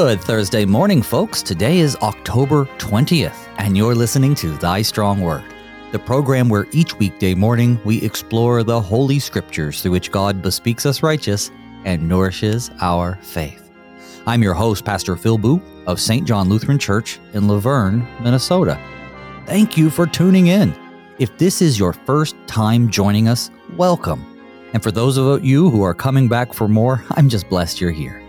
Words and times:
Good 0.00 0.20
Thursday 0.20 0.64
morning, 0.64 1.02
folks. 1.02 1.42
Today 1.42 1.78
is 1.78 1.96
October 1.96 2.66
20th, 2.78 3.48
and 3.58 3.76
you're 3.76 3.96
listening 3.96 4.32
to 4.36 4.56
Thy 4.58 4.80
Strong 4.80 5.20
Word, 5.20 5.42
the 5.90 5.98
program 5.98 6.48
where 6.48 6.68
each 6.70 6.96
weekday 7.00 7.34
morning 7.34 7.80
we 7.84 8.00
explore 8.02 8.62
the 8.62 8.80
Holy 8.80 9.18
Scriptures 9.18 9.82
through 9.82 9.90
which 9.90 10.12
God 10.12 10.40
bespeaks 10.40 10.86
us 10.86 11.02
righteous 11.02 11.50
and 11.84 12.08
nourishes 12.08 12.70
our 12.80 13.16
faith. 13.22 13.72
I'm 14.24 14.40
your 14.40 14.54
host, 14.54 14.84
Pastor 14.84 15.16
Phil 15.16 15.36
Booe 15.36 15.60
of 15.88 16.00
St. 16.00 16.24
John 16.24 16.48
Lutheran 16.48 16.78
Church 16.78 17.18
in 17.32 17.48
La 17.48 17.58
Vergne, 17.58 18.06
Minnesota. 18.22 18.80
Thank 19.46 19.76
you 19.76 19.90
for 19.90 20.06
tuning 20.06 20.46
in. 20.46 20.72
If 21.18 21.36
this 21.38 21.60
is 21.60 21.76
your 21.76 21.92
first 21.92 22.36
time 22.46 22.88
joining 22.88 23.26
us, 23.26 23.50
welcome. 23.76 24.24
And 24.74 24.80
for 24.80 24.92
those 24.92 25.18
of 25.18 25.44
you 25.44 25.70
who 25.70 25.82
are 25.82 25.92
coming 25.92 26.28
back 26.28 26.54
for 26.54 26.68
more, 26.68 27.04
I'm 27.10 27.28
just 27.28 27.48
blessed 27.48 27.80
you're 27.80 27.90
here. 27.90 28.27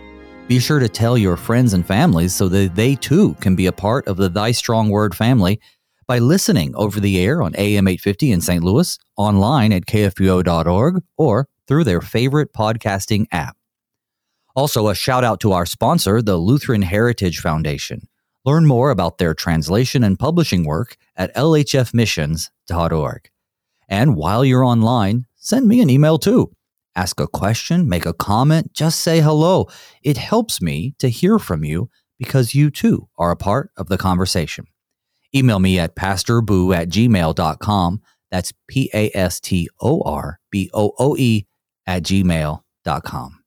Be 0.50 0.58
sure 0.58 0.80
to 0.80 0.88
tell 0.88 1.16
your 1.16 1.36
friends 1.36 1.74
and 1.74 1.86
families 1.86 2.34
so 2.34 2.48
that 2.48 2.74
they 2.74 2.96
too 2.96 3.34
can 3.34 3.54
be 3.54 3.66
a 3.66 3.72
part 3.72 4.08
of 4.08 4.16
the 4.16 4.28
Thy 4.28 4.50
Strong 4.50 4.88
Word 4.90 5.14
family 5.14 5.60
by 6.08 6.18
listening 6.18 6.74
over 6.74 6.98
the 6.98 7.20
air 7.20 7.40
on 7.40 7.54
AM 7.54 7.86
850 7.86 8.32
in 8.32 8.40
St. 8.40 8.64
Louis, 8.64 8.98
online 9.16 9.72
at 9.72 9.86
kfuo.org, 9.86 11.04
or 11.16 11.46
through 11.68 11.84
their 11.84 12.00
favorite 12.00 12.52
podcasting 12.52 13.26
app. 13.30 13.56
Also, 14.56 14.88
a 14.88 14.94
shout 14.96 15.22
out 15.22 15.38
to 15.38 15.52
our 15.52 15.64
sponsor, 15.64 16.20
the 16.20 16.36
Lutheran 16.36 16.82
Heritage 16.82 17.38
Foundation. 17.38 18.08
Learn 18.44 18.66
more 18.66 18.90
about 18.90 19.18
their 19.18 19.34
translation 19.34 20.02
and 20.02 20.18
publishing 20.18 20.64
work 20.64 20.96
at 21.14 21.32
lhfmissions.org. 21.36 23.30
And 23.88 24.16
while 24.16 24.44
you're 24.44 24.64
online, 24.64 25.26
send 25.36 25.68
me 25.68 25.80
an 25.80 25.90
email 25.90 26.18
too 26.18 26.50
ask 26.96 27.20
a 27.20 27.26
question, 27.26 27.88
make 27.88 28.06
a 28.06 28.12
comment, 28.12 28.72
just 28.72 29.00
say 29.00 29.20
hello. 29.20 29.66
It 30.02 30.16
helps 30.16 30.60
me 30.60 30.94
to 30.98 31.08
hear 31.08 31.38
from 31.38 31.64
you 31.64 31.90
because 32.18 32.54
you 32.54 32.70
too 32.70 33.08
are 33.18 33.30
a 33.30 33.36
part 33.36 33.70
of 33.76 33.88
the 33.88 33.98
conversation. 33.98 34.66
Email 35.34 35.58
me 35.58 35.78
at 35.78 35.96
pastorbooe 35.96 36.76
at 36.76 36.88
gmail.com. 36.88 38.00
That's 38.30 38.52
P 38.68 38.90
A 38.94 39.10
S 39.14 39.40
T 39.40 39.68
O 39.80 40.02
R 40.02 40.38
B 40.50 40.70
O 40.72 40.92
O 40.98 41.16
E 41.16 41.46
at 41.86 42.02
gmail.com. 42.02 43.40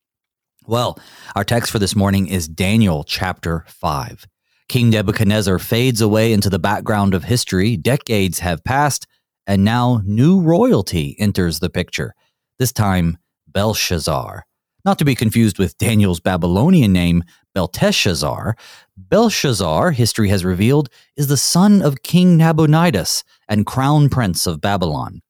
Well, 0.65 0.97
our 1.35 1.43
text 1.43 1.71
for 1.71 1.79
this 1.79 1.95
morning 1.95 2.27
is 2.27 2.47
Daniel 2.47 3.03
chapter 3.03 3.65
5. 3.67 4.25
King 4.69 4.89
Nebuchadnezzar 4.89 5.59
fades 5.59 5.99
away 5.99 6.31
into 6.31 6.49
the 6.49 6.59
background 6.59 7.13
of 7.13 7.25
history. 7.25 7.75
Decades 7.75 8.39
have 8.39 8.63
passed, 8.63 9.05
and 9.45 9.65
now 9.65 10.01
new 10.05 10.41
royalty 10.41 11.17
enters 11.19 11.59
the 11.59 11.69
picture. 11.69 12.15
This 12.59 12.71
time, 12.71 13.17
Belshazzar. 13.53 14.45
Not 14.85 14.99
to 14.99 15.05
be 15.05 15.15
confused 15.15 15.59
with 15.59 15.77
Daniel's 15.77 16.19
Babylonian 16.19 16.91
name, 16.91 17.23
Belteshazzar. 17.55 18.55
Belshazzar, 18.97 19.91
history 19.91 20.27
has 20.29 20.43
revealed, 20.43 20.89
is 21.15 21.27
the 21.27 21.37
son 21.37 21.81
of 21.81 22.03
King 22.03 22.37
Nabonidus 22.37 23.23
and 23.47 23.65
crown 23.65 24.09
prince 24.09 24.45
of 24.45 24.59
Babylon. 24.59 25.21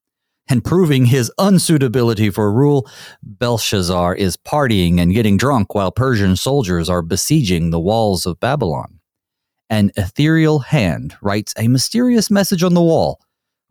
And 0.49 0.63
proving 0.63 1.05
his 1.05 1.31
unsuitability 1.39 2.33
for 2.33 2.51
rule, 2.51 2.89
Belshazzar 3.21 4.15
is 4.15 4.37
partying 4.37 4.99
and 4.99 5.13
getting 5.13 5.37
drunk 5.37 5.75
while 5.75 5.91
Persian 5.91 6.35
soldiers 6.35 6.89
are 6.89 7.01
besieging 7.01 7.69
the 7.69 7.79
walls 7.79 8.25
of 8.25 8.39
Babylon. 8.39 8.99
An 9.69 9.91
ethereal 9.95 10.59
hand 10.59 11.15
writes 11.21 11.53
a 11.57 11.67
mysterious 11.67 12.29
message 12.29 12.63
on 12.63 12.73
the 12.73 12.81
wall 12.81 13.21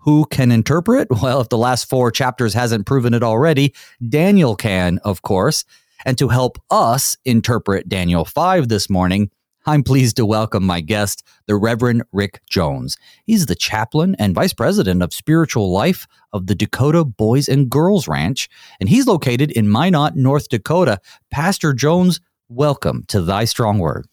who 0.03 0.27
can 0.27 0.53
interpret? 0.53 1.09
Well, 1.23 1.41
if 1.41 1.49
the 1.49 1.59
last 1.59 1.89
four 1.89 2.11
chapters 2.11 2.55
hasn't 2.55 2.87
proven 2.87 3.15
it 3.15 3.23
already, 3.23 3.75
Daniel 4.07 4.57
can, 4.57 4.99
of 5.05 5.23
course. 5.23 5.65
And 6.05 6.19
to 6.19 6.29
help 6.29 6.59
us 6.71 7.17
interpret 7.25 7.89
Daniel 7.89 8.25
5 8.25 8.69
this 8.69 8.91
morning, 8.91 9.31
I'm 9.65 9.85
pleased 9.85 10.17
to 10.17 10.27
welcome 10.27 10.65
my 10.65 10.81
guest, 10.81 11.23
the 11.47 11.55
Reverend 11.55 12.03
Rick 12.11 12.41
Jones. 12.51 12.97
He's 13.25 13.47
the 13.47 13.55
chaplain 13.55 14.17
and 14.19 14.35
vice 14.35 14.53
president 14.53 15.01
of 15.05 15.13
spiritual 15.13 15.71
life 15.71 16.09
of 16.33 16.49
the 16.49 16.57
Dakota 16.57 17.05
Boys 17.05 17.49
and 17.49 17.71
Girls 17.71 18.09
Ranch, 18.09 18.49
and 18.81 18.89
he's 18.89 19.07
located 19.07 19.53
in 19.53 19.71
Minot, 19.71 20.17
North 20.17 20.49
Dakota. 20.49 20.99
Pastor 21.31 21.73
Jones, 21.73 22.21
welcome 22.49 23.05
to 23.07 23.21
Thy 23.21 23.45
Strong 23.45 23.79
Word. 23.79 24.09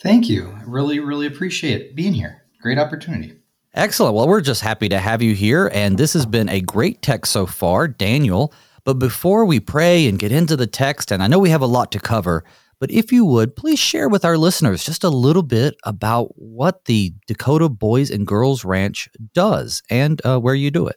Thank 0.00 0.30
you. 0.30 0.50
I 0.56 0.62
really, 0.64 1.00
really 1.00 1.26
appreciate 1.26 1.94
being 1.94 2.14
here. 2.14 2.44
Great 2.62 2.78
opportunity. 2.78 3.34
Excellent. 3.76 4.14
Well, 4.14 4.26
we're 4.26 4.40
just 4.40 4.62
happy 4.62 4.88
to 4.88 4.98
have 4.98 5.20
you 5.20 5.34
here. 5.34 5.70
And 5.74 5.98
this 5.98 6.14
has 6.14 6.24
been 6.24 6.48
a 6.48 6.62
great 6.62 7.02
text 7.02 7.30
so 7.30 7.44
far, 7.44 7.86
Daniel. 7.86 8.54
But 8.84 8.94
before 8.94 9.44
we 9.44 9.60
pray 9.60 10.08
and 10.08 10.18
get 10.18 10.32
into 10.32 10.56
the 10.56 10.66
text, 10.66 11.12
and 11.12 11.22
I 11.22 11.26
know 11.26 11.38
we 11.38 11.50
have 11.50 11.60
a 11.60 11.66
lot 11.66 11.92
to 11.92 12.00
cover, 12.00 12.42
but 12.80 12.90
if 12.90 13.12
you 13.12 13.26
would, 13.26 13.54
please 13.54 13.78
share 13.78 14.08
with 14.08 14.24
our 14.24 14.38
listeners 14.38 14.82
just 14.82 15.04
a 15.04 15.10
little 15.10 15.42
bit 15.42 15.74
about 15.84 16.28
what 16.36 16.86
the 16.86 17.12
Dakota 17.26 17.68
Boys 17.68 18.10
and 18.10 18.26
Girls 18.26 18.64
Ranch 18.64 19.10
does 19.34 19.82
and 19.90 20.24
uh, 20.24 20.38
where 20.38 20.54
you 20.54 20.70
do 20.70 20.86
it. 20.86 20.96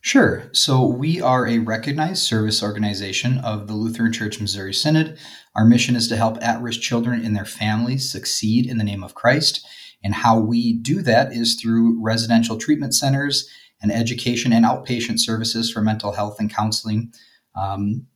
Sure. 0.00 0.48
So 0.52 0.86
we 0.86 1.20
are 1.20 1.46
a 1.46 1.58
recognized 1.58 2.22
service 2.22 2.62
organization 2.62 3.38
of 3.38 3.66
the 3.66 3.74
Lutheran 3.74 4.12
Church 4.12 4.40
Missouri 4.40 4.72
Synod. 4.72 5.18
Our 5.54 5.66
mission 5.66 5.96
is 5.96 6.08
to 6.08 6.16
help 6.16 6.42
at 6.42 6.62
risk 6.62 6.80
children 6.80 7.22
and 7.22 7.36
their 7.36 7.44
families 7.44 8.10
succeed 8.10 8.66
in 8.66 8.78
the 8.78 8.84
name 8.84 9.04
of 9.04 9.14
Christ 9.14 9.66
and 10.06 10.14
how 10.14 10.38
we 10.38 10.74
do 10.74 11.02
that 11.02 11.32
is 11.32 11.56
through 11.56 12.00
residential 12.00 12.56
treatment 12.56 12.94
centers 12.94 13.50
and 13.82 13.90
education 13.90 14.52
and 14.52 14.64
outpatient 14.64 15.18
services 15.18 15.68
for 15.68 15.82
mental 15.82 16.12
health 16.12 16.38
and 16.38 16.48
counseling 16.48 17.12
um, 17.56 18.06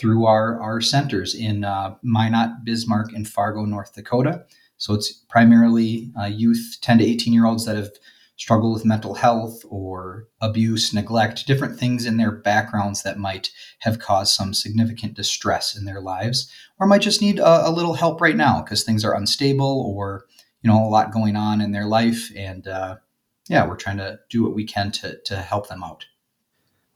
through 0.00 0.26
our, 0.26 0.60
our 0.60 0.80
centers 0.80 1.36
in 1.36 1.62
uh, 1.62 1.94
Minot, 2.02 2.64
Bismarck, 2.64 3.12
and 3.12 3.28
Fargo, 3.28 3.64
North 3.64 3.94
Dakota. 3.94 4.44
So 4.78 4.94
it's 4.94 5.12
primarily 5.12 6.10
uh, 6.20 6.24
youth, 6.24 6.78
10 6.80 6.98
to 6.98 7.04
18 7.04 7.32
year 7.32 7.46
olds 7.46 7.66
that 7.66 7.76
have 7.76 7.92
struggled 8.36 8.74
with 8.74 8.84
mental 8.84 9.14
health 9.14 9.62
or 9.70 10.26
abuse, 10.40 10.92
neglect, 10.92 11.46
different 11.46 11.78
things 11.78 12.04
in 12.04 12.16
their 12.16 12.32
backgrounds 12.32 13.04
that 13.04 13.16
might 13.16 13.50
have 13.78 14.00
caused 14.00 14.34
some 14.34 14.52
significant 14.52 15.14
distress 15.14 15.76
in 15.76 15.84
their 15.84 16.00
lives, 16.00 16.50
or 16.80 16.88
might 16.88 17.02
just 17.02 17.22
need 17.22 17.38
a, 17.38 17.68
a 17.68 17.70
little 17.70 17.94
help 17.94 18.20
right 18.20 18.36
now 18.36 18.60
because 18.60 18.82
things 18.82 19.04
are 19.04 19.14
unstable 19.14 19.94
or 19.94 20.24
you 20.62 20.70
know 20.70 20.84
a 20.84 20.88
lot 20.88 21.12
going 21.12 21.36
on 21.36 21.60
in 21.60 21.72
their 21.72 21.86
life. 21.86 22.30
And 22.36 22.66
uh, 22.66 22.96
yeah 23.48 23.66
we're 23.66 23.76
trying 23.76 23.96
to 23.96 24.20
do 24.28 24.42
what 24.42 24.54
we 24.54 24.64
can 24.64 24.92
to 24.92 25.16
to 25.24 25.36
help 25.36 25.68
them 25.68 25.82
out. 25.82 26.06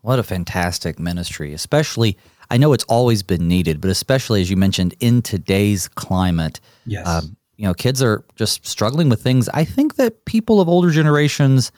What 0.02 0.18
a 0.18 0.24
fantastic 0.24 0.98
ministry 0.98 1.52
especially 1.54 2.18
i 2.50 2.56
know 2.56 2.72
it's 2.72 2.84
always 2.84 3.22
been 3.22 3.46
needed 3.46 3.80
but 3.80 3.88
especially 3.88 4.40
as 4.40 4.50
you 4.50 4.56
mentioned 4.56 4.96
in 4.98 5.22
today's 5.22 5.86
climate 5.86 6.58
yes. 6.86 7.06
um, 7.06 7.36
you 7.56 7.64
know 7.66 7.72
kids 7.72 8.02
are 8.02 8.24
just 8.34 8.66
struggling 8.66 9.08
with 9.08 9.22
things 9.22 9.48
i 9.50 9.64
think 9.64 9.94
that 9.94 10.24
people 10.24 10.60
of 10.60 10.68
older 10.68 10.90
generations 10.90 11.70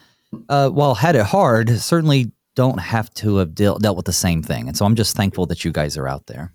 uh, 0.49 0.69
while 0.69 0.95
had 0.95 1.15
it 1.15 1.23
hard 1.23 1.69
certainly 1.79 2.31
don't 2.55 2.79
have 2.79 3.13
to 3.13 3.37
have 3.37 3.53
dealt, 3.53 3.81
dealt 3.81 3.95
with 3.95 4.05
the 4.05 4.13
same 4.13 4.41
thing. 4.41 4.67
And 4.67 4.75
so 4.75 4.85
i'm 4.85 4.95
just 4.95 5.15
thankful 5.15 5.45
that 5.45 5.63
you 5.63 5.71
guys 5.71 5.95
are 5.95 6.07
out 6.07 6.25
there. 6.25 6.51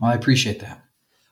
Well 0.00 0.10
i 0.10 0.14
appreciate 0.14 0.58
that 0.58 0.82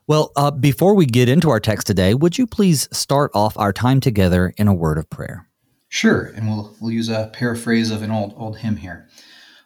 well, 0.09 0.33
uh, 0.35 0.51
before 0.51 0.95
we 0.95 1.07
get 1.07 1.29
into 1.29 1.51
our 1.51 1.61
text 1.61 1.87
today, 1.87 2.15
would 2.15 2.39
you 2.39 2.47
please 2.47 2.89
start 2.91 3.31
off 3.35 3.57
our 3.59 3.73
time 3.73 4.01
together 4.01 4.55
in 4.57 4.67
a 4.67 4.75
word 4.75 4.99
of 4.99 5.09
prayer? 5.11 5.49
Sure, 5.89 6.33
and 6.35 6.49
we'll 6.49 6.75
we'll 6.81 6.91
use 6.91 7.09
a 7.09 7.31
paraphrase 7.33 7.91
of 7.91 8.03
an 8.03 8.11
old 8.11 8.35
old 8.37 8.59
hymn 8.59 8.77
here. 8.77 9.09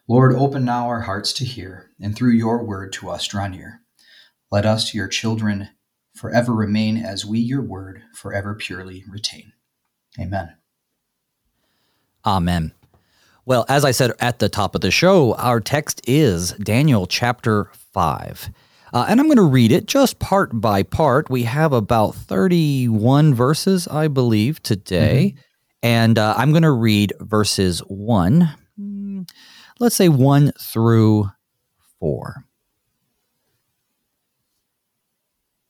Lord, 0.09 0.35
open 0.35 0.65
now 0.65 0.89
our 0.89 1.01
hearts 1.01 1.33
to 1.35 1.45
hear, 1.45 1.91
and 2.01 2.15
through 2.15 2.33
your 2.33 2.65
word 2.65 2.93
to 2.95 3.09
us 3.09 3.27
draw 3.27 3.47
near. 3.47 3.81
Let 4.51 4.67
us, 4.67 4.93
your 4.93 5.09
children, 5.09 5.71
forever 6.15 6.53
remain 6.53 6.97
as 6.99 7.25
we 7.25 7.39
your 7.39 7.63
word 7.63 8.03
forever 8.15 8.55
purely 8.55 9.05
retain. 9.09 9.53
Amen. 10.21 10.57
Amen. 12.27 12.73
Well, 13.45 13.65
as 13.69 13.85
I 13.85 13.91
said 13.91 14.13
at 14.21 14.39
the 14.39 14.49
top 14.49 14.75
of 14.75 14.81
the 14.81 14.91
show, 14.91 15.35
our 15.35 15.61
text 15.61 16.01
is 16.07 16.53
Daniel 16.53 17.07
chapter 17.07 17.71
5. 17.73 18.51
Uh, 18.93 19.07
and 19.09 19.19
I'm 19.19 19.27
going 19.27 19.37
to 19.37 19.43
read 19.43 19.73
it 19.73 19.87
just 19.87 20.19
part 20.19 20.61
by 20.61 20.83
part. 20.83 21.31
We 21.31 21.45
have 21.45 21.73
about 21.73 22.15
31 22.15 23.35
verses, 23.35 23.89
I 23.89 24.09
believe, 24.09 24.63
today. 24.63 25.35
Mm-hmm. 25.35 25.41
And 25.85 26.19
uh, 26.19 26.35
I'm 26.37 26.51
going 26.51 26.63
to 26.63 26.71
read 26.71 27.13
verses 27.21 27.81
1, 27.81 28.55
hmm, 28.77 29.23
let's 29.81 29.97
say 29.97 30.09
1 30.09 30.53
through 30.61 31.31
4. 31.99 32.45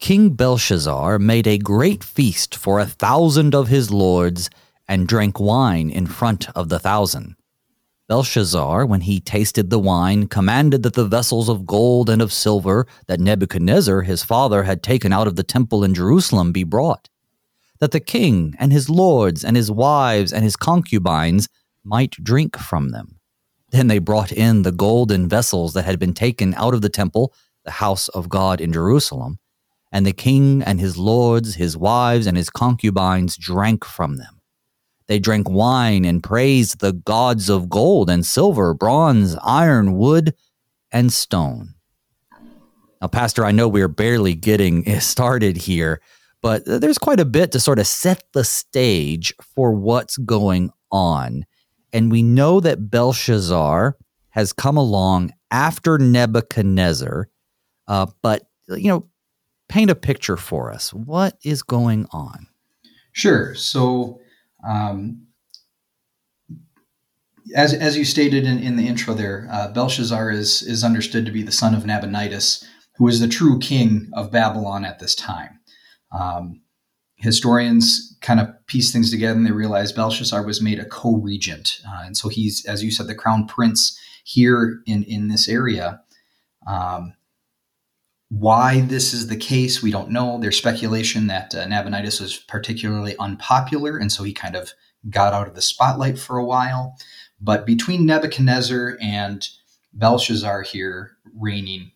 King 0.01 0.31
Belshazzar 0.31 1.21
made 1.21 1.47
a 1.47 1.59
great 1.59 2.03
feast 2.03 2.57
for 2.57 2.81
a 2.81 2.87
thousand 2.87 3.55
of 3.55 3.69
his 3.69 3.91
lords 3.93 4.51
and 4.89 5.07
drank 5.07 5.39
wine 5.39 5.91
in 5.91 6.07
front 6.07 6.51
of 6.57 6.69
the 6.69 6.81
thousand. 6.81 7.37
Belshazzar, 8.13 8.85
when 8.85 9.01
he 9.01 9.21
tasted 9.21 9.71
the 9.71 9.79
wine, 9.79 10.27
commanded 10.27 10.83
that 10.83 10.93
the 10.93 11.07
vessels 11.07 11.49
of 11.49 11.65
gold 11.65 12.11
and 12.11 12.21
of 12.21 12.31
silver 12.31 12.87
that 13.07 13.21
Nebuchadnezzar 13.21 14.03
his 14.03 14.23
father 14.23 14.65
had 14.65 14.83
taken 14.83 15.15
out 15.15 15.27
of 15.27 15.37
the 15.37 15.43
temple 15.43 15.83
in 15.83 15.95
Jerusalem 15.95 16.53
be 16.53 16.63
brought, 16.63 17.09
that 17.81 17.91
the 17.91 18.01
king 18.01 18.55
and 18.59 18.71
his 18.71 18.91
lords 18.91 19.43
and 19.43 19.57
his 19.57 19.71
wives 19.71 20.31
and 20.31 20.45
his 20.45 20.57
concubines 20.57 21.49
might 21.83 22.11
drink 22.23 22.59
from 22.59 22.91
them. 22.91 23.19
Then 23.71 23.87
they 23.87 23.99
brought 23.99 24.31
in 24.31 24.61
the 24.61 24.73
golden 24.73 25.27
vessels 25.27 25.73
that 25.73 25.87
had 25.87 25.99
been 25.99 26.13
taken 26.13 26.53
out 26.57 26.75
of 26.75 26.83
the 26.83 26.91
temple, 26.91 27.33
the 27.65 27.71
house 27.71 28.09
of 28.09 28.29
God 28.29 28.61
in 28.61 28.75
Jerusalem, 28.75 29.39
and 29.91 30.05
the 30.05 30.13
king 30.13 30.63
and 30.63 30.79
his 30.79 30.99
lords, 30.99 31.55
his 31.55 31.79
wives, 31.79 32.27
and 32.27 32.37
his 32.37 32.51
concubines 32.51 33.39
drank 33.39 33.87
from 33.87 34.19
them. 34.19 34.42
They 35.07 35.19
drank 35.19 35.49
wine 35.49 36.05
and 36.05 36.23
praised 36.23 36.81
the 36.81 36.93
gods 36.93 37.49
of 37.49 37.69
gold 37.69 38.09
and 38.09 38.25
silver, 38.25 38.75
bronze, 38.75 39.37
iron, 39.43 39.97
wood, 39.97 40.35
and 40.91 41.13
stone. 41.13 41.75
Now, 43.01 43.09
Pastor, 43.09 43.45
I 43.45 43.51
know 43.51 43.67
we're 43.69 43.89
barely 43.89 44.35
getting 44.35 44.85
started 45.01 45.57
here, 45.57 46.01
but 46.41 46.65
there's 46.65 46.99
quite 46.99 47.21
a 47.21 47.25
bit 47.25 47.53
to 47.53 47.61
sort 47.61 47.79
of 47.79 47.87
set 47.87 48.25
the 48.33 48.45
stage 48.45 49.35
for 49.55 49.73
what's 49.73 50.17
going 50.19 50.71
on. 50.91 51.45
And 51.93 52.11
we 52.11 52.23
know 52.23 52.61
that 52.61 52.91
Belshazzar 52.91 53.97
has 54.31 54.53
come 54.53 54.77
along 54.77 55.33
after 55.51 55.99
Nebuchadnezzar, 55.99 57.29
uh, 57.87 58.07
but, 58.23 58.47
you 58.69 58.89
know, 58.89 59.09
paint 59.69 59.91
a 59.91 59.95
picture 59.95 60.37
for 60.37 60.73
us. 60.73 60.93
What 60.95 61.37
is 61.45 61.63
going 61.63 62.07
on? 62.13 62.47
Sure. 63.13 63.55
So, 63.55 64.21
um, 64.63 65.27
as, 67.55 67.75
as 67.75 67.97
you 67.97 68.05
stated 68.05 68.47
in, 68.47 68.59
in 68.59 68.77
the 68.77 68.87
intro 68.87 69.15
there, 69.15 69.49
uh, 69.51 69.69
Belshazzar 69.69 70.31
is, 70.31 70.63
is 70.63 70.85
understood 70.85 71.27
to 71.27 71.33
be 71.33 71.43
the 71.43 71.53
son 71.53 71.75
of 71.75 71.85
Nabonidus, 71.85 72.65
who 72.97 73.05
was 73.05 73.21
the 73.21 73.29
true 73.29 73.59
king 73.59 74.09
of 74.13 74.31
Babylon 74.31 74.85
at 74.85 74.99
this 74.99 75.15
time. 75.15 75.61
Um, 76.13 76.63
historians 77.17 78.17
kind 78.21 78.41
of 78.41 78.49
piece 78.67 78.93
things 78.93 79.11
together 79.11 79.37
and 79.37 79.47
they 79.47 79.53
realize 79.53 79.93
Belshazzar 79.93 80.45
was 80.45 80.61
made 80.61 80.79
a 80.79 80.85
co 80.85 81.17
regent. 81.17 81.81
Uh, 81.87 82.03
and 82.05 82.17
so 82.17 82.29
he's, 82.29 82.65
as 82.67 82.83
you 82.83 82.91
said, 82.91 83.07
the 83.07 83.15
crown 83.15 83.47
prince 83.47 83.99
here 84.25 84.81
in, 84.87 85.05
in 85.05 85.29
this 85.29 85.49
area. 85.49 86.01
Um, 86.67 87.15
why 88.39 88.81
this 88.81 89.13
is 89.13 89.27
the 89.27 89.37
case, 89.37 89.83
we 89.83 89.91
don't 89.91 90.11
know. 90.11 90.39
There's 90.39 90.57
speculation 90.57 91.27
that 91.27 91.55
uh, 91.55 91.67
Nabonidus 91.67 92.19
was 92.19 92.39
particularly 92.39 93.15
unpopular, 93.19 93.99
and 93.99 94.11
so 94.11 94.23
he 94.23 94.33
kind 94.33 94.57
of 94.57 94.73
got 95.11 95.35
out 95.35 95.49
of 95.49 95.55
the 95.55 95.61
spotlight 95.61 96.19
for 96.19 96.39
a 96.39 96.45
while. 96.45 96.97
But 97.43 97.67
between 97.67 98.07
Nebuchadnezzar 98.07 98.97
and 99.03 99.47
Belshazzar 99.93 100.63
here 100.63 101.19
reigning, 101.39 101.93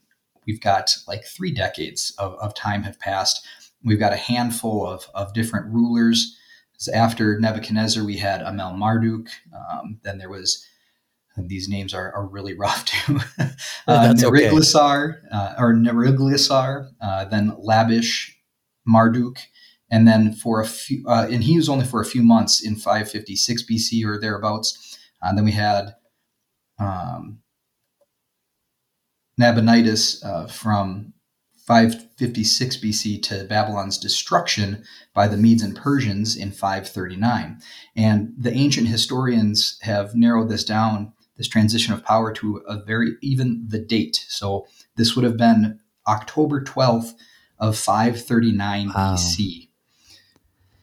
we've 0.47 0.61
got 0.61 0.95
like 1.09 1.25
three 1.25 1.53
decades 1.53 2.15
of, 2.19 2.35
of 2.35 2.55
time 2.55 2.83
have 2.83 3.01
passed. 3.01 3.47
We've 3.83 3.99
got 3.99 4.13
a 4.13 4.17
handful 4.17 4.87
of, 4.87 5.09
of 5.15 5.33
different 5.33 5.73
rulers. 5.73 6.37
So 6.77 6.93
after 6.93 7.41
Nebuchadnezzar, 7.41 8.05
we 8.05 8.19
had 8.19 8.43
Amel 8.43 8.77
Marduk. 8.77 9.29
Um, 9.73 10.01
then 10.03 10.19
there 10.19 10.29
was 10.29 10.67
these 11.37 11.69
names 11.69 11.93
are, 11.93 12.13
are 12.15 12.27
really 12.27 12.55
rough 12.55 12.85
too. 12.85 13.21
uh, 13.87 14.15
Neriglissar, 14.15 15.19
okay. 15.19 15.29
uh, 15.31 15.55
or 15.59 15.75
Neriglissar, 15.75 16.91
uh, 17.01 17.25
then 17.27 17.51
Labashi, 17.53 18.31
Marduk, 18.89 19.39
and 19.91 20.07
then 20.07 20.33
for 20.33 20.61
a 20.61 20.67
few, 20.67 21.05
uh, 21.07 21.27
and 21.31 21.45
he 21.45 21.57
was 21.57 21.69
only 21.69 21.85
for 21.85 22.01
a 22.01 22.07
few 22.07 22.23
months 22.23 22.65
in 22.65 22.77
556 22.77 23.65
BC 23.65 24.05
or 24.05 24.19
thereabouts. 24.19 24.99
Uh, 25.23 25.35
then 25.35 25.45
we 25.45 25.53
had 25.53 25.95
um, 26.79 27.41
Nabonidus 29.39 30.25
uh, 30.25 30.47
from 30.47 31.13
556 31.67 32.77
BC 32.77 33.23
to 33.25 33.45
Babylon's 33.45 33.99
destruction 33.99 34.85
by 35.15 35.27
the 35.27 35.37
Medes 35.37 35.63
and 35.63 35.77
Persians 35.77 36.37
in 36.37 36.53
539. 36.53 37.61
And 37.97 38.35
the 38.39 38.53
ancient 38.53 38.87
historians 38.87 39.79
have 39.83 40.15
narrowed 40.15 40.49
this 40.49 40.65
down 40.65 41.13
this 41.37 41.49
transition 41.49 41.93
of 41.93 42.05
power 42.05 42.33
to 42.33 42.63
a 42.67 42.83
very 42.83 43.13
even 43.23 43.65
the 43.69 43.79
date. 43.79 44.25
So 44.29 44.67
this 44.97 45.15
would 45.15 45.25
have 45.25 45.37
been 45.37 45.81
October 46.07 46.63
12th 46.63 47.15
of 47.59 47.77
539 47.77 48.89
wow. 48.89 49.15
BC. 49.15 49.69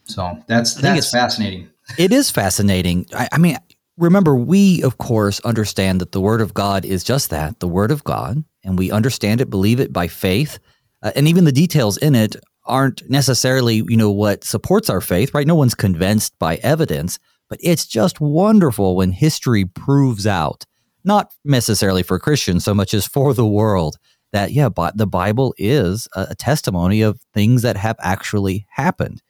So 0.06 0.38
that's 0.48 0.76
that's 0.76 1.12
fascinating. 1.12 1.70
It 1.98 2.12
is 2.12 2.30
fascinating. 2.30 3.08
I, 3.14 3.30
I 3.34 3.38
mean, 3.38 3.58
remember, 3.98 4.36
we 4.36 4.84
of 4.84 4.98
course 4.98 5.40
understand 5.42 6.02
that 6.02 6.12
the 6.12 6.22
Word 6.22 6.42
of 6.42 6.54
God 6.54 6.86
is 6.86 7.04
just 7.04 7.30
that, 7.30 7.60
the 7.60 7.68
Word 7.68 7.92
of 7.92 8.04
God, 8.04 8.44
and 8.64 8.78
we 8.78 8.92
understand 8.92 9.42
it, 9.42 9.50
believe 9.50 9.80
it 9.80 9.94
by 9.94 10.08
faith, 10.08 10.60
uh, 11.02 11.12
and 11.16 11.28
even 11.28 11.46
the 11.46 11.52
details 11.52 11.98
in 11.98 12.16
it 12.16 12.36
aren't 12.66 13.10
necessarily, 13.10 13.84
you 13.88 13.98
know, 13.98 14.12
what 14.12 14.44
supports 14.44 14.90
our 14.90 15.02
faith, 15.02 15.34
right? 15.34 15.48
No 15.48 15.56
one's 15.56 15.76
convinced 15.76 16.38
by 16.40 16.56
evidence, 16.58 17.20
but 17.54 17.60
it's 17.62 17.86
just 17.86 18.20
wonderful 18.20 18.96
when 18.96 19.12
history 19.12 19.64
proves 19.64 20.26
out, 20.26 20.66
not 21.04 21.32
necessarily 21.46 22.02
for 22.02 22.18
Christians 22.18 22.64
so 22.64 22.74
much 22.74 22.96
as 22.96 23.06
for 23.06 23.36
the 23.36 23.46
world, 23.46 24.00
that, 24.32 24.52
yeah, 24.52 24.70
but 24.70 24.98
the 24.98 25.06
Bible 25.06 25.54
is 25.60 26.08
a, 26.16 26.34
testimony 26.34 27.04
of 27.04 27.22
things 27.32 27.62
that 27.62 27.78
have 27.78 27.96
actually 28.00 28.66
happened. 28.72 29.22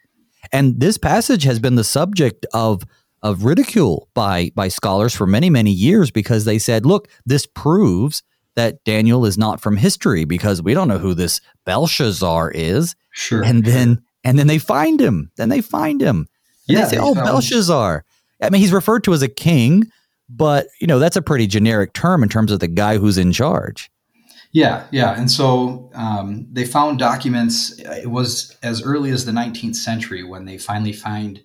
And 0.54 0.80
this 0.80 0.98
passage 0.98 1.44
has 1.44 1.60
been 1.60 1.76
the 1.76 1.84
subject 1.84 2.46
of 2.54 2.84
of 3.22 3.44
ridicule 3.44 4.08
by 4.14 4.52
by 4.56 4.70
scholars 4.70 5.14
for 5.14 5.28
many 5.28 5.50
many 5.50 5.72
years 5.72 6.10
because 6.10 6.46
they 6.46 6.60
said, 6.60 6.86
look, 6.86 7.10
this 7.26 7.46
proves 7.46 8.24
that 8.56 8.82
Daniel 8.86 9.26
is 9.26 9.38
not 9.38 9.60
from 9.60 9.76
history 9.76 10.24
because 10.24 10.62
we 10.62 10.74
don't 10.74 10.88
know 10.88 10.98
who 10.98 11.14
this 11.14 11.42
Belshazzar 11.66 12.52
is. 12.52 12.96
Sure. 13.12 13.44
And 13.44 13.66
then 13.66 14.02
and 14.24 14.40
then 14.40 14.48
they 14.48 14.60
find 14.60 15.02
him. 15.02 15.30
Then 15.36 15.50
they 15.50 15.60
find 15.60 16.02
him. 16.02 16.30
And 16.70 16.78
yeah, 16.78 16.86
they 16.86 16.96
say, 16.96 17.02
"Oh, 17.02 17.14
Belshazzar." 17.14 18.06
I 18.44 18.50
mean, 18.50 18.62
he's 18.62 18.74
referred 18.74 19.04
to 19.06 19.14
as 19.14 19.22
a 19.22 19.28
king, 19.28 19.90
but 20.30 20.68
you 20.80 20.88
know 20.88 21.00
that's 21.00 21.16
a 21.16 21.22
pretty 21.22 21.48
generic 21.48 21.94
term 21.94 22.24
in 22.24 22.30
terms 22.30 22.52
of 22.52 22.60
the 22.60 22.68
guy 22.68 22.98
who's 22.98 23.18
in 23.18 23.32
charge. 23.32 23.90
Yeah, 24.52 24.86
yeah, 24.92 25.18
and 25.20 25.32
so 25.32 25.90
um, 25.96 26.48
they 26.52 26.66
found 26.66 27.00
documents. 27.00 27.80
It 27.80 28.12
was 28.12 28.56
as 28.62 28.84
early 28.84 29.10
as 29.10 29.26
the 29.26 29.32
19th 29.32 29.76
century 29.76 30.24
when 30.24 30.46
they 30.46 30.60
finally 30.60 30.94
find 30.94 31.44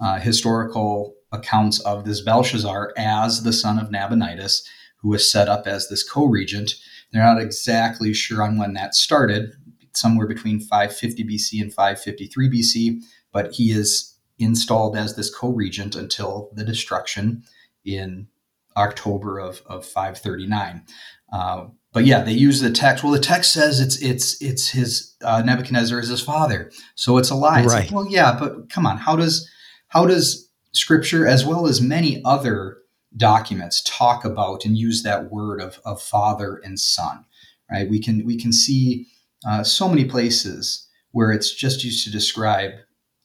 uh, 0.00 0.18
historical 0.18 1.14
accounts 1.30 1.78
of 1.80 2.04
this 2.04 2.20
Belshazzar 2.20 2.92
as 2.96 3.44
the 3.44 3.52
son 3.52 3.78
of 3.78 3.90
Nabonidus, 3.90 4.66
who 4.96 5.10
was 5.10 5.30
set 5.30 5.48
up 5.48 5.68
as 5.68 5.88
this 5.88 6.08
co-regent. 6.08 6.74
They're 7.12 7.22
not 7.22 7.40
exactly 7.40 8.12
sure 8.12 8.42
on 8.42 8.58
when 8.58 8.74
that 8.74 8.94
started, 8.94 9.52
somewhere 9.94 10.26
between 10.26 10.58
550 10.58 11.24
BC 11.24 11.60
and 11.60 11.72
553 11.72 12.50
BC, 12.50 13.02
but 13.32 13.52
he 13.52 13.70
is 13.70 14.17
installed 14.38 14.96
as 14.96 15.16
this 15.16 15.34
co-regent 15.34 15.96
until 15.96 16.50
the 16.54 16.64
destruction 16.64 17.42
in 17.84 18.28
October 18.76 19.38
of, 19.38 19.62
of 19.66 19.84
539. 19.84 20.84
Uh, 21.32 21.66
but 21.92 22.04
yeah, 22.04 22.22
they 22.22 22.32
use 22.32 22.60
the 22.60 22.70
text. 22.70 23.02
Well, 23.02 23.12
the 23.12 23.18
text 23.18 23.52
says 23.52 23.80
it's 23.80 24.00
it's 24.00 24.40
it's 24.42 24.68
his 24.68 25.14
uh, 25.22 25.42
Nebuchadnezzar 25.42 25.98
is 25.98 26.08
his 26.08 26.20
father, 26.20 26.70
so 26.94 27.16
it's 27.16 27.30
a 27.30 27.34
lie. 27.34 27.62
It's 27.62 27.72
right. 27.72 27.84
Like, 27.84 27.92
well, 27.92 28.06
yeah, 28.08 28.36
but 28.38 28.68
come 28.68 28.86
on, 28.86 28.98
how 28.98 29.16
does 29.16 29.50
how 29.88 30.06
does 30.06 30.50
Scripture, 30.72 31.26
as 31.26 31.46
well 31.46 31.66
as 31.66 31.80
many 31.80 32.22
other 32.24 32.78
documents, 33.16 33.82
talk 33.84 34.24
about 34.24 34.64
and 34.64 34.76
use 34.76 35.02
that 35.02 35.30
word 35.30 35.60
of 35.60 35.80
of 35.84 36.00
father 36.00 36.60
and 36.62 36.78
son? 36.78 37.24
Right? 37.70 37.88
We 37.88 38.00
can 38.00 38.24
we 38.24 38.36
can 38.38 38.52
see 38.52 39.06
uh, 39.46 39.64
so 39.64 39.88
many 39.88 40.04
places 40.04 40.86
where 41.12 41.32
it's 41.32 41.54
just 41.54 41.84
used 41.84 42.04
to 42.04 42.12
describe 42.12 42.72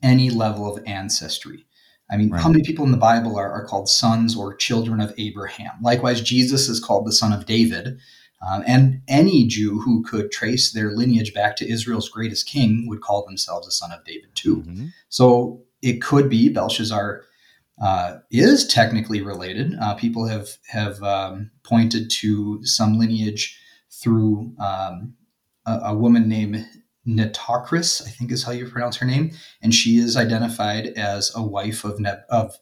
any 0.03 0.29
level 0.29 0.71
of 0.71 0.83
ancestry. 0.85 1.65
I 2.11 2.17
mean, 2.17 2.29
right. 2.29 2.41
how 2.41 2.49
many 2.49 2.63
people 2.63 2.85
in 2.85 2.91
the 2.91 2.97
Bible 2.97 3.37
are, 3.37 3.51
are, 3.51 3.65
called 3.65 3.89
sons 3.89 4.35
or 4.35 4.53
children 4.53 4.99
of 4.99 5.13
Abraham? 5.17 5.71
Likewise, 5.81 6.21
Jesus 6.21 6.69
is 6.69 6.79
called 6.79 7.07
the 7.07 7.13
son 7.13 7.33
of 7.33 7.45
David. 7.45 7.97
Um, 8.45 8.63
and 8.67 9.01
any 9.07 9.47
Jew 9.47 9.79
who 9.79 10.03
could 10.03 10.31
trace 10.31 10.73
their 10.73 10.91
lineage 10.91 11.33
back 11.33 11.55
to 11.55 11.69
Israel's 11.69 12.09
greatest 12.09 12.45
king 12.45 12.85
would 12.87 13.01
call 13.01 13.25
themselves 13.25 13.67
a 13.67 13.71
son 13.71 13.91
of 13.91 14.03
David 14.03 14.35
too. 14.35 14.57
Mm-hmm. 14.57 14.87
So 15.07 15.63
it 15.81 16.01
could 16.01 16.29
be 16.29 16.49
Belshazzar 16.49 17.23
uh, 17.81 18.17
is 18.29 18.67
technically 18.67 19.21
related. 19.21 19.75
Uh, 19.81 19.95
people 19.95 20.27
have 20.27 20.57
have 20.67 21.01
um, 21.01 21.51
pointed 21.63 22.09
to 22.09 22.63
some 22.65 22.99
lineage 22.99 23.59
through 23.89 24.53
um, 24.59 25.15
a, 25.65 25.79
a, 25.85 25.95
woman 25.95 26.27
named 26.27 26.65
Nitocris, 27.07 28.01
I 28.05 28.09
think 28.09 28.31
is 28.31 28.43
how 28.43 28.51
you 28.51 28.69
pronounce 28.69 28.97
her 28.97 29.05
name, 29.05 29.31
and 29.61 29.73
she 29.73 29.97
is 29.97 30.15
identified 30.15 30.87
as 30.87 31.31
a 31.35 31.43
wife 31.43 31.83
of 31.83 31.99
Neb- 31.99 32.23
of 32.29 32.57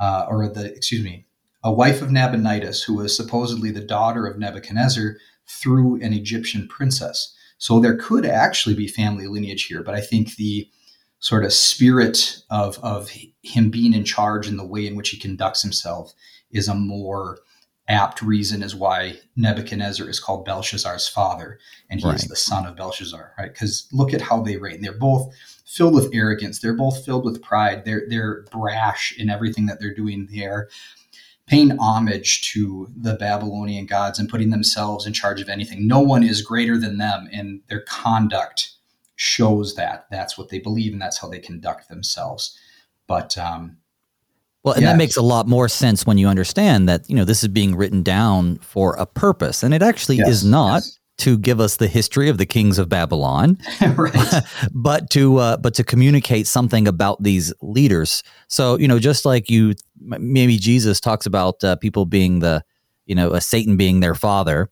uh, 0.00 0.26
or 0.28 0.48
the 0.48 0.72
excuse 0.74 1.04
me, 1.04 1.26
a 1.64 1.72
wife 1.72 2.02
of 2.02 2.10
Nabonidus, 2.10 2.82
who 2.82 2.94
was 2.94 3.16
supposedly 3.16 3.70
the 3.70 3.84
daughter 3.84 4.26
of 4.26 4.38
Nebuchadnezzar 4.38 5.16
through 5.46 6.00
an 6.02 6.12
Egyptian 6.12 6.68
princess. 6.68 7.36
So 7.58 7.78
there 7.78 7.96
could 7.96 8.26
actually 8.26 8.74
be 8.74 8.88
family 8.88 9.26
lineage 9.26 9.64
here, 9.64 9.82
but 9.82 9.94
I 9.94 10.00
think 10.00 10.34
the 10.34 10.68
sort 11.20 11.44
of 11.44 11.52
spirit 11.52 12.42
of 12.50 12.78
of 12.80 13.10
him 13.42 13.70
being 13.70 13.94
in 13.94 14.04
charge 14.04 14.48
and 14.48 14.58
the 14.58 14.66
way 14.66 14.86
in 14.86 14.96
which 14.96 15.10
he 15.10 15.18
conducts 15.18 15.62
himself 15.62 16.12
is 16.50 16.68
a 16.68 16.74
more 16.74 17.38
apt 17.92 18.22
reason 18.22 18.62
is 18.62 18.74
why 18.74 19.18
Nebuchadnezzar 19.36 20.08
is 20.08 20.18
called 20.18 20.44
Belshazzar's 20.44 21.06
father, 21.06 21.58
and 21.90 22.00
he 22.00 22.06
right. 22.06 22.16
is 22.16 22.24
the 22.24 22.34
son 22.34 22.66
of 22.66 22.74
Belshazzar, 22.74 23.34
right? 23.38 23.52
Because 23.52 23.86
look 23.92 24.14
at 24.14 24.22
how 24.22 24.40
they 24.40 24.56
reign. 24.56 24.80
They're 24.80 24.92
both 24.98 25.32
filled 25.66 25.94
with 25.94 26.10
arrogance. 26.14 26.58
They're 26.58 26.72
both 26.72 27.04
filled 27.04 27.24
with 27.24 27.42
pride. 27.42 27.84
They're 27.84 28.04
they're 28.08 28.42
brash 28.50 29.14
in 29.18 29.28
everything 29.28 29.66
that 29.66 29.78
they're 29.78 29.94
doing. 29.94 30.26
They're 30.32 30.68
paying 31.46 31.78
homage 31.78 32.50
to 32.52 32.88
the 32.96 33.14
Babylonian 33.14 33.84
gods 33.84 34.18
and 34.18 34.28
putting 34.28 34.50
themselves 34.50 35.06
in 35.06 35.12
charge 35.12 35.40
of 35.40 35.48
anything. 35.48 35.86
No 35.86 36.00
one 36.00 36.22
is 36.22 36.40
greater 36.40 36.78
than 36.78 36.96
them, 36.96 37.28
and 37.32 37.60
their 37.68 37.82
conduct 37.82 38.70
shows 39.16 39.74
that 39.74 40.06
that's 40.10 40.38
what 40.38 40.48
they 40.48 40.58
believe 40.58 40.92
and 40.92 41.02
that's 41.02 41.18
how 41.18 41.28
they 41.28 41.38
conduct 41.38 41.88
themselves. 41.88 42.58
But 43.06 43.36
um, 43.36 43.76
well, 44.64 44.74
and 44.74 44.82
yeah. 44.82 44.92
that 44.92 44.98
makes 44.98 45.16
a 45.16 45.22
lot 45.22 45.48
more 45.48 45.68
sense 45.68 46.06
when 46.06 46.18
you 46.18 46.28
understand 46.28 46.88
that 46.88 47.08
you 47.08 47.16
know 47.16 47.24
this 47.24 47.42
is 47.42 47.48
being 47.48 47.74
written 47.74 48.02
down 48.02 48.58
for 48.58 48.94
a 48.96 49.06
purpose, 49.06 49.62
and 49.62 49.74
it 49.74 49.82
actually 49.82 50.16
yes, 50.16 50.28
is 50.28 50.44
not. 50.44 50.76
Yes. 50.76 50.98
To 51.18 51.38
give 51.38 51.60
us 51.60 51.76
the 51.76 51.86
history 51.86 52.30
of 52.30 52.38
the 52.38 52.46
kings 52.46 52.78
of 52.78 52.88
Babylon, 52.88 53.58
but 54.72 55.08
to 55.10 55.36
uh, 55.36 55.56
but 55.58 55.74
to 55.74 55.84
communicate 55.84 56.48
something 56.48 56.88
about 56.88 57.22
these 57.22 57.52
leaders. 57.60 58.24
So 58.48 58.76
you 58.76 58.88
know, 58.88 58.98
just 58.98 59.24
like 59.24 59.48
you, 59.48 59.74
maybe 60.00 60.56
Jesus 60.56 61.00
talks 61.00 61.26
about 61.26 61.62
uh, 61.62 61.76
people 61.76 62.06
being 62.06 62.40
the, 62.40 62.64
you 63.06 63.14
know, 63.14 63.32
a 63.34 63.40
Satan 63.40 63.76
being 63.76 64.00
their 64.00 64.16
father, 64.16 64.70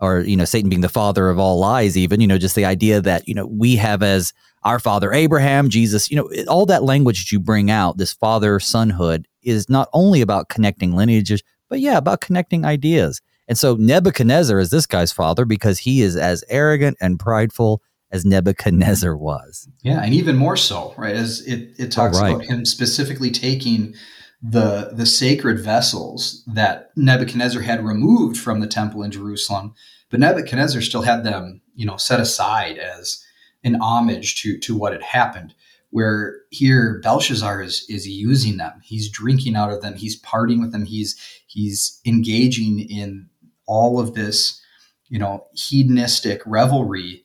or 0.00 0.20
you 0.20 0.36
know, 0.36 0.44
Satan 0.44 0.68
being 0.68 0.80
the 0.80 0.88
father 0.88 1.28
of 1.28 1.38
all 1.38 1.58
lies. 1.58 1.96
Even 1.96 2.20
you 2.20 2.26
know, 2.26 2.38
just 2.38 2.54
the 2.54 2.64
idea 2.64 3.00
that 3.00 3.26
you 3.28 3.34
know 3.34 3.46
we 3.46 3.76
have 3.76 4.02
as 4.02 4.32
our 4.62 4.78
father 4.78 5.12
Abraham, 5.12 5.68
Jesus, 5.68 6.10
you 6.10 6.16
know, 6.16 6.30
all 6.46 6.66
that 6.66 6.82
language 6.82 7.24
that 7.24 7.32
you 7.32 7.40
bring 7.40 7.70
out, 7.70 7.96
this 7.96 8.12
father 8.12 8.58
sonhood, 8.58 9.24
is 9.42 9.68
not 9.68 9.88
only 9.92 10.20
about 10.20 10.48
connecting 10.48 10.94
lineages, 10.94 11.42
but 11.68 11.80
yeah, 11.80 11.96
about 11.96 12.20
connecting 12.20 12.64
ideas. 12.64 13.20
And 13.48 13.56
so 13.58 13.74
Nebuchadnezzar 13.76 14.58
is 14.58 14.70
this 14.70 14.86
guy's 14.86 15.12
father 15.12 15.44
because 15.44 15.78
he 15.78 16.02
is 16.02 16.16
as 16.16 16.44
arrogant 16.48 16.98
and 17.00 17.18
prideful 17.18 17.82
as 18.12 18.24
Nebuchadnezzar 18.24 19.14
mm-hmm. 19.14 19.24
was. 19.24 19.68
Yeah, 19.82 20.02
and 20.02 20.12
even 20.14 20.36
more 20.36 20.56
so, 20.56 20.94
right? 20.96 21.16
As 21.16 21.40
it, 21.46 21.74
it 21.78 21.90
talks 21.90 22.18
oh, 22.18 22.22
right. 22.22 22.34
about 22.34 22.44
him 22.44 22.64
specifically 22.64 23.30
taking 23.30 23.94
the 24.42 24.90
the 24.92 25.06
sacred 25.06 25.60
vessels 25.60 26.42
that 26.46 26.90
Nebuchadnezzar 26.96 27.62
had 27.62 27.84
removed 27.84 28.38
from 28.38 28.60
the 28.60 28.66
temple 28.66 29.02
in 29.02 29.10
Jerusalem, 29.10 29.74
but 30.10 30.20
Nebuchadnezzar 30.20 30.80
still 30.80 31.02
had 31.02 31.24
them, 31.24 31.60
you 31.74 31.84
know, 31.84 31.96
set 31.96 32.20
aside 32.20 32.78
as 32.78 33.24
an 33.64 33.76
homage 33.80 34.40
to 34.42 34.58
to 34.58 34.76
what 34.76 34.92
had 34.92 35.02
happened. 35.02 35.54
Where 35.90 36.36
here 36.50 37.00
Belshazzar 37.02 37.62
is 37.62 37.84
is 37.88 38.08
using 38.08 38.56
them. 38.56 38.80
He's 38.82 39.10
drinking 39.10 39.56
out 39.56 39.72
of 39.72 39.82
them. 39.82 39.94
He's 39.94 40.20
partying 40.22 40.60
with 40.60 40.72
them. 40.72 40.86
He's 40.86 41.18
he's 41.46 42.00
engaging 42.06 42.80
in 42.80 43.28
all 43.66 44.00
of 44.00 44.14
this, 44.14 44.62
you 45.08 45.18
know, 45.18 45.46
hedonistic 45.52 46.40
revelry 46.46 47.24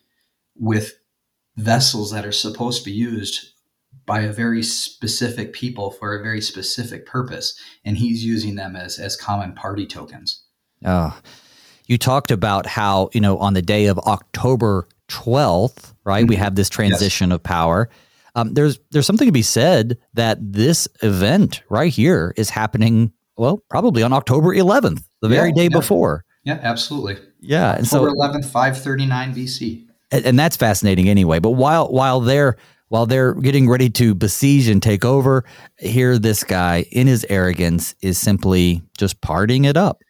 with 0.56 1.00
vessels 1.56 2.12
that 2.12 2.26
are 2.26 2.32
supposed 2.32 2.80
to 2.84 2.90
be 2.90 2.96
used 2.96 3.55
by 4.06 4.22
a 4.22 4.32
very 4.32 4.64
specific 4.64 5.54
people 5.54 5.92
for 5.92 6.16
a 6.16 6.24
very 6.24 6.42
specific 6.42 7.06
purpose 7.06 7.60
and 7.84 7.98
he's 7.98 8.24
using 8.24 8.56
them 8.56 8.76
as 8.76 9.00
as 9.00 9.16
common 9.16 9.54
party 9.54 9.86
tokens 9.86 10.44
oh 10.86 11.18
you 11.88 11.98
talked 11.98 12.32
about 12.32 12.66
how 12.66 13.10
you 13.14 13.22
know 13.22 13.38
on 13.38 13.54
the 13.54 13.62
day 13.62 13.86
of 13.86 13.98
october 14.00 14.88
12th, 15.08 15.94
right? 16.04 16.22
Mm-hmm. 16.22 16.30
We 16.30 16.36
have 16.36 16.56
this 16.56 16.70
transition 16.70 17.30
yes. 17.30 17.36
of 17.36 17.44
power. 17.44 17.90
Um, 18.36 18.54
there's 18.54 18.80
there's 18.92 19.06
something 19.06 19.28
to 19.28 19.32
be 19.32 19.42
said 19.42 19.98
that 20.14 20.38
this 20.42 20.88
event 21.02 21.62
right 21.70 21.92
here 21.92 22.34
is 22.36 22.50
happening 22.50 23.14
well 23.38 23.64
probably 23.70 24.04
on 24.04 24.12
October 24.12 24.54
11th, 24.54 25.04
the 25.22 25.30
yeah, 25.30 25.36
very 25.36 25.52
day 25.54 25.64
yeah. 25.64 25.70
before. 25.70 26.26
Yeah, 26.44 26.60
absolutely. 26.62 27.18
Yeah, 27.40 27.76
and 27.76 27.86
October 27.86 28.10
so 28.10 28.16
11th, 28.16 28.46
539 28.46 29.36
BC. 29.36 29.88
And, 30.12 30.26
and 30.26 30.40
that's 30.40 30.58
fascinating 30.58 31.08
anyway. 31.08 31.40
But 31.40 31.52
while 31.52 31.88
while 31.92 32.20
they're 32.20 32.58
while 32.90 33.06
they're 33.06 33.34
getting 33.34 33.68
ready 33.68 33.90
to 33.90 34.14
besiege 34.14 34.68
and 34.68 34.82
take 34.82 35.04
over, 35.04 35.44
here 35.78 36.20
this 36.20 36.44
guy 36.44 36.86
in 36.92 37.08
his 37.08 37.26
arrogance 37.30 37.96
is 38.02 38.18
simply 38.18 38.82
just 38.98 39.20
partying 39.22 39.66
it 39.66 39.76
up. 39.76 40.02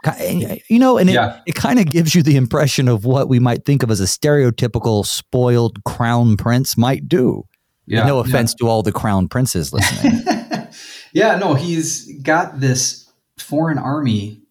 You 0.70 0.79
know, 0.79 0.98
and 0.98 1.10
yeah. 1.10 1.38
it, 1.38 1.44
it 1.48 1.55
kind 1.55 1.79
of 1.79 1.86
gives 1.86 2.13
you 2.13 2.22
the 2.22 2.36
impression 2.36 2.88
of 2.88 3.05
what 3.05 3.29
we 3.29 3.39
might 3.39 3.65
think 3.65 3.84
of 3.84 3.91
as 3.91 4.01
a 4.01 4.05
stereotypical 4.05 5.05
spoiled 5.05 5.84
crown 5.84 6.38
prince 6.38 6.77
might 6.77 7.08
do. 7.08 7.44
Yeah. 7.88 8.05
no 8.05 8.20
offense 8.20 8.53
yeah. 8.53 8.65
to 8.65 8.70
all 8.70 8.82
the 8.82 8.91
crown 8.91 9.27
princes 9.27 9.72
listening. 9.72 10.24
yeah, 11.13 11.38
no, 11.38 11.53
he's 11.53 12.12
got 12.24 12.60
this 12.60 13.12
foreign 13.38 13.77
army 13.77 14.41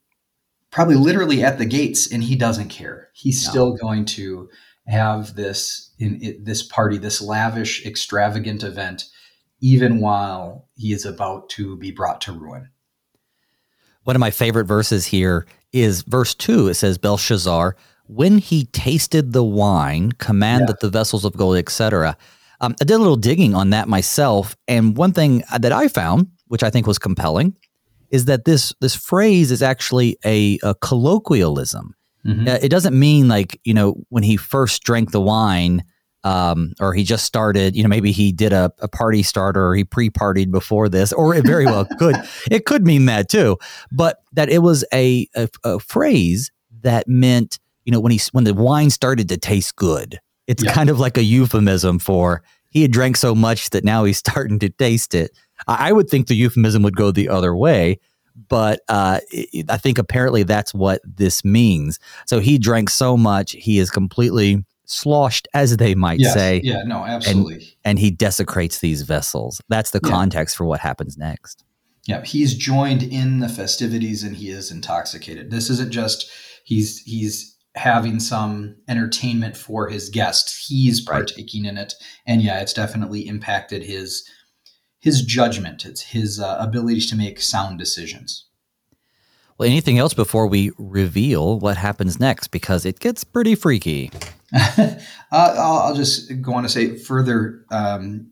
probably 0.71 0.97
literally 0.97 1.43
at 1.43 1.59
the 1.59 1.65
gates 1.65 2.11
and 2.11 2.25
he 2.25 2.37
doesn't 2.37 2.69
care. 2.69 3.09
He's 3.13 3.45
no. 3.47 3.51
still 3.51 3.77
going 3.77 4.05
to 4.07 4.49
have 4.87 5.35
this 5.35 5.94
in 5.99 6.19
it, 6.23 6.45
this 6.45 6.63
party, 6.63 6.99
this 6.99 7.21
lavish, 7.21 7.85
extravagant 7.87 8.63
event, 8.63 9.05
even 9.61 10.01
while 10.01 10.69
he 10.77 10.93
is 10.93 11.05
about 11.05 11.49
to 11.51 11.77
be 11.77 11.91
brought 11.91 12.21
to 12.23 12.33
ruin. 12.33 12.69
One 14.03 14.17
of 14.17 14.21
my 14.21 14.31
favorite 14.31 14.67
verses 14.67 15.07
here 15.07 15.47
is 15.73 16.03
verse 16.03 16.35
two. 16.35 16.69
It 16.69 16.75
says, 16.75 16.99
Belshazzar, 16.99 17.77
when 18.07 18.39
he 18.39 18.67
tasted 18.67 19.33
the 19.33 19.45
wine, 19.45 20.13
command 20.13 20.63
yeah. 20.63 20.67
that 20.67 20.81
the 20.81 20.91
vessels 20.91 21.25
of 21.25 21.37
gold, 21.37 21.57
etc. 21.57 22.17
Um, 22.61 22.75
I 22.81 22.85
did 22.85 22.95
a 22.95 22.99
little 22.99 23.17
digging 23.17 23.55
on 23.55 23.71
that 23.71 23.89
myself, 23.89 24.57
and 24.69 24.97
one 24.97 25.13
thing 25.13 25.43
that 25.59 25.73
I 25.73 25.89
found, 25.89 26.29
which 26.49 26.63
I 26.63 26.71
think 26.71 26.87
was 26.87 26.99
compelling, 26.99 27.57
is 28.11 28.27
that 28.27 28.45
this 28.45 28.75
this 28.81 28.95
phrase 28.95 29.51
is 29.51 29.63
actually 29.63 30.19
a, 30.25 30.59
a 30.63 30.75
colloquialism. 30.75 31.95
Mm-hmm. 32.27 32.49
Uh, 32.49 32.59
it 32.63 32.69
doesn't 32.69 32.99
mean 32.99 33.29
like, 33.29 33.61
you 33.65 33.75
know, 33.75 33.97
when 34.09 34.23
he 34.23 34.37
first 34.37 34.83
drank 34.83 35.11
the 35.11 35.21
wine, 35.21 35.85
um, 36.25 36.73
or 36.81 36.95
he 36.95 37.05
just 37.05 37.27
started, 37.27 37.77
you 37.77 37.83
know, 37.83 37.89
maybe 37.89 38.11
he 38.11 38.33
did 38.33 38.53
a, 38.53 38.73
a 38.79 38.89
party 38.89 39.23
starter 39.23 39.67
or 39.67 39.75
he 39.75 39.85
pre 39.85 40.09
partied 40.09 40.51
before 40.51 40.89
this, 40.89 41.13
or 41.13 41.35
it 41.35 41.47
very 41.47 41.67
well 41.67 41.85
could. 41.99 42.17
It 42.51 42.65
could 42.65 42.85
mean 42.85 43.07
that 43.07 43.29
too, 43.29 43.59
but 43.93 44.23
that 44.33 44.49
it 44.49 44.61
was 44.61 44.85
a, 44.93 45.29
a, 45.37 45.49
a, 45.65 45.79
phrase 45.79 46.51
that 46.81 47.07
meant, 47.07 47.59
you 47.85 47.93
know, 47.93 48.01
when 48.01 48.11
he, 48.11 48.21
when 48.33 48.45
the 48.45 48.55
wine 48.55 48.89
started 48.89 49.29
to 49.29 49.37
taste 49.37 49.77
good, 49.77 50.19
it's 50.47 50.65
yeah. 50.65 50.73
kind 50.73 50.89
of 50.89 50.99
like 50.99 51.19
a 51.19 51.23
euphemism 51.23 51.99
for 51.99 52.43
he 52.71 52.83
had 52.83 52.91
drank 52.91 53.17
so 53.17 53.35
much 53.35 53.71
that 53.71 53.85
now 53.85 54.05
he's 54.05 54.19
starting 54.27 54.59
to 54.61 54.71
taste 54.71 55.15
it. 55.15 55.31
I, 55.69 55.91
I 55.91 55.93
would 55.93 56.09
think 56.09 56.29
the 56.29 56.35
euphemism 56.35 56.83
would 56.85 56.97
go 56.97 57.11
the 57.11 57.29
other 57.29 57.55
way 57.55 57.99
but 58.49 58.81
uh, 58.89 59.21
I 59.69 59.77
think 59.77 59.99
apparently 59.99 60.43
that's 60.43 60.75
what 60.75 61.01
this 61.05 61.45
means. 61.45 61.99
So 62.27 62.41
he 62.41 62.59
drank 62.59 62.91
so 62.91 63.17
much, 63.17 63.53
he 63.53 63.79
is 63.79 63.91
completely 63.91 64.65
sloshed, 64.87 65.49
as 65.55 65.77
they 65.77 65.95
might 65.95 66.21
yes. 66.21 66.35
say. 66.35 66.61
Yeah, 66.63 66.83
no, 66.83 67.05
absolutely. 67.05 67.55
And, 67.55 67.65
and, 67.85 67.99
he 67.99 68.11
desecrates 68.11 68.81
these 68.81 69.03
vessels. 69.03 69.61
That's 69.69 69.91
the 69.91 70.01
yeah. 70.03 70.11
context 70.11 70.57
for 70.57 70.65
what 70.65 70.81
happens 70.81 71.17
next. 71.17 71.65
Yeah, 72.07 72.23
he's 72.23 72.55
joined 72.55 73.03
in 73.03 73.41
the 73.41 73.49
festivities 73.49 74.23
and 74.23 74.37
he 74.37 74.51
is 74.51 74.71
intoxicated. 74.71 75.51
This 75.51 75.71
isn't 75.71 75.91
just 75.91 76.31
he's 76.65 77.01
he's 77.03 77.57
having 77.77 78.21
some 78.21 78.77
entertainment 78.89 79.57
for 79.57 79.89
his 79.89 80.11
guests. 80.11 80.67
He's 80.67 81.01
partaking 81.01 81.65
right. 81.65 81.71
in 81.71 81.79
it, 81.79 81.95
and 82.27 82.43
yeah, 82.43 82.61
it's 82.61 82.75
definitely 82.75 83.27
impacted 83.27 83.83
his 83.83 84.29
his 85.05 85.21
judgment. 85.21 85.85
It's 85.85 86.01
his 86.01 86.41
uh, 86.41 86.57
ability 86.59 87.03
to 87.03 87.15
make 87.15 87.39
sound 87.39 87.79
decisions. 87.79 88.47
Well, 89.59 89.69
anything 89.69 89.99
else 89.99 90.15
before 90.15 90.47
we 90.47 90.73
reveal 90.79 91.59
what 91.61 91.77
happens 91.77 92.19
next? 92.19 92.49
Because 92.49 92.87
it 92.87 93.01
gets 93.01 93.23
pretty 93.23 93.55
freaky. 93.55 94.11
uh, 94.55 94.97
I'll, 95.31 95.79
I'll, 95.79 95.95
just 95.95 96.41
go 96.41 96.55
on 96.55 96.63
to 96.63 96.71
say 96.71 96.97
further, 96.97 97.67
um, 97.71 98.31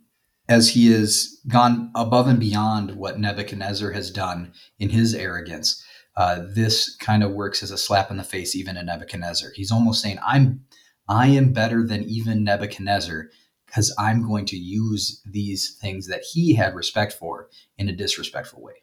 as 0.49 0.71
he 0.71 0.91
has 0.93 1.39
gone 1.47 1.91
above 1.95 2.27
and 2.27 2.41
beyond 2.41 2.97
what 2.97 3.21
Nebuchadnezzar 3.21 3.93
has 3.93 4.11
done 4.11 4.55
in 4.79 4.89
his 4.89 5.15
arrogance. 5.15 5.85
Uh, 6.17 6.41
this 6.55 6.97
kind 6.97 7.23
of 7.23 7.33
works 7.33 7.63
as 7.63 7.71
a 7.71 7.77
slap 7.77 8.11
in 8.11 8.17
the 8.17 8.25
face, 8.25 8.57
even 8.57 8.79
in 8.79 8.87
Nebuchadnezzar. 8.87 9.51
He's 9.55 9.71
almost 9.71 10.01
saying, 10.01 10.19
"I'm, 10.27 10.65
I 11.07 11.27
am 11.27 11.53
better 11.53 11.87
than 11.87 12.03
even 12.05 12.45
Nebuchadnezzar." 12.45 13.29
Because 13.73 13.95
I'm 13.99 14.27
going 14.27 14.45
to 14.47 14.57
use 14.57 15.23
these 15.25 15.79
things 15.81 16.07
that 16.09 16.23
he 16.23 16.55
had 16.55 16.75
respect 16.75 17.15
for 17.15 17.49
in 17.79 17.89
a 17.89 17.93
disrespectful 17.93 18.61
way. 18.61 18.83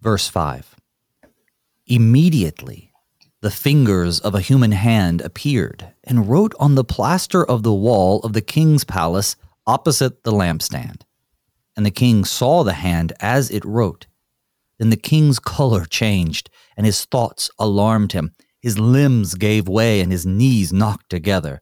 Verse 0.00 0.28
5 0.28 0.74
Immediately 1.86 2.92
the 3.42 3.50
fingers 3.50 4.20
of 4.20 4.36
a 4.36 4.40
human 4.40 4.70
hand 4.70 5.20
appeared 5.20 5.88
and 6.04 6.28
wrote 6.28 6.54
on 6.60 6.76
the 6.76 6.84
plaster 6.84 7.44
of 7.44 7.64
the 7.64 7.72
wall 7.72 8.20
of 8.20 8.34
the 8.34 8.40
king's 8.40 8.84
palace 8.84 9.34
opposite 9.66 10.22
the 10.22 10.30
lampstand. 10.30 11.02
And 11.76 11.84
the 11.84 11.90
king 11.90 12.24
saw 12.24 12.62
the 12.62 12.74
hand 12.74 13.12
as 13.18 13.50
it 13.50 13.64
wrote. 13.64 14.06
Then 14.78 14.90
the 14.90 14.96
king's 14.96 15.40
color 15.40 15.84
changed, 15.84 16.50
and 16.76 16.86
his 16.86 17.04
thoughts 17.04 17.50
alarmed 17.58 18.12
him. 18.12 18.32
His 18.60 18.78
limbs 18.78 19.34
gave 19.34 19.66
way, 19.66 20.00
and 20.00 20.12
his 20.12 20.24
knees 20.24 20.72
knocked 20.72 21.10
together. 21.10 21.61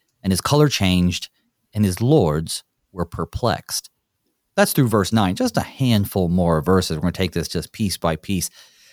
and 0.23 0.31
his 0.31 0.41
color 0.41 0.67
changed, 0.67 1.29
and 1.73 1.85
his 1.85 2.01
lords 2.01 2.63
were 2.91 3.05
perplexed. 3.05 3.89
That's 4.55 4.73
through 4.73 4.89
verse 4.89 5.13
9, 5.13 5.35
just 5.35 5.57
a 5.57 5.61
handful 5.61 6.27
more 6.27 6.61
verses. 6.61 6.97
We're 6.97 7.01
going 7.01 7.13
to 7.13 7.17
take 7.17 7.31
this 7.31 7.47
just 7.47 7.71
piece 7.71 7.97
by 7.97 8.15
piece. 8.15 8.49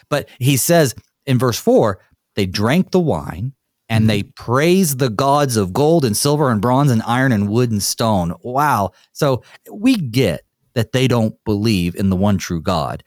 But 0.09 0.29
he 0.39 0.57
says 0.57 0.95
in 1.27 1.39
verse 1.39 1.59
4 1.59 2.01
they 2.37 2.47
drank 2.47 2.93
the 2.93 3.01
wine 3.01 3.53
and 3.89 4.03
mm-hmm. 4.03 4.09
they 4.09 4.23
praised 4.23 4.99
the 4.99 5.11
gods 5.11 5.57
of 5.57 5.73
gold 5.73 6.05
and 6.05 6.17
silver 6.17 6.51
and 6.51 6.63
bronze 6.63 6.91
and 6.91 7.03
iron 7.03 7.33
and 7.33 7.49
wood 7.49 7.71
and 7.71 7.83
stone. 7.83 8.35
Wow. 8.43 8.93
So 9.13 9.43
we 9.73 9.97
get 9.97 10.45
that 10.75 10.93
they 10.93 11.09
don't 11.09 11.35
believe 11.45 11.97
in 11.97 12.11
the 12.11 12.17
one 12.17 12.39
true 12.39 12.63
God. 12.63 13.03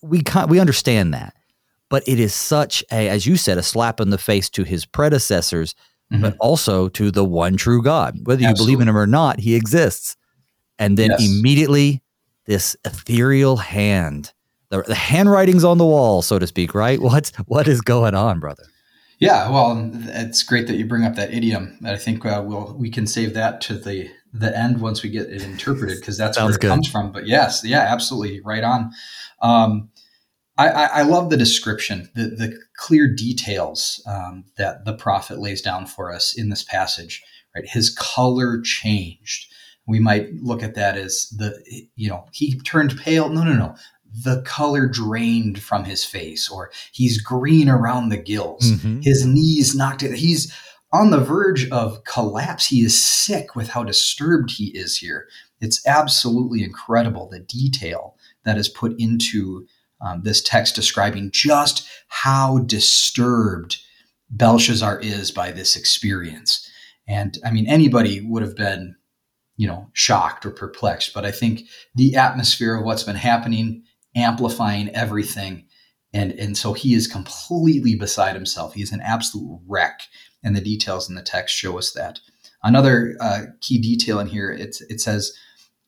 We 0.00 0.22
we 0.48 0.58
understand 0.58 1.12
that. 1.14 1.34
But 1.90 2.08
it 2.08 2.18
is 2.18 2.32
such 2.32 2.82
a 2.90 3.08
as 3.08 3.26
you 3.26 3.36
said 3.36 3.58
a 3.58 3.62
slap 3.62 4.00
in 4.00 4.10
the 4.10 4.18
face 4.18 4.48
to 4.50 4.64
his 4.64 4.86
predecessors 4.86 5.74
mm-hmm. 6.12 6.22
but 6.22 6.36
also 6.38 6.88
to 6.90 7.10
the 7.10 7.24
one 7.24 7.56
true 7.56 7.82
God. 7.82 8.18
Whether 8.24 8.42
you 8.42 8.48
Absolutely. 8.48 8.74
believe 8.74 8.82
in 8.82 8.88
him 8.88 8.98
or 8.98 9.06
not, 9.06 9.40
he 9.40 9.54
exists. 9.54 10.16
And 10.78 10.96
then 10.96 11.10
yes. 11.10 11.24
immediately 11.24 12.02
this 12.46 12.76
ethereal 12.84 13.56
hand, 13.56 14.32
the, 14.70 14.82
the 14.82 14.94
handwriting's 14.94 15.64
on 15.64 15.78
the 15.78 15.86
wall, 15.86 16.22
so 16.22 16.38
to 16.38 16.46
speak, 16.46 16.74
right? 16.74 17.00
What's 17.00 17.30
what 17.46 17.68
is 17.68 17.80
going 17.80 18.14
on, 18.14 18.40
brother? 18.40 18.64
Yeah, 19.18 19.50
well, 19.50 19.92
it's 19.94 20.42
great 20.42 20.66
that 20.66 20.74
you 20.74 20.84
bring 20.84 21.04
up 21.04 21.14
that 21.14 21.32
idiom. 21.32 21.78
I 21.84 21.96
think 21.96 22.26
uh, 22.26 22.42
we'll 22.44 22.74
we 22.76 22.90
can 22.90 23.06
save 23.06 23.34
that 23.34 23.60
to 23.62 23.74
the 23.78 24.10
the 24.32 24.56
end 24.56 24.80
once 24.80 25.02
we 25.02 25.10
get 25.10 25.28
it 25.28 25.42
interpreted 25.42 26.00
because 26.00 26.16
that's 26.16 26.38
where 26.38 26.50
it 26.50 26.60
good. 26.60 26.68
comes 26.68 26.88
from. 26.88 27.12
But 27.12 27.26
yes, 27.26 27.62
yeah, 27.64 27.80
absolutely, 27.80 28.40
right 28.40 28.64
on. 28.64 28.90
Um, 29.40 29.90
I, 30.58 30.68
I, 30.68 31.02
love 31.02 31.30
the 31.30 31.36
description, 31.36 32.10
the, 32.14 32.24
the 32.24 32.58
clear 32.76 33.08
details 33.08 34.02
um, 34.06 34.44
that 34.58 34.84
the 34.84 34.94
prophet 34.94 35.38
lays 35.38 35.62
down 35.62 35.86
for 35.86 36.12
us 36.12 36.36
in 36.36 36.50
this 36.50 36.62
passage. 36.62 37.22
Right, 37.54 37.68
his 37.68 37.90
color 37.90 38.60
changed. 38.62 39.46
We 39.86 39.98
might 39.98 40.32
look 40.34 40.62
at 40.62 40.74
that 40.74 40.96
as 40.96 41.28
the 41.36 41.58
you 41.96 42.08
know 42.08 42.26
he 42.32 42.58
turned 42.60 42.98
pale. 42.98 43.28
No, 43.28 43.44
no, 43.44 43.54
no. 43.54 43.74
The 44.24 44.42
color 44.42 44.86
drained 44.86 45.62
from 45.62 45.84
his 45.84 46.04
face, 46.04 46.50
or 46.50 46.70
he's 46.92 47.20
green 47.20 47.68
around 47.68 48.08
the 48.08 48.16
gills. 48.18 48.72
Mm-hmm. 48.72 49.00
His 49.00 49.26
knees 49.26 49.74
knocked 49.74 50.02
it. 50.02 50.14
He's 50.14 50.54
on 50.92 51.10
the 51.10 51.20
verge 51.20 51.68
of 51.70 52.04
collapse. 52.04 52.66
He 52.66 52.80
is 52.80 53.02
sick 53.02 53.56
with 53.56 53.68
how 53.68 53.84
disturbed 53.84 54.50
he 54.50 54.66
is 54.76 54.98
here. 54.98 55.26
It's 55.60 55.86
absolutely 55.86 56.62
incredible 56.62 57.28
the 57.28 57.40
detail 57.40 58.16
that 58.44 58.58
is 58.58 58.68
put 58.68 58.94
into 58.98 59.66
um, 60.02 60.22
this 60.22 60.42
text 60.42 60.74
describing 60.74 61.30
just 61.32 61.88
how 62.08 62.58
disturbed 62.58 63.78
Belshazzar 64.30 65.00
is 65.00 65.30
by 65.30 65.52
this 65.52 65.76
experience. 65.76 66.68
And 67.06 67.38
I 67.44 67.50
mean, 67.50 67.66
anybody 67.66 68.20
would 68.20 68.42
have 68.42 68.56
been, 68.56 68.96
you 69.56 69.66
know, 69.66 69.88
shocked 69.92 70.44
or 70.46 70.50
perplexed, 70.50 71.14
but 71.14 71.24
I 71.24 71.30
think 71.30 71.62
the 71.94 72.16
atmosphere 72.16 72.76
of 72.76 72.84
what's 72.84 73.02
been 73.02 73.16
happening, 73.16 73.84
amplifying 74.16 74.88
everything. 74.94 75.66
And, 76.12 76.32
and 76.32 76.56
so 76.56 76.72
he 76.72 76.94
is 76.94 77.06
completely 77.06 77.94
beside 77.94 78.34
himself. 78.34 78.74
He's 78.74 78.92
an 78.92 79.00
absolute 79.00 79.60
wreck. 79.66 80.00
And 80.42 80.56
the 80.56 80.60
details 80.60 81.08
in 81.08 81.14
the 81.14 81.22
text 81.22 81.56
show 81.56 81.78
us 81.78 81.92
that. 81.92 82.18
Another 82.62 83.16
uh, 83.20 83.42
key 83.60 83.78
detail 83.78 84.18
in 84.20 84.26
here, 84.26 84.50
it 84.50 85.00
says, 85.00 85.36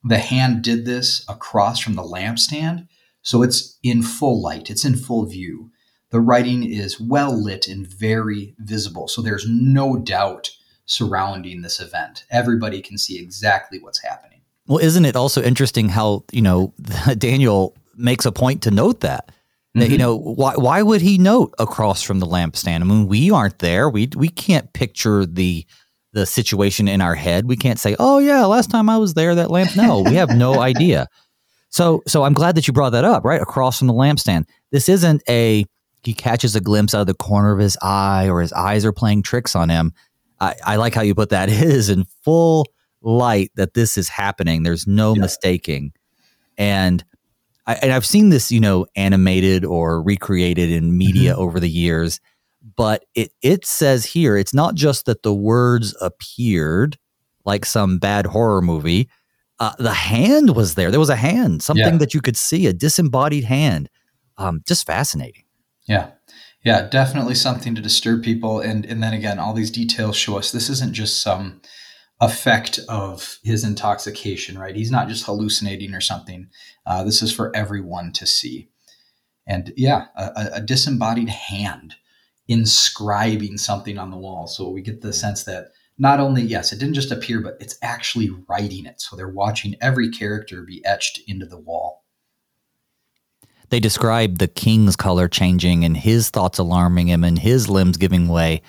the 0.03 0.19
hand 0.19 0.63
did 0.63 0.85
this 0.85 1.25
across 1.29 1.79
from 1.79 1.95
the 1.95 2.03
lampstand 2.03 2.89
so 3.25 3.43
it's 3.43 3.79
in 3.83 4.03
full 4.03 4.41
light, 4.41 4.71
it's 4.71 4.85
in 4.85 4.97
full 4.97 5.27
view. 5.27 5.71
The 6.11 6.21
writing 6.21 6.63
is 6.63 7.01
well 7.01 7.33
lit 7.33 7.67
and 7.67 7.87
very 7.87 8.55
visible. 8.59 9.09
So 9.09 9.21
there's 9.21 9.49
no 9.49 9.97
doubt 9.97 10.51
surrounding 10.87 11.63
this 11.63 11.81
event. 11.81 12.25
Everybody 12.31 12.81
can 12.83 12.99
see 12.99 13.19
exactly 13.19 13.81
what's 13.81 14.03
happening. 14.03 14.43
Well, 14.67 14.79
isn't 14.79 15.05
it 15.07 15.17
also 15.17 15.43
interesting 15.43 15.89
how, 15.89 16.25
you 16.31 16.43
know, 16.43 16.73
Daniel 17.19 17.75
makes 17.97 18.27
a 18.27 18.33
point 18.33 18.63
to 18.63 18.71
note 18.71 19.01
that? 19.01 19.33
That, 19.75 19.85
mm-hmm. 19.85 19.93
you 19.93 19.99
know 19.99 20.15
why 20.17 20.55
why 20.55 20.83
would 20.83 21.01
he 21.01 21.19
note 21.19 21.53
across 21.59 22.01
from 22.01 22.21
the 22.21 22.27
lampstand? 22.27 22.83
I 22.83 22.85
mean, 22.85 23.09
we 23.09 23.33
aren't 23.33 23.59
there. 23.59 23.91
We 23.91 24.09
we 24.15 24.29
can't 24.29 24.73
picture 24.73 25.27
the 25.27 25.67
the 26.13 26.27
situation 26.27 26.87
in 26.87 27.01
our 27.01 27.17
head. 27.17 27.49
We 27.49 27.57
can't 27.57 27.81
say, 27.81 27.97
"Oh 27.99 28.21
yeah, 28.21 28.45
last 28.45 28.71
time 28.71 28.89
I 28.89 28.99
was 28.99 29.15
there, 29.15 29.35
that 29.35 29.51
lamp." 29.51 29.75
No, 29.75 30.01
we 30.03 30.15
have 30.15 30.31
no 30.31 30.61
idea. 30.61 31.09
So, 31.75 32.05
so 32.07 32.23
I'm 32.23 32.35
glad 32.35 32.55
that 32.55 32.69
you 32.69 32.73
brought 32.73 32.91
that 32.91 33.03
up, 33.03 33.25
right? 33.25 33.43
Across 33.43 33.81
from 33.81 33.89
the 33.89 33.95
lampstand. 33.95 34.45
This 34.71 34.89
isn't 34.89 35.25
a, 35.29 35.65
he 36.05 36.15
catches 36.15 36.55
a 36.55 36.61
glimpse 36.61 36.95
out 36.95 37.01
of 37.01 37.07
the 37.09 37.15
corner 37.15 37.51
of 37.51 37.59
his 37.59 37.77
eye 37.83 38.29
or 38.29 38.41
his 38.43 38.53
eyes 38.53 38.85
are 38.85 38.93
playing 38.93 39.25
tricks 39.25 39.57
on 39.57 39.71
him. 39.71 39.93
I, 40.39 40.55
I 40.65 40.77
like 40.77 40.95
how 40.95 41.03
you 41.03 41.17
put 41.17 41.31
that. 41.31 41.49
It 41.49 41.61
is 41.63 41.91
in 41.91 42.05
full 42.23 42.69
light 43.03 43.51
that 43.57 43.75
this 43.75 43.99
is 43.99 44.09
happening. 44.09 44.63
There's 44.63 44.87
no 44.87 45.17
yeah. 45.17 45.23
mistaking. 45.23 45.91
And 46.57 47.03
I, 47.67 47.75
and 47.75 47.91
I've 47.91 48.07
seen 48.07 48.29
this, 48.29 48.53
you 48.53 48.61
know, 48.61 48.87
animated 48.95 49.65
or 49.65 50.01
recreated 50.01 50.71
in 50.71 50.97
media 50.97 51.33
mm-hmm. 51.33 51.43
over 51.43 51.59
the 51.59 51.69
years, 51.69 52.21
but 52.77 53.05
it 53.17 53.33
it 53.43 53.67
says 53.67 54.05
here 54.05 54.37
it's 54.37 54.55
not 54.55 54.77
just 54.77 55.07
that 55.07 55.25
the 55.25 55.35
words 55.35 55.93
appeared 56.01 56.99
like 57.45 57.65
some 57.65 57.99
bad 57.99 58.27
horror 58.27 58.63
movie 58.63 59.09
uh, 59.65 59.73
the 59.79 59.95
hand 59.95 60.55
was 60.55 60.75
there. 60.75 60.91
There 60.91 61.01
was 61.01 61.09
a 61.09 61.17
hand, 61.17 61.63
something 61.63 61.95
yeah. 61.95 61.99
that 61.99 62.13
you 62.13 62.21
could 62.21 62.37
see, 62.37 62.67
a 62.67 62.73
disembodied 62.75 63.45
hand. 63.45 63.89
Um, 64.37 64.63
just 64.67 64.87
fascinating. 64.87 65.45
Yeah. 65.87 66.11
Yeah, 66.65 66.87
definitely 66.89 67.35
something 67.35 67.75
to 67.75 67.81
disturb 67.81 68.23
people. 68.23 68.61
And 68.61 68.85
and 68.85 69.03
then 69.03 69.15
again, 69.15 69.39
all 69.39 69.55
these 69.55 69.71
details 69.71 70.17
show 70.17 70.37
us 70.37 70.51
this 70.51 70.69
isn't 70.69 70.93
just 70.93 71.23
some 71.23 71.63
effect 72.21 72.79
of 72.89 73.39
his 73.43 73.65
intoxication, 73.65 74.59
right? 74.59 74.77
He's 74.77 74.91
not 74.91 75.09
just 75.09 75.25
hallucinating 75.25 75.95
or 75.95 76.01
something. 76.01 76.49
Uh, 76.87 77.03
this 77.03 77.23
is 77.23 77.33
for 77.33 77.55
everyone 77.57 78.13
to 78.13 78.27
see. 78.27 78.69
And 79.47 79.73
yeah, 79.77 80.07
a, 80.15 80.51
a 80.55 80.61
disembodied 80.61 81.29
hand 81.29 81.95
inscribing 82.49 83.57
something 83.57 83.99
on 83.99 84.11
the 84.11 84.19
wall. 84.19 84.47
So 84.47 84.69
we 84.69 84.83
get 84.83 85.01
the 85.01 85.13
sense 85.13 85.45
that 85.45 85.73
not 85.99 86.21
only 86.21 86.43
yes 86.43 86.73
it 86.73 86.79
didn't 86.79 86.95
just 86.95 87.13
appear 87.13 87.41
but 87.41 87.57
it's 87.61 87.77
actually 87.83 88.31
writing 88.49 88.87
it. 88.87 89.01
So 89.01 89.17
they're 89.17 89.29
watching 89.29 89.77
every 89.81 90.11
character 90.11 90.63
be 90.63 90.85
etched 90.85 91.21
into 91.27 91.47
the 91.47 91.59
wall. 91.59 92.05
They 93.71 93.81
describe 93.81 94.39
the 94.39 94.49
king's 94.49 94.97
color 94.97 95.29
changing 95.29 95.85
and 95.85 95.97
his 95.97 96.31
thoughts 96.31 96.59
alarming 96.59 97.09
him 97.09 97.25
and 97.25 97.39
his 97.39 97.69
limbs 97.69 97.97
giving 97.97 98.29
way. 98.29 98.63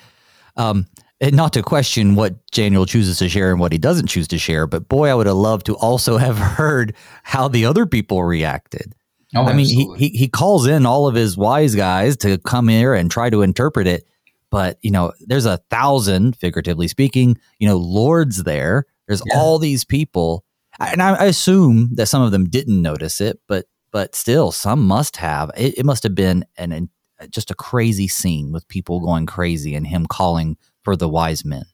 Um, 0.56 0.86
and 1.20 1.34
not 1.34 1.52
to 1.54 1.62
question 1.62 2.14
what 2.14 2.34
Daniel 2.50 2.86
chooses 2.86 3.18
to 3.18 3.28
share 3.28 3.50
and 3.50 3.60
what 3.60 3.72
he 3.72 3.78
doesn't 3.78 4.08
choose 4.08 4.28
to 4.28 4.38
share, 4.38 4.66
but 4.66 4.88
boy, 4.88 5.08
I 5.08 5.14
would 5.14 5.26
have 5.26 5.36
loved 5.36 5.66
to 5.66 5.76
also 5.76 6.16
have 6.18 6.38
heard 6.38 6.94
how 7.22 7.48
the 7.48 7.64
other 7.64 7.86
people 7.86 8.22
reacted. 8.24 8.94
Oh, 9.34 9.44
I 9.44 9.54
mean, 9.54 9.66
he, 9.66 9.92
he 9.96 10.08
he 10.16 10.28
calls 10.28 10.66
in 10.66 10.86
all 10.86 11.06
of 11.06 11.14
his 11.14 11.36
wise 11.36 11.74
guys 11.74 12.16
to 12.18 12.38
come 12.38 12.68
here 12.68 12.94
and 12.94 13.10
try 13.10 13.28
to 13.28 13.42
interpret 13.42 13.86
it, 13.86 14.06
but 14.50 14.78
you 14.82 14.90
know 14.90 15.12
there's 15.20 15.46
a 15.46 15.58
thousand 15.70 16.36
figuratively 16.36 16.88
speaking 16.88 17.38
you 17.58 17.68
know 17.68 17.76
lords 17.76 18.44
there. 18.44 18.84
There's 19.06 19.22
yeah. 19.26 19.38
all 19.38 19.58
these 19.58 19.84
people. 19.84 20.44
And 20.78 21.00
I, 21.00 21.14
I, 21.14 21.24
assume 21.24 21.94
that 21.94 22.06
some 22.06 22.20
of 22.22 22.32
them 22.32 22.50
didn't 22.50 22.82
notice 22.82 23.20
it 23.20 23.40
but 23.48 23.66
but 23.92 24.14
still 24.14 24.52
some 24.52 24.86
must 24.86 25.16
have. 25.16 25.50
It, 25.56 25.78
it 25.78 25.86
must 25.86 26.02
have 26.02 26.14
been 26.14 26.44
an, 26.58 26.72
an 26.72 26.90
just 27.30 27.50
a 27.50 27.54
crazy 27.54 28.08
scene 28.08 28.52
with 28.52 28.68
people 28.68 29.00
going 29.00 29.26
crazy 29.26 29.74
and 29.74 29.86
him 29.86 30.06
calling 30.06 30.58
for 30.82 30.96
the 30.96 31.08
wise 31.08 31.44
men. 31.44 31.64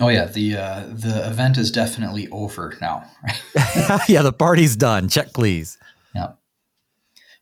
Oh 0.00 0.08
yeah 0.08 0.26
the 0.26 0.56
uh, 0.56 0.84
the 0.88 1.26
event 1.28 1.58
is 1.58 1.70
definitely 1.70 2.28
over 2.28 2.76
now. 2.80 3.04
Yeah 4.08 4.22
the 4.22 4.32
party's 4.32 4.76
done. 4.76 5.08
Check 5.08 5.32
please. 5.32 5.78
Yeah. 6.14 6.32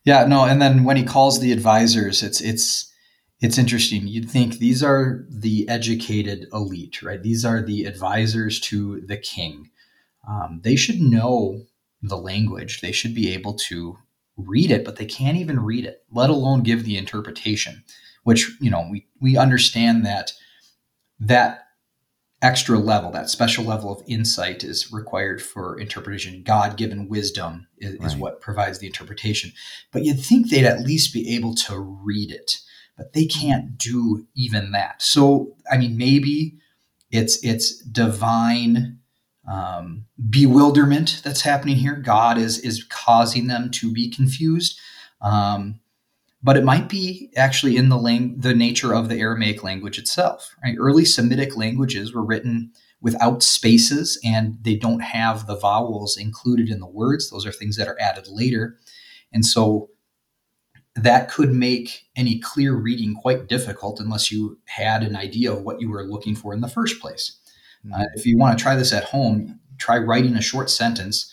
Yeah 0.03 0.25
no 0.25 0.43
and 0.45 0.61
then 0.61 0.83
when 0.83 0.97
he 0.97 1.03
calls 1.03 1.39
the 1.39 1.51
advisors 1.51 2.23
it's 2.23 2.41
it's 2.41 2.91
it's 3.45 3.59
interesting. 3.59 4.07
You'd 4.07 4.31
think 4.31 4.57
these 4.57 4.81
are 4.81 5.23
the 5.29 5.69
educated 5.69 6.47
elite, 6.51 7.03
right? 7.03 7.21
These 7.21 7.45
are 7.45 7.61
the 7.61 7.85
advisors 7.85 8.59
to 8.61 9.01
the 9.01 9.17
king. 9.17 9.69
Um, 10.27 10.61
they 10.63 10.75
should 10.75 10.99
know 10.99 11.61
the 12.01 12.17
language. 12.17 12.81
They 12.81 12.91
should 12.91 13.13
be 13.13 13.31
able 13.31 13.53
to 13.69 13.99
read 14.35 14.71
it, 14.71 14.83
but 14.83 14.95
they 14.95 15.05
can't 15.05 15.37
even 15.37 15.59
read 15.59 15.85
it, 15.85 16.03
let 16.11 16.31
alone 16.31 16.63
give 16.63 16.85
the 16.85 16.97
interpretation. 16.97 17.83
Which 18.23 18.49
you 18.59 18.71
know 18.71 18.87
we 18.89 19.05
we 19.21 19.37
understand 19.37 20.03
that 20.07 20.33
that 21.19 21.67
extra 22.41 22.79
level, 22.79 23.11
that 23.11 23.29
special 23.29 23.63
level 23.63 23.91
of 23.91 24.03
insight 24.07 24.63
is 24.63 24.91
required 24.91 25.39
for 25.39 25.79
interpretation. 25.79 26.41
God 26.41 26.77
given 26.77 27.07
wisdom 27.07 27.67
is, 27.77 27.99
right. 27.99 28.07
is 28.07 28.15
what 28.15 28.41
provides 28.41 28.79
the 28.79 28.87
interpretation. 28.87 29.51
But 29.91 30.03
you'd 30.03 30.19
think 30.19 30.49
they'd 30.49 30.65
at 30.65 30.81
least 30.81 31.13
be 31.13 31.35
able 31.35 31.53
to 31.67 31.77
read 31.79 32.31
it 32.31 32.57
but 32.97 33.13
they 33.13 33.25
can't 33.25 33.77
do 33.77 34.25
even 34.35 34.71
that. 34.71 35.01
So, 35.01 35.55
I 35.71 35.77
mean, 35.77 35.97
maybe 35.97 36.57
it's 37.11 37.43
it's 37.43 37.79
divine 37.79 38.99
um, 39.47 40.05
bewilderment 40.29 41.21
that's 41.23 41.41
happening 41.41 41.75
here. 41.75 41.95
God 41.95 42.37
is 42.37 42.59
is 42.59 42.83
causing 42.83 43.47
them 43.47 43.69
to 43.71 43.91
be 43.91 44.09
confused, 44.09 44.79
um, 45.21 45.79
but 46.41 46.57
it 46.57 46.63
might 46.63 46.89
be 46.89 47.31
actually 47.35 47.77
in 47.77 47.89
the 47.89 47.97
lang- 47.97 48.39
the 48.39 48.55
nature 48.55 48.93
of 48.93 49.09
the 49.09 49.19
Aramaic 49.19 49.63
language 49.63 49.99
itself. 49.99 50.55
Right? 50.63 50.75
Early 50.77 51.05
Semitic 51.05 51.55
languages 51.55 52.13
were 52.13 52.25
written 52.25 52.71
without 53.01 53.43
spaces 53.43 54.19
and 54.23 54.57
they 54.63 54.75
don't 54.75 55.01
have 55.01 55.45
the 55.45 55.55
vowels 55.55 56.17
included 56.17 56.69
in 56.69 56.79
the 56.79 56.87
words. 56.87 57.29
Those 57.29 57.45
are 57.45 57.51
things 57.51 57.77
that 57.77 57.87
are 57.87 57.99
added 57.99 58.27
later. 58.27 58.79
And 59.31 59.45
so 59.45 59.89
that 60.95 61.29
could 61.29 61.53
make 61.53 62.05
any 62.15 62.39
clear 62.39 62.73
reading 62.73 63.15
quite 63.15 63.47
difficult 63.47 63.99
unless 63.99 64.31
you 64.31 64.57
had 64.65 65.03
an 65.03 65.15
idea 65.15 65.51
of 65.51 65.61
what 65.61 65.81
you 65.81 65.89
were 65.89 66.05
looking 66.05 66.35
for 66.35 66.53
in 66.53 66.61
the 66.61 66.69
first 66.69 67.01
place. 67.01 67.37
Uh, 67.85 67.97
mm-hmm. 67.97 68.03
if 68.15 68.25
you 68.25 68.37
want 68.37 68.57
to 68.57 68.61
try 68.61 68.75
this 68.75 68.93
at 68.93 69.03
home, 69.05 69.59
try 69.77 69.97
writing 69.97 70.35
a 70.35 70.41
short 70.41 70.69
sentence, 70.69 71.31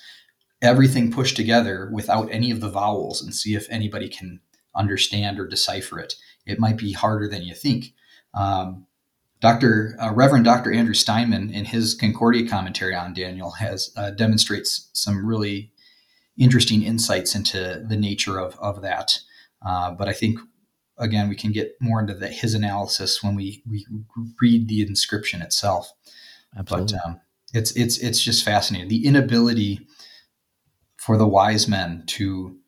everything 0.60 1.12
pushed 1.12 1.36
together 1.36 1.88
without 1.92 2.28
any 2.30 2.50
of 2.50 2.60
the 2.60 2.68
vowels, 2.68 3.22
and 3.22 3.34
see 3.34 3.54
if 3.54 3.66
anybody 3.70 4.08
can 4.08 4.40
understand 4.74 5.38
or 5.38 5.46
decipher 5.46 5.98
it. 5.98 6.14
It 6.44 6.58
might 6.58 6.76
be 6.76 6.92
harder 6.92 7.28
than 7.28 7.42
you 7.42 7.54
think. 7.54 7.94
Um, 8.34 8.86
Dr. 9.40 9.96
Uh, 10.00 10.12
Reverend 10.12 10.44
Dr. 10.44 10.72
Andrew 10.72 10.94
Steinmann, 10.94 11.52
in 11.52 11.64
his 11.64 11.94
Concordia 11.94 12.48
commentary 12.48 12.94
on 12.94 13.12
Daniel, 13.12 13.52
has 13.52 13.92
uh, 13.96 14.10
demonstrates 14.10 14.88
some 14.92 15.26
really 15.26 15.72
interesting 16.38 16.82
insights 16.82 17.34
into 17.34 17.84
the 17.86 17.96
nature 17.96 18.38
of, 18.38 18.56
of 18.60 18.82
that. 18.82 19.18
Uh, 19.66 19.92
but 19.92 20.08
I 20.08 20.12
think 20.12 20.38
again 20.98 21.28
we 21.28 21.36
can 21.36 21.52
get 21.52 21.72
more 21.80 22.00
into 22.00 22.14
the, 22.14 22.28
his 22.28 22.54
analysis 22.54 23.22
when 23.22 23.34
we 23.34 23.62
we 23.68 23.86
read 24.40 24.68
the 24.68 24.82
inscription 24.82 25.42
itself. 25.42 25.92
Absolutely. 26.56 26.98
But 26.98 27.06
um, 27.06 27.20
it's 27.54 27.72
it's 27.72 27.98
it's 27.98 28.22
just 28.22 28.44
fascinating 28.44 28.88
the 28.88 29.06
inability 29.06 29.86
for 30.96 31.16
the 31.16 31.26
wise 31.26 31.66
men 31.66 32.04
to 32.06 32.58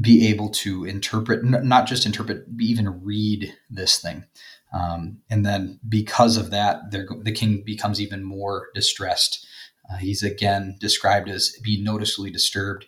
be 0.00 0.28
able 0.28 0.48
to 0.48 0.84
interpret 0.84 1.44
not 1.44 1.86
just 1.86 2.06
interpret 2.06 2.44
even 2.60 3.02
read 3.02 3.52
this 3.68 3.98
thing 3.98 4.24
um, 4.72 5.18
and 5.30 5.46
then 5.46 5.80
because 5.88 6.36
of 6.36 6.50
that, 6.50 6.90
the 6.90 7.32
king 7.32 7.62
becomes 7.64 8.00
even 8.00 8.22
more 8.22 8.68
distressed. 8.74 9.46
Uh, 9.90 9.96
he's 9.96 10.22
again 10.22 10.76
described 10.78 11.28
as 11.28 11.56
being 11.62 11.82
noticeably 11.82 12.30
disturbed 12.30 12.86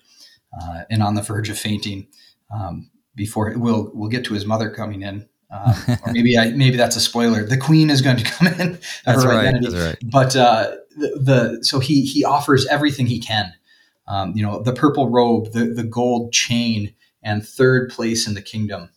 uh, 0.60 0.82
and 0.90 1.02
on 1.02 1.14
the 1.14 1.22
verge 1.22 1.48
of 1.48 1.58
fainting. 1.58 2.08
Um, 2.54 2.90
before 3.20 3.52
we'll 3.54 3.90
we'll 3.92 4.08
get 4.08 4.24
to 4.24 4.32
his 4.32 4.46
mother 4.46 4.70
coming 4.70 5.02
in, 5.02 5.28
um, 5.50 5.74
or 6.06 6.12
maybe 6.12 6.38
I 6.38 6.52
maybe 6.52 6.78
that's 6.78 6.96
a 6.96 7.00
spoiler. 7.00 7.44
The 7.44 7.58
queen 7.58 7.90
is 7.90 8.00
going 8.00 8.16
to 8.16 8.24
come 8.32 8.48
in. 8.48 8.78
That's 9.04 9.24
right. 9.24 9.54
That's 9.60 9.74
right. 9.74 9.98
But 10.02 10.34
uh, 10.34 10.76
the, 10.96 11.08
the, 11.20 11.58
so 11.64 11.78
he 11.78 12.06
he 12.06 12.24
offers 12.24 12.66
everything 12.66 13.06
he 13.06 13.20
can. 13.20 13.52
Um, 14.08 14.32
you 14.34 14.42
know, 14.42 14.62
the 14.62 14.72
purple 14.72 15.10
robe, 15.10 15.52
the 15.52 15.66
the 15.66 15.84
gold 15.84 16.32
chain, 16.32 16.94
and 17.22 17.46
third 17.46 17.90
place 17.90 18.26
in 18.26 18.32
the 18.32 18.42
kingdom. 18.42 18.88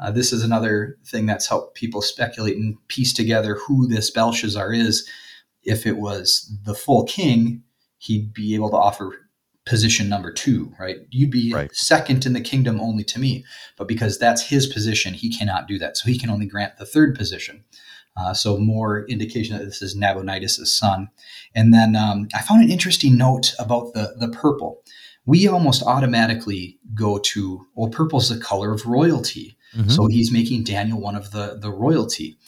Uh, 0.00 0.10
this 0.10 0.32
is 0.32 0.42
another 0.42 0.96
thing 1.06 1.26
that's 1.26 1.48
helped 1.48 1.76
people 1.76 2.02
speculate 2.02 2.56
and 2.56 2.76
piece 2.88 3.12
together 3.12 3.56
who 3.66 3.86
this 3.86 4.10
Belshazzar 4.10 4.72
is. 4.72 5.08
If 5.62 5.86
it 5.86 5.98
was 5.98 6.52
the 6.64 6.74
full 6.74 7.04
king, 7.04 7.62
he'd 7.98 8.32
be 8.32 8.54
able 8.56 8.70
to 8.70 8.76
offer 8.76 9.27
position 9.68 10.08
number 10.08 10.32
two, 10.32 10.72
right? 10.80 10.96
You'd 11.10 11.30
be 11.30 11.52
right. 11.52 11.74
second 11.74 12.26
in 12.26 12.32
the 12.32 12.40
kingdom 12.40 12.80
only 12.80 13.04
to 13.04 13.20
me. 13.20 13.44
But 13.76 13.88
because 13.88 14.18
that's 14.18 14.42
his 14.42 14.66
position, 14.66 15.14
he 15.14 15.36
cannot 15.36 15.68
do 15.68 15.78
that. 15.78 15.96
So 15.96 16.08
he 16.08 16.18
can 16.18 16.30
only 16.30 16.46
grant 16.46 16.78
the 16.78 16.86
third 16.86 17.14
position. 17.14 17.64
Uh, 18.16 18.34
so 18.34 18.58
more 18.58 19.06
indication 19.06 19.56
that 19.56 19.64
this 19.64 19.82
is 19.82 19.94
Nabonidus' 19.94 20.76
son. 20.76 21.08
And 21.54 21.72
then 21.72 21.94
um, 21.94 22.28
I 22.34 22.42
found 22.42 22.64
an 22.64 22.70
interesting 22.70 23.16
note 23.16 23.54
about 23.58 23.92
the, 23.94 24.14
the 24.18 24.28
purple. 24.28 24.82
We 25.24 25.46
almost 25.46 25.82
automatically 25.82 26.78
go 26.94 27.18
to, 27.18 27.66
well, 27.74 27.90
purple 27.90 28.18
is 28.18 28.30
the 28.30 28.38
color 28.38 28.72
of 28.72 28.86
royalty. 28.86 29.56
Mm-hmm. 29.76 29.90
So 29.90 30.06
he's 30.06 30.32
making 30.32 30.64
Daniel 30.64 31.00
one 31.00 31.14
of 31.14 31.30
the, 31.30 31.58
the 31.60 31.70
royalty. 31.70 32.38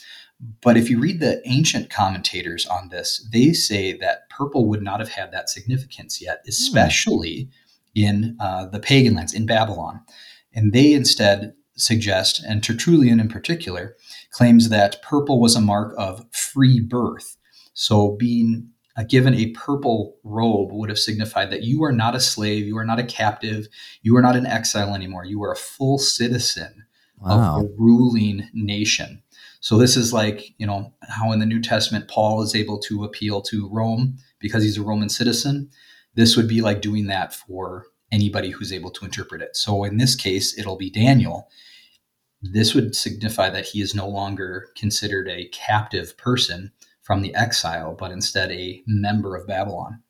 But 0.63 0.77
if 0.77 0.89
you 0.89 0.99
read 0.99 1.21
the 1.21 1.43
ancient 1.47 1.91
commentators 1.91 2.67
on 2.67 2.89
this, 2.89 3.27
they 3.33 3.53
say 3.53 3.93
that 3.99 4.29
purple 4.31 4.67
would 4.69 4.83
not 4.83 5.01
have 5.01 5.11
had 5.11 5.33
that 5.33 5.51
significance 5.51 6.21
yet, 6.21 6.41
hmm. 6.45 6.49
especially 6.49 7.49
mm. 7.49 7.51
in 7.95 8.37
uh, 8.41 8.67
the 8.67 8.81
pagan 8.81 9.15
lands, 9.15 9.35
in 9.35 9.47
Babylon. 9.47 10.01
And 10.55 10.73
they 10.73 10.93
instead 10.93 11.55
suggest, 11.77 12.43
and 12.47 12.63
Tertullian 12.63 13.21
in 13.21 13.29
particular, 13.29 13.97
claims 14.31 14.69
that 14.69 15.03
purple 15.03 15.41
was 15.41 15.57
a 15.57 15.61
mark 15.61 15.95
of 15.97 16.25
free 16.33 16.81
birth. 16.81 17.37
So 17.75 18.17
being 18.19 18.71
uh, 18.97 19.05
given 19.05 19.35
a 19.35 19.51
purple 19.51 20.17
robe 20.25 20.73
would 20.73 20.89
have 20.89 20.99
signified 20.99 21.51
that 21.51 21.63
you 21.63 21.83
are 21.85 21.93
not 21.93 22.15
a 22.15 22.21
slave, 22.21 22.67
you 22.67 22.77
are 22.77 22.85
not 22.85 22.99
a 22.99 23.05
captive, 23.05 23.69
you 24.03 24.17
are 24.17 24.23
not 24.23 24.37
an 24.37 24.47
exile 24.47 24.95
anymore, 24.95 25.25
you 25.25 25.43
are 25.43 25.53
a 25.53 25.57
full 25.57 25.99
citizen 25.99 26.85
wow. 27.19 27.59
of 27.59 27.65
a 27.65 27.69
ruling 27.79 28.49
nation. 28.53 29.23
So 29.61 29.77
this 29.77 29.97
is 29.97 30.13
like, 30.13 30.55
you 30.59 30.67
know, 30.67 30.93
how 31.03 31.33
in 31.33 31.39
the 31.39 31.47
New 31.47 31.61
Testament 31.61 32.09
Paul 32.09 32.43
is 32.43 32.55
able 32.55 32.79
to 32.81 33.05
appeal 33.05 33.43
to 33.43 33.69
Rome 33.69 34.17
because 34.39 34.63
he's 34.63 34.79
a 34.79 34.83
Roman 34.83 35.11
citizen. 35.11 35.71
This 36.15 36.37
would 36.37 36.49
be 36.49 36.63
like 36.63 36.81
doing 36.81 37.07
that 37.07 37.35
for 37.35 37.87
anybody 38.11 38.51
who's 38.51 38.73
able 38.73 38.91
to 38.91 39.05
interpret 39.05 39.43
it. 39.43 39.57
So 39.57 39.85
in 39.85 39.99
this 39.99 40.17
case, 40.17 40.59
it'll 40.59 40.77
be 40.77 40.91
Daniel. 40.91 41.49
This 42.43 42.75
would 42.75 42.97
signify 42.97 43.51
that 43.51 43.67
he 43.67 43.83
is 43.83 43.95
no 43.95 44.09
longer 44.09 44.69
considered 44.77 45.29
a 45.29 45.49
captive 45.53 46.17
person 46.17 46.73
from 47.03 47.21
the 47.21 47.35
exile, 47.35 47.95
but 47.99 48.11
instead 48.11 48.51
a 48.51 48.83
member 48.87 49.37
of 49.37 49.47
Babylon. 49.47 50.03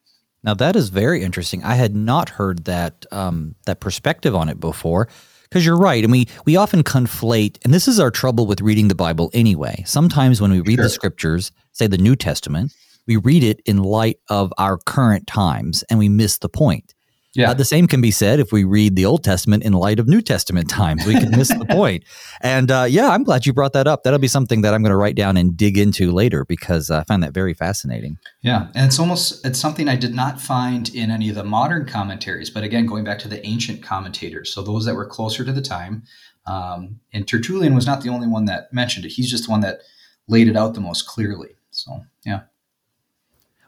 Now 0.43 0.55
that 0.55 0.77
is 0.77 0.89
very 0.89 1.23
interesting. 1.23 1.63
I 1.65 1.75
had 1.75 1.95
not 1.95 2.31
heard 2.31 2.65
that 2.65 3.05
um, 3.11 3.57
that 3.67 3.81
perspective 3.81 4.35
on 4.35 4.49
it 4.49 4.61
before 4.61 5.09
because 5.51 5.67
you're 5.67 5.77
right 5.77 6.05
and 6.05 6.13
we 6.13 6.29
we 6.47 6.57
often 6.57 6.83
conflate 6.83 7.59
and 7.65 7.75
this 7.75 7.89
is 7.89 7.99
our 7.99 8.11
trouble 8.11 8.47
with 8.47 8.61
reading 8.61 8.89
the 8.89 8.95
bible 8.95 9.31
anyway 9.35 9.83
sometimes 9.87 10.41
when 10.41 10.51
we 10.51 10.61
read 10.61 10.77
sure. 10.77 10.85
the 10.85 10.91
scriptures 10.91 11.53
say 11.73 11.87
the 11.87 11.99
new 11.99 12.17
testament 12.17 12.73
we 13.07 13.17
read 13.17 13.43
it 13.43 13.61
in 13.67 13.83
light 13.83 14.19
of 14.29 14.53
our 14.59 14.79
current 14.79 15.27
times 15.27 15.83
and 15.91 15.99
we 15.99 16.09
miss 16.09 16.39
the 16.39 16.49
point 16.49 16.95
yeah. 17.35 17.51
Uh, 17.51 17.55
the 17.55 17.65
same 17.65 17.87
can 17.87 18.01
be 18.01 18.11
said 18.11 18.41
if 18.41 18.51
we 18.51 18.65
read 18.65 18.97
the 18.97 19.07
Old 19.07 19.23
Testament 19.23 19.63
in 19.63 19.73
light 19.73 20.01
of 20.01 20.09
New 20.09 20.21
Testament 20.21 20.69
times. 20.69 21.07
We 21.07 21.15
can 21.15 21.31
miss 21.31 21.49
the 21.49 21.65
point. 21.71 22.05
And 22.41 22.71
uh, 22.71 22.87
yeah, 22.89 23.11
I'm 23.11 23.23
glad 23.23 23.47
you 23.47 23.53
brought 23.53 23.73
that 23.75 23.87
up. 23.87 24.03
That'll 24.03 24.19
be 24.19 24.29
something 24.29 24.63
that 24.63 24.75
I'm 24.75 24.83
going 24.83 24.91
to 24.91 24.97
write 24.97 25.15
down 25.15 25.37
and 25.37 25.57
dig 25.57 25.79
into 25.79 26.11
later 26.11 26.45
because 26.45 26.91
I 26.91 27.05
find 27.05 27.23
that 27.23 27.33
very 27.33 27.55
fascinating. 27.55 28.19
Yeah, 28.43 28.69
and 28.75 28.87
it's 28.87 28.99
almost 28.99 29.47
it's 29.47 29.61
something 29.61 29.89
I 29.89 29.97
did 29.97 30.15
not 30.15 30.41
find 30.41 30.93
in 30.93 31.11
any 31.11 31.29
of 31.29 31.37
the 31.37 31.45
modern 31.45 31.87
commentaries. 31.87 32.51
But 32.51 32.65
again, 32.65 32.87
going 32.87 33.05
back 33.05 33.21
to 33.21 33.29
the 33.29 33.45
ancient 33.47 33.83
commentators, 33.83 34.53
so 34.53 34.63
those 34.63 34.85
that 34.87 34.97
were 34.97 35.07
closer 35.07 35.45
to 35.45 35.53
the 35.53 35.63
time, 35.63 36.03
um, 36.47 36.99
and 37.13 37.29
Tertullian 37.29 37.77
was 37.77 37.87
not 37.87 38.03
the 38.03 38.09
only 38.09 38.27
one 38.27 38.47
that 38.47 38.73
mentioned 38.73 39.05
it. 39.05 39.13
He's 39.13 39.31
just 39.31 39.45
the 39.45 39.53
one 39.53 39.61
that 39.61 39.81
laid 40.27 40.49
it 40.49 40.57
out 40.57 40.75
the 40.75 40.81
most 40.81 41.07
clearly. 41.07 41.51
So 41.71 42.05
yeah. 42.25 42.41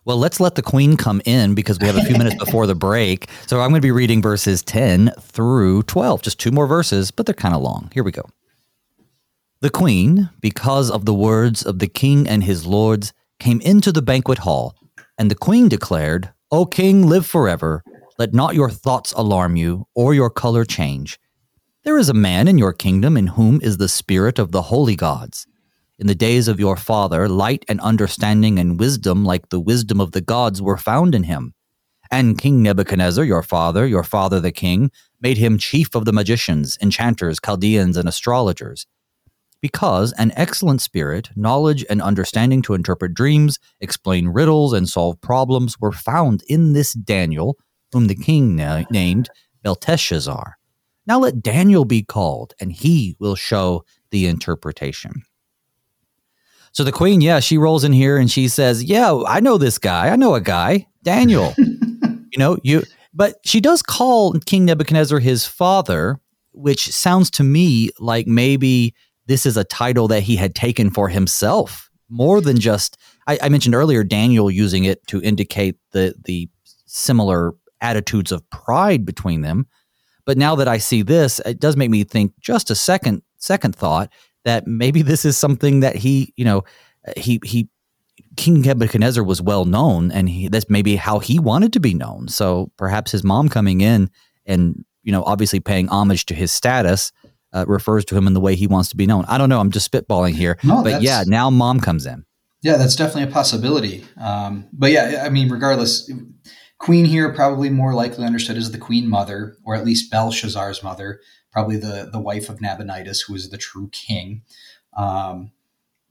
Well, 0.05 0.17
let's 0.17 0.41
let 0.41 0.57
the 0.57 0.63
queen 0.63 0.97
come 0.97 1.23
in 1.25 1.55
because 1.55 1.79
we 1.79 1.87
have 1.87 1.97
a 1.97 2.05
few 2.05 2.17
minutes 2.17 2.35
before 2.45 2.67
the 2.67 2.75
break. 2.75 3.29
So 3.47 3.61
I'm 3.61 3.71
going 3.71 3.81
to 3.81 3.87
be 3.87 3.93
reading 3.93 4.21
verses 4.21 4.63
10 4.63 5.13
through 5.21 5.85
12, 5.85 6.23
just 6.23 6.41
two 6.41 6.51
more 6.51 6.67
verses, 6.67 7.11
but 7.13 7.25
they're 7.25 7.35
kind 7.35 7.55
of 7.55 7.63
long. 7.63 7.91
Here 7.95 8.03
we 8.03 8.11
go. 8.11 8.29
The 9.61 9.71
queen, 9.71 10.29
because 10.41 10.91
of 10.91 11.05
the 11.05 11.15
words 11.15 11.63
of 11.63 11.79
the 11.79 11.87
king 11.87 12.27
and 12.27 12.43
his 12.43 12.67
lords, 12.67 13.13
came 13.39 13.61
into 13.61 13.93
the 13.93 14.03
banquet 14.03 14.39
hall, 14.39 14.75
and 15.17 15.31
the 15.31 15.37
queen 15.37 15.69
declared, 15.69 16.33
O 16.51 16.67
king, 16.67 17.07
live 17.07 17.25
forever. 17.25 17.85
Let 18.19 18.35
not 18.35 18.57
your 18.57 18.71
thoughts 18.71 19.13
alarm 19.13 19.55
you, 19.55 19.87
or 19.95 20.15
your 20.15 20.31
color 20.31 20.65
change. 20.65 21.21
There 21.85 21.97
is 21.97 22.09
a 22.09 22.15
man 22.15 22.49
in 22.49 22.59
your 22.59 22.73
kingdom 22.73 23.17
in 23.17 23.29
whom 23.29 23.61
is 23.63 23.77
the 23.77 23.89
spirit 23.89 24.41
of 24.41 24.51
the 24.51 24.63
holy 24.63 24.97
gods. 24.97 25.47
In 25.99 26.07
the 26.07 26.15
days 26.15 26.49
of 26.49 26.59
your 26.59 26.77
father, 26.77 27.29
light 27.29 27.65
and 27.69 27.81
understanding 27.81 28.59
and 28.59 28.81
wisdom, 28.81 29.25
like 29.25 29.51
the 29.51 29.61
wisdom 29.61 30.01
of 30.01 30.13
the 30.13 30.21
gods, 30.21 30.61
were 30.61 30.77
found 30.77 31.15
in 31.15 31.25
him. 31.25 31.55
And 32.11 32.37
King 32.37 32.63
Nebuchadnezzar, 32.63 33.25
your 33.25 33.43
father, 33.43 33.87
your 33.87 34.03
father 34.03 34.41
the 34.41 34.53
king, 34.53 34.91
made 35.21 35.39
him 35.39 35.59
chief 35.59 35.95
of 35.95 36.05
the 36.05 36.13
magicians, 36.13 36.77
enchanters, 36.83 37.39
Chaldeans, 37.45 37.97
and 37.97 38.09
astrologers. 38.09 38.87
Because 39.61 40.13
an 40.15 40.33
excellent 40.35 40.83
spirit, 40.83 41.31
knowledge, 41.37 41.85
and 41.89 42.03
understanding 42.03 42.63
to 42.63 42.75
interpret 42.75 43.15
dreams, 43.15 43.59
explain 43.81 44.29
riddles, 44.29 44.73
and 44.73 44.89
solve 44.89 45.21
problems 45.21 45.79
were 45.81 45.93
found 45.93 46.43
in 46.49 46.73
this 46.73 46.93
Daniel, 46.93 47.57
whom 47.93 48.09
the 48.09 48.15
king 48.15 48.57
na- 48.57 48.85
named 48.91 49.31
Belteshazzar. 49.63 50.59
Now 51.07 51.21
let 51.21 51.43
Daniel 51.43 51.85
be 51.85 52.03
called, 52.03 52.55
and 52.61 52.73
he 52.73 53.17
will 53.21 53.37
show 53.37 53.85
the 54.11 54.27
interpretation. 54.27 55.23
So 56.73 56.85
the 56.85 56.93
queen, 56.93 57.21
yeah, 57.21 57.41
she 57.41 57.59
rolls 57.59 57.85
in 57.85 57.93
here 57.93 58.17
and 58.17 58.31
she 58.31 58.49
says, 58.49 58.83
"Yeah, 58.83 59.23
I 59.27 59.41
know 59.41 59.59
this 59.59 59.79
guy. 59.79 60.09
I 60.09 60.17
know 60.17 60.35
a 60.35 60.41
guy, 60.41 60.89
Daniel. 61.03 61.55
you 61.59 62.39
know, 62.39 62.57
you." 62.63 62.83
But 63.15 63.37
she 63.45 63.61
does 63.61 63.83
call 63.83 64.33
King 64.47 64.65
Nebuchadnezzar 64.65 65.19
his 65.19 65.47
father, 65.47 66.19
which 66.53 66.91
sounds 66.91 67.31
to 67.33 67.45
me 67.45 67.91
like 67.99 68.27
maybe 68.27 68.95
this 69.27 69.45
is 69.45 69.59
a 69.59 69.65
title 69.65 70.09
that 70.09 70.23
he 70.23 70.37
had 70.37 70.55
taken 70.55 70.91
for 70.91 71.09
himself 71.09 71.91
more 72.09 72.41
than 72.41 72.59
just. 72.59 72.97
I, 73.27 73.39
I 73.43 73.49
mentioned 73.51 73.75
earlier 73.75 74.03
Daniel 74.03 74.51
using 74.51 74.85
it 74.85 75.07
to 75.09 75.23
indicate 75.23 75.77
the 75.93 76.15
the 76.25 76.49
similar 76.87 77.53
attitudes 77.83 78.33
of 78.33 78.49
pride 78.51 79.05
between 79.05 79.43
them. 79.43 79.67
But 80.25 80.39
now 80.39 80.55
that 80.57 80.69
I 80.69 80.79
see 80.79 81.03
this, 81.03 81.41
it 81.41 81.59
does 81.59 81.77
make 81.77 81.91
me 81.91 82.05
think 82.05 82.33
just 82.41 82.71
a 82.71 82.75
second 82.75 83.23
second 83.37 83.77
thought 83.77 84.11
that 84.45 84.67
maybe 84.67 85.03
this 85.03 85.25
is 85.25 85.37
something 85.37 85.81
that 85.81 85.97
he, 85.97 86.33
you 86.37 86.45
know, 86.45 86.65
he 87.17 87.41
he 87.45 87.69
King 88.37 88.63
Nebuchadnezzar 88.63 89.25
was 89.25 89.43
well 89.43 89.65
known, 89.65 90.11
and 90.11 90.29
he, 90.29 90.49
that's 90.49 90.71
maybe 90.71 90.97
how 90.97 91.19
he 91.19 91.39
wanted 91.39 91.73
to 91.75 91.81
be 91.81 91.95
known. 91.95 92.29
So 92.29 92.71
perhaps 92.77 93.13
his 93.13 93.25
mom 93.25 93.49
coming 93.49 93.81
in 93.81 94.11
and 94.47 94.85
you 95.03 95.13
know 95.13 95.23
obviously 95.25 95.61
paying 95.61 95.89
homage 95.89 96.27
to 96.27 96.35
his 96.35 96.51
status 96.53 97.13
uh, 97.53 97.65
refers 97.69 98.05
to 98.07 98.17
him 98.17 98.27
in 98.27 98.33
the 98.33 98.41
way 98.41 98.55
he 98.55 98.67
wants 98.67 98.89
to 98.91 98.97
be 98.97 99.07
known. 99.07 99.25
I 99.29 99.39
don't 99.39 99.49
know. 99.49 99.61
I'm 99.61 99.71
just 99.71 99.91
spitballing 99.91 100.35
here, 100.35 100.59
no, 100.63 100.83
but 100.83 101.03
yeah, 101.03 101.25
now 101.27 101.51
mom 101.51 101.81
comes 101.81 102.07
in. 102.07 102.25
Yeah, 102.63 102.77
that's 102.77 102.95
definitely 102.95 103.25
a 103.25 103.35
possibility. 103.35 104.05
Um, 104.21 104.69
but 104.73 104.93
yeah, 104.93 105.23
I 105.27 105.29
mean, 105.29 105.49
regardless, 105.49 106.11
Queen 106.79 107.05
here 107.05 107.33
probably 107.35 107.71
more 107.71 107.93
likely 107.93 108.25
understood 108.25 108.57
as 108.57 108.71
the 108.71 108.79
Queen 108.79 109.09
Mother, 109.09 109.57
or 109.65 109.75
at 109.75 109.85
least 109.85 110.11
Belshazzar's 110.13 110.83
mother, 110.83 111.21
probably 111.53 111.77
the 111.77 112.09
the 112.11 112.21
wife 112.21 112.49
of 112.49 112.61
Nabonidus, 112.61 113.23
who 113.23 113.35
is 113.35 113.51
the 113.51 113.59
true 113.59 113.89
king. 113.93 114.43
Um, 114.97 115.53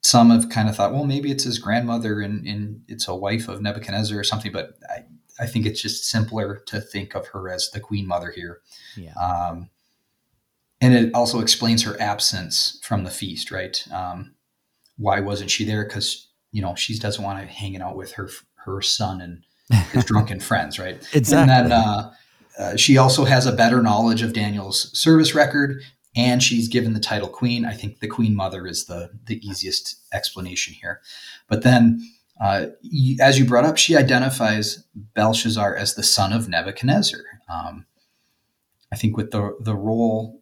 some 0.04 0.32
have 0.32 0.50
kind 0.50 0.68
of 0.68 0.76
thought, 0.76 0.94
well, 0.94 1.06
maybe 1.06 1.30
it's 1.30 1.44
his 1.44 1.60
grandmother 1.60 2.22
and, 2.22 2.46
and 2.48 2.82
it's 2.88 3.08
a 3.08 3.16
wife 3.16 3.48
of 3.48 3.62
Nebuchadnezzar 3.62 4.18
or 4.18 4.24
something, 4.24 4.52
but 4.52 4.80
I, 4.90 5.04
I 5.40 5.46
think 5.46 5.68
it's 5.68 5.82
just 5.82 6.10
simpler 6.10 6.64
to 6.68 6.82
think 6.82 7.14
of 7.14 7.28
her 7.28 7.50
as 7.50 7.70
the 7.70 7.80
Queen 7.80 8.08
Mother 8.08 8.32
here. 8.32 8.62
Yeah. 8.98 9.14
Um, 9.14 9.70
and 10.82 10.96
it 10.96 11.14
also 11.14 11.40
explains 11.40 11.84
her 11.84 12.00
absence 12.02 12.80
from 12.82 13.04
the 13.04 13.12
feast, 13.12 13.52
right? 13.52 13.86
Um, 13.94 14.34
why 14.98 15.20
wasn't 15.20 15.52
she 15.52 15.66
there? 15.66 15.86
Because 15.86 16.28
you 16.52 16.62
know 16.62 16.76
she 16.76 16.98
doesn't 16.98 17.24
want 17.24 17.40
to 17.40 17.46
hanging 17.46 17.82
out 17.82 17.96
with 17.96 18.14
her 18.14 18.30
her 18.66 18.82
son 18.82 19.22
and 19.22 19.44
his 19.92 20.06
drunken 20.06 20.40
friends, 20.40 20.80
right? 20.80 20.96
Exactly. 21.14 21.54
And 21.54 21.72
then 21.72 21.72
uh, 21.72 22.12
uh, 22.58 22.76
she 22.76 22.98
also 22.98 23.26
has 23.26 23.46
a 23.46 23.52
better 23.52 23.82
knowledge 23.82 24.22
of 24.22 24.34
Daniel's 24.34 24.98
service 24.98 25.34
record, 25.34 25.82
and 26.16 26.44
she's 26.44 26.68
given 26.68 26.94
the 26.94 27.00
title 27.00 27.30
queen. 27.30 27.66
I 27.66 27.74
think 27.74 28.00
the 28.00 28.08
queen 28.08 28.36
mother 28.36 28.68
is 28.68 28.86
the 28.86 29.10
the 29.26 29.46
easiest 29.46 29.98
explanation 30.14 30.74
here. 30.74 31.02
But 31.48 31.64
then, 31.64 32.02
uh, 32.42 32.68
as 33.20 33.40
you 33.40 33.46
brought 33.46 33.66
up, 33.66 33.78
she 33.78 33.96
identifies 33.96 34.84
Belshazzar 35.16 35.76
as 35.76 35.96
the 35.96 36.04
son 36.04 36.34
of 36.34 36.50
Nebuchadnezzar. 36.50 37.22
Um, 37.50 37.86
I 38.92 38.96
think 38.96 39.16
with 39.16 39.32
the 39.32 39.56
the 39.60 39.76
role 39.76 40.42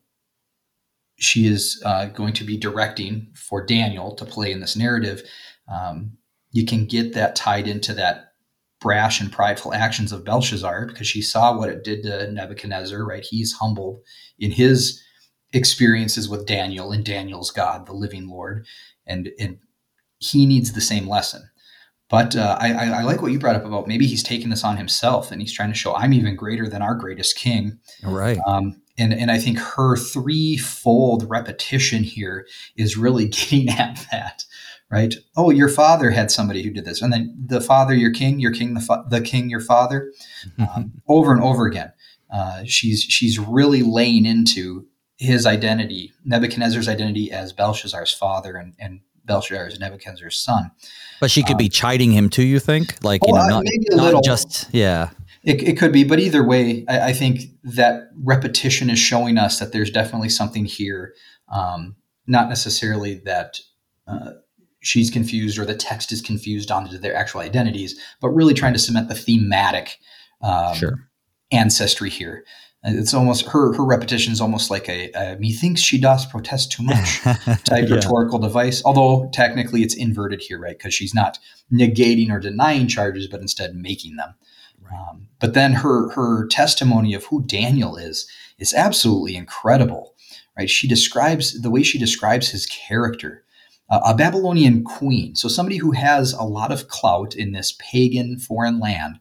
she 1.18 1.48
is 1.48 1.82
uh, 1.86 2.06
going 2.06 2.34
to 2.34 2.46
be 2.46 2.58
directing 2.58 3.28
for 3.36 3.66
Daniel 3.66 4.16
to 4.16 4.26
play 4.26 4.52
in 4.52 4.62
this 4.62 4.76
narrative, 4.76 5.22
um, 5.68 6.18
you 6.52 6.66
can 6.66 6.86
get 6.86 7.14
that 7.14 7.36
tied 7.36 7.68
into 7.68 7.94
that 7.94 8.29
brash 8.80 9.20
and 9.20 9.32
prideful 9.32 9.74
actions 9.74 10.12
of 10.12 10.24
Belshazzar 10.24 10.88
because 10.88 11.08
she 11.08 11.22
saw 11.22 11.58
what 11.58 11.70
it 11.70 11.84
did 11.84 12.04
to 12.04 12.32
Nebuchadnezzar, 12.32 13.06
right? 13.06 13.26
He's 13.26 13.54
humbled 13.54 14.00
in 14.38 14.52
his 14.52 15.02
experiences 15.52 16.30
with 16.30 16.46
Daniel 16.46 16.92
and 16.92 17.04
Daniel's 17.04 17.52
God, 17.52 17.86
the 17.86 17.94
living 17.94 18.30
Lord, 18.30 18.66
and, 19.06 19.30
and 19.40 19.58
he 20.20 20.46
needs 20.46 20.74
the 20.74 20.82
same 20.82 21.08
lesson. 21.08 21.50
But 22.10 22.36
uh, 22.36 22.58
I, 22.60 22.74
I, 22.74 23.04
like 23.04 23.22
what 23.22 23.32
you 23.32 23.38
brought 23.38 23.56
up 23.56 23.66
about 23.66 23.88
maybe 23.88 24.08
he's 24.08 24.24
taking 24.24 24.50
this 24.50 24.64
on 24.64 24.78
himself 24.78 25.32
and 25.32 25.40
he's 25.40 25.54
trying 25.54 25.70
to 25.70 25.78
show 25.78 25.94
I'm 25.96 26.14
even 26.14 26.36
greater 26.36 26.68
than 26.68 26.82
our 26.82 26.96
greatest 26.96 27.38
king. 27.38 27.78
Right. 28.04 28.40
Um, 28.48 28.82
and 28.98 29.14
and 29.14 29.30
I 29.30 29.38
think 29.38 29.60
her 29.60 29.96
threefold 29.96 31.30
repetition 31.30 32.04
here 32.04 32.48
is 32.76 32.98
really 32.98 33.28
getting 33.30 33.70
at 33.70 34.08
that, 34.12 34.44
right? 34.92 35.16
Oh, 35.38 35.50
your 35.50 35.70
father 35.70 36.12
had 36.12 36.32
somebody 36.32 36.64
who 36.64 36.72
did 36.72 36.86
this, 36.86 37.02
and 37.02 37.12
then 37.14 37.36
the 37.44 37.62
father, 37.62 37.94
your 37.94 38.12
king, 38.12 38.40
your 38.40 38.52
king, 38.52 38.74
the 38.74 38.82
fa- 38.82 39.06
the 39.10 39.22
king, 39.22 39.50
your 39.50 39.62
father, 39.62 40.12
um, 40.60 40.94
over 41.08 41.34
and 41.34 41.42
over 41.42 41.66
again. 41.66 41.92
Uh, 42.32 42.64
she's 42.66 43.02
she's 43.02 43.40
really 43.40 43.82
laying 43.82 44.26
into 44.26 44.86
his 45.18 45.46
identity, 45.46 46.14
Nebuchadnezzar's 46.24 46.88
identity 46.88 47.32
as 47.32 47.54
Belshazzar's 47.54 48.14
father, 48.14 48.56
and 48.56 48.74
and 48.80 49.02
Belshazzar 49.26 49.68
is 49.68 49.80
Nebuchadnezzar's 49.80 50.42
son. 50.42 50.72
But 51.20 51.32
she 51.32 51.44
could 51.44 51.54
um, 51.54 51.58
be 51.58 51.70
chiding 51.70 52.12
him 52.12 52.30
too. 52.30 52.44
You 52.44 52.60
think, 52.60 53.04
like 53.04 53.22
you 53.26 53.34
know, 53.34 53.48
not, 53.48 53.64
not 53.92 54.04
little, 54.04 54.22
just 54.22 54.68
yeah. 54.74 55.12
It, 55.44 55.64
it 55.64 55.78
could 55.78 55.94
be, 55.94 56.04
but 56.04 56.20
either 56.20 56.44
way, 56.44 56.84
I, 56.90 57.10
I, 57.10 57.14
think 57.14 57.44
that 57.64 58.10
repetition 58.22 58.90
is 58.90 59.00
showing 59.00 59.38
us 59.38 59.60
that 59.60 59.72
there's 59.72 59.90
definitely 59.90 60.28
something 60.28 60.66
here. 60.66 61.14
Um, 61.48 61.96
not 62.28 62.50
necessarily 62.50 63.22
that 63.24 63.60
uh, 64.06 64.32
she's 64.82 65.10
confused 65.10 65.58
or 65.58 65.66
the 65.66 65.76
text 65.76 66.12
is 66.12 66.22
confused 66.22 66.72
onto 66.72 66.98
their 66.98 67.16
actual 67.16 67.42
identities, 67.42 68.00
but 68.22 68.30
really 68.30 68.54
trying 68.54 68.74
to 68.74 68.80
cement 68.80 69.10
the 69.10 69.16
thematic 69.16 69.98
um, 70.42 70.76
sure. 70.76 71.10
ancestry 71.52 72.10
here. 72.10 72.46
It's 72.82 73.14
almost 73.14 73.46
her 73.48 73.74
her 73.74 73.84
repetition 73.84 74.32
is 74.32 74.40
almost 74.40 74.72
like 74.72 74.88
a, 74.88 75.12
a 75.12 75.38
methinks 75.38 75.82
she 75.82 76.00
does 76.00 76.26
protest 76.26 76.72
too 76.72 76.84
much 76.84 77.22
type 77.66 77.90
yeah. 77.90 77.96
rhetorical 77.96 78.40
device. 78.40 78.82
Although 78.86 79.30
technically 79.34 79.82
it's 79.82 79.96
inverted 79.96 80.42
here, 80.42 80.58
right? 80.60 80.78
Because 80.78 80.94
she's 80.94 81.14
not 81.14 81.40
negating 81.74 82.32
or 82.32 82.40
denying 82.40 82.88
charges, 82.88 83.28
but 83.28 83.42
instead 83.42 83.76
making 83.76 84.16
them. 84.16 84.34
Um, 84.92 85.28
but 85.40 85.54
then 85.54 85.74
her 85.74 86.10
her 86.12 86.48
testimony 86.48 87.14
of 87.14 87.26
who 87.26 87.44
Daniel 87.44 87.98
is 87.98 88.28
is 88.58 88.74
absolutely 88.74 89.36
incredible, 89.36 90.16
right? 90.58 90.70
She 90.70 90.88
describes 90.88 91.62
the 91.62 91.70
way 91.70 91.84
she 91.84 92.00
describes 92.00 92.50
his 92.50 92.66
character, 92.66 93.44
a 93.90 94.14
Babylonian 94.14 94.84
queen, 94.84 95.36
so 95.36 95.48
somebody 95.48 95.78
who 95.78 95.92
has 95.92 96.34
a 96.34 96.44
lot 96.44 96.72
of 96.72 96.88
clout 96.88 97.36
in 97.36 97.52
this 97.52 97.76
pagan 97.80 98.38
foreign 98.38 98.80
land, 98.80 99.20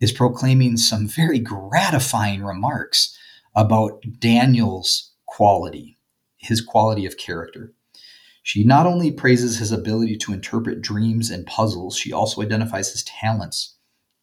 is 0.00 0.12
proclaiming 0.12 0.76
some 0.76 1.06
very 1.06 1.38
gratifying 1.38 2.42
remarks 2.42 3.16
about 3.54 4.00
Daniel's 4.18 5.12
quality, 5.26 5.98
his 6.36 6.60
quality 6.60 7.04
of 7.04 7.16
character. 7.16 7.74
She 8.42 8.64
not 8.64 8.86
only 8.86 9.10
praises 9.10 9.58
his 9.58 9.72
ability 9.72 10.16
to 10.18 10.32
interpret 10.32 10.80
dreams 10.80 11.30
and 11.30 11.44
puzzles, 11.44 11.96
she 11.96 12.12
also 12.12 12.40
identifies 12.40 12.92
his 12.92 13.04
talents 13.04 13.74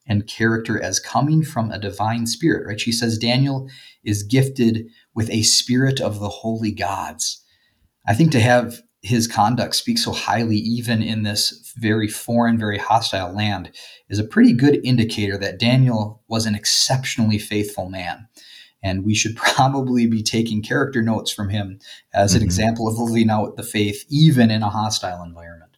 and 0.07 0.27
character 0.27 0.81
as 0.81 0.99
coming 0.99 1.43
from 1.43 1.71
a 1.71 1.79
divine 1.79 2.25
spirit, 2.25 2.65
right? 2.65 2.79
She 2.79 2.91
says 2.91 3.17
Daniel 3.17 3.69
is 4.03 4.23
gifted 4.23 4.87
with 5.13 5.29
a 5.29 5.43
spirit 5.43 5.99
of 5.99 6.19
the 6.19 6.29
holy 6.29 6.71
gods. 6.71 7.43
I 8.07 8.13
think 8.13 8.31
to 8.31 8.39
have 8.39 8.81
his 9.05 9.27
conduct 9.27 9.75
speaks 9.75 10.03
so 10.03 10.11
highly, 10.11 10.57
even 10.57 11.03
in 11.03 11.21
this 11.21 11.73
very 11.77 12.07
foreign, 12.07 12.57
very 12.57 12.79
hostile 12.79 13.33
land, 13.35 13.71
is 14.09 14.17
a 14.17 14.23
pretty 14.23 14.51
good 14.51 14.81
indicator 14.83 15.37
that 15.37 15.59
Daniel 15.59 16.23
was 16.27 16.47
an 16.47 16.55
exceptionally 16.55 17.37
faithful 17.37 17.87
man. 17.87 18.27
And 18.81 19.05
we 19.05 19.13
should 19.13 19.35
probably 19.35 20.07
be 20.07 20.23
taking 20.23 20.63
character 20.63 21.03
notes 21.03 21.31
from 21.31 21.49
him 21.49 21.79
as 22.15 22.33
an 22.33 22.39
mm-hmm. 22.39 22.45
example 22.45 22.87
of 22.87 22.97
living 22.97 23.29
out 23.29 23.57
the 23.57 23.63
faith, 23.63 24.05
even 24.09 24.49
in 24.49 24.63
a 24.63 24.69
hostile 24.69 25.21
environment. 25.21 25.77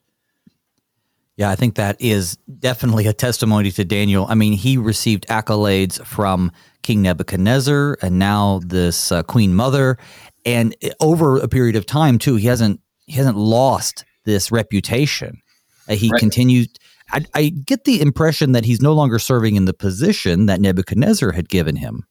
Yeah, 1.35 1.51
I 1.51 1.55
think 1.55 1.75
that 1.75 1.97
is 1.99 2.37
definitely 2.59 3.07
a 3.07 3.13
testimony 3.13 3.71
to 3.71 3.85
Daniel. 3.85 4.25
I 4.27 4.35
mean, 4.35 4.53
he 4.53 4.77
received 4.77 5.27
accolades 5.27 6.03
from 6.03 6.51
King 6.81 7.01
Nebuchadnezzar 7.01 7.97
and 8.01 8.17
now 8.17 8.61
this 8.65 9.11
uh, 9.11 9.21
Queen 9.23 9.53
Mother, 9.53 9.97
and 10.45 10.75
over 11.01 11.37
a 11.37 11.47
period 11.49 11.75
of 11.75 11.85
time 11.85 12.17
too, 12.17 12.37
he 12.37 12.47
hasn't 12.47 12.79
he 13.07 13.13
hasn't 13.13 13.37
lost 13.37 14.05
this 14.25 14.51
reputation. 14.51 15.41
Uh, 15.89 15.95
he 15.95 16.09
right. 16.09 16.19
continues. 16.19 16.67
I, 17.11 17.25
I, 17.33 17.49
get 17.49 17.85
the 17.85 18.01
impression 18.01 18.51
that 18.51 18.65
he's 18.65 18.81
no 18.81 18.93
longer 18.93 19.17
serving 19.17 19.55
in 19.55 19.65
the 19.65 19.73
position 19.73 20.45
that 20.47 20.59
Nebuchadnezzar 20.59 21.31
had 21.31 21.47
given 21.47 21.77
him. 21.77 22.05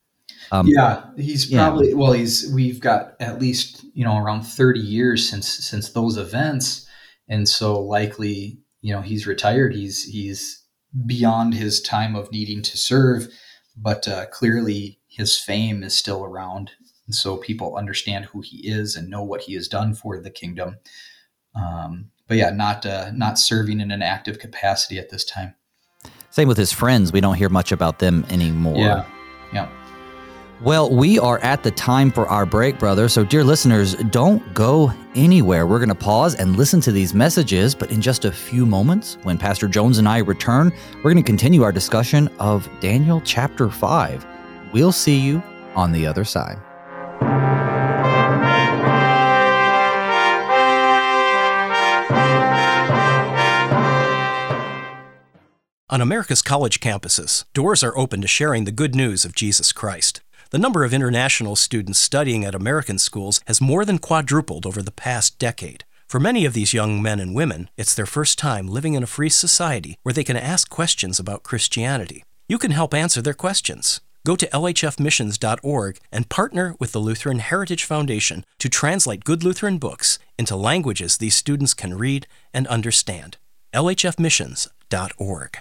Um, 0.51 0.67
yeah, 0.67 1.05
he's 1.17 1.53
probably 1.53 1.91
yeah. 1.91 1.95
well. 1.95 2.13
He's 2.13 2.51
we've 2.53 2.81
got 2.81 3.15
at 3.21 3.39
least 3.39 3.85
you 3.95 4.05
know 4.05 4.17
around 4.17 4.43
thirty 4.43 4.81
years 4.81 5.29
since 5.29 5.49
since 5.49 5.91
those 5.91 6.17
events, 6.17 6.89
and 7.29 7.49
so 7.49 7.81
likely 7.81 8.59
you 8.81 8.93
know 8.95 9.03
he's 9.03 9.27
retired 9.27 9.75
he's 9.75 10.05
he's 10.05 10.63
beyond 11.05 11.55
his 11.55 11.81
time 11.81 12.15
of 12.15 12.31
needing 12.31 12.63
to 12.63 12.79
serve 12.79 13.27
but 13.77 14.09
uh, 14.09 14.27
clearly 14.27 14.99
his 15.09 15.39
fame 15.39 15.83
is 15.83 15.95
still 15.95 16.25
around 16.25 16.71
and 17.07 17.15
so 17.15 17.37
people 17.37 17.77
understand 17.77 18.25
who 18.27 18.41
he 18.41 18.59
is 18.69 18.97
and 18.97 19.09
know 19.09 19.23
what 19.23 19.43
he 19.43 19.55
has 19.55 19.69
done 19.69 19.95
for 19.95 20.21
the 20.21 20.31
kingdom 20.31 20.77
um, 21.55 22.11
but 22.27 22.37
yeah 22.37 22.51
not 22.51 22.85
uh, 22.87 23.11
not 23.13 23.39
serving 23.39 23.81
in 23.81 23.91
an 23.91 24.03
active 24.03 24.39
capacity 24.39 24.99
at 24.99 25.11
this 25.11 25.25
time 25.25 25.55
same 26.31 26.49
with 26.49 26.59
his 26.59 26.73
friends 26.73 27.13
we 27.13 27.21
don't 27.21 27.37
hear 27.37 27.49
much 27.49 27.73
about 27.73 27.99
them 27.99 28.25
anymore 28.31 28.77
yeah 28.77 29.05
yeah 29.53 29.69
well, 30.63 30.89
we 30.89 31.19
are 31.19 31.39
at 31.41 31.63
the 31.63 31.71
time 31.71 32.11
for 32.11 32.27
our 32.29 32.47
break, 32.47 32.79
brother. 32.79 33.11
So, 33.11 33.25
dear 33.25 33.45
listeners, 33.45 33.95
don't 34.05 34.55
go 34.55 34.91
anywhere. 35.15 35.67
We're 35.67 35.79
going 35.79 35.91
to 35.91 35.95
pause 35.95 36.35
and 36.35 36.57
listen 36.57 36.81
to 36.81 36.93
these 36.93 37.13
messages, 37.13 37.75
but 37.75 37.91
in 37.91 38.01
just 38.01 38.25
a 38.25 38.33
few 38.33 38.65
moments, 38.65 39.19
when 39.23 39.37
Pastor 39.37 39.69
Jones 39.69 39.99
and 39.99 40.09
I 40.09 40.19
return, 40.19 40.73
we're 40.97 41.13
going 41.13 41.17
to 41.19 41.23
continue 41.23 41.63
our 41.63 41.73
discussion 41.73 42.29
of 42.39 42.71
Daniel 42.81 43.21
chapter 43.23 43.69
5. 43.69 44.27
We'll 44.73 44.93
see 44.93 45.19
you 45.19 45.43
on 45.75 45.93
the 45.93 46.07
other 46.07 46.25
side. 46.25 46.59
On 55.89 56.03
America's 56.03 56.43
college 56.43 56.81
campuses, 56.81 57.45
doors 57.55 57.83
are 57.83 57.97
open 57.97 58.21
to 58.21 58.29
sharing 58.29 58.65
the 58.65 58.71
good 58.71 58.95
news 58.95 59.25
of 59.25 59.35
Jesus 59.35 59.73
Christ. 59.73 60.21
The 60.51 60.59
number 60.59 60.85
of 60.85 60.93
international 60.93 61.57
students 61.57 61.99
studying 61.99 62.45
at 62.45 62.55
American 62.55 62.99
schools 62.99 63.41
has 63.47 63.63
more 63.63 63.83
than 63.83 63.99
quadrupled 63.99 64.67
over 64.67 64.83
the 64.83 64.91
past 64.91 65.39
decade. 65.39 65.85
For 66.07 66.21
many 66.21 66.45
of 66.45 66.53
these 66.53 66.75
young 66.75 67.01
men 67.01 67.19
and 67.19 67.35
women, 67.35 67.71
it's 67.79 67.95
their 67.95 68.05
first 68.05 68.39
time 68.39 68.69
living 68.69 68.93
in 68.93 69.03
a 69.03 69.07
free 69.07 69.31
society 69.31 69.97
where 70.03 70.13
they 70.13 70.23
can 70.23 70.37
ask 70.37 70.69
questions 70.69 71.19
about 71.19 71.43
Christianity. 71.43 72.25
You 72.47 72.59
can 72.59 72.73
help 72.73 72.93
answer 72.93 73.23
their 73.23 73.33
questions. 73.33 74.03
Go 74.27 74.35
to 74.35 74.49
lhfmissions.org 74.49 75.99
and 76.11 76.29
partner 76.29 76.75
with 76.81 76.91
the 76.91 76.99
Lutheran 76.99 77.39
Heritage 77.39 77.85
Foundation 77.85 78.45
to 78.59 78.69
translate 78.69 79.23
good 79.23 79.45
Lutheran 79.45 79.79
books 79.79 80.19
into 80.37 80.57
languages 80.57 81.19
these 81.19 81.37
students 81.37 81.75
can 81.75 81.97
read 81.97 82.27
and 82.53 82.67
understand. 82.67 83.37
lhfmissions.org. 83.73 85.59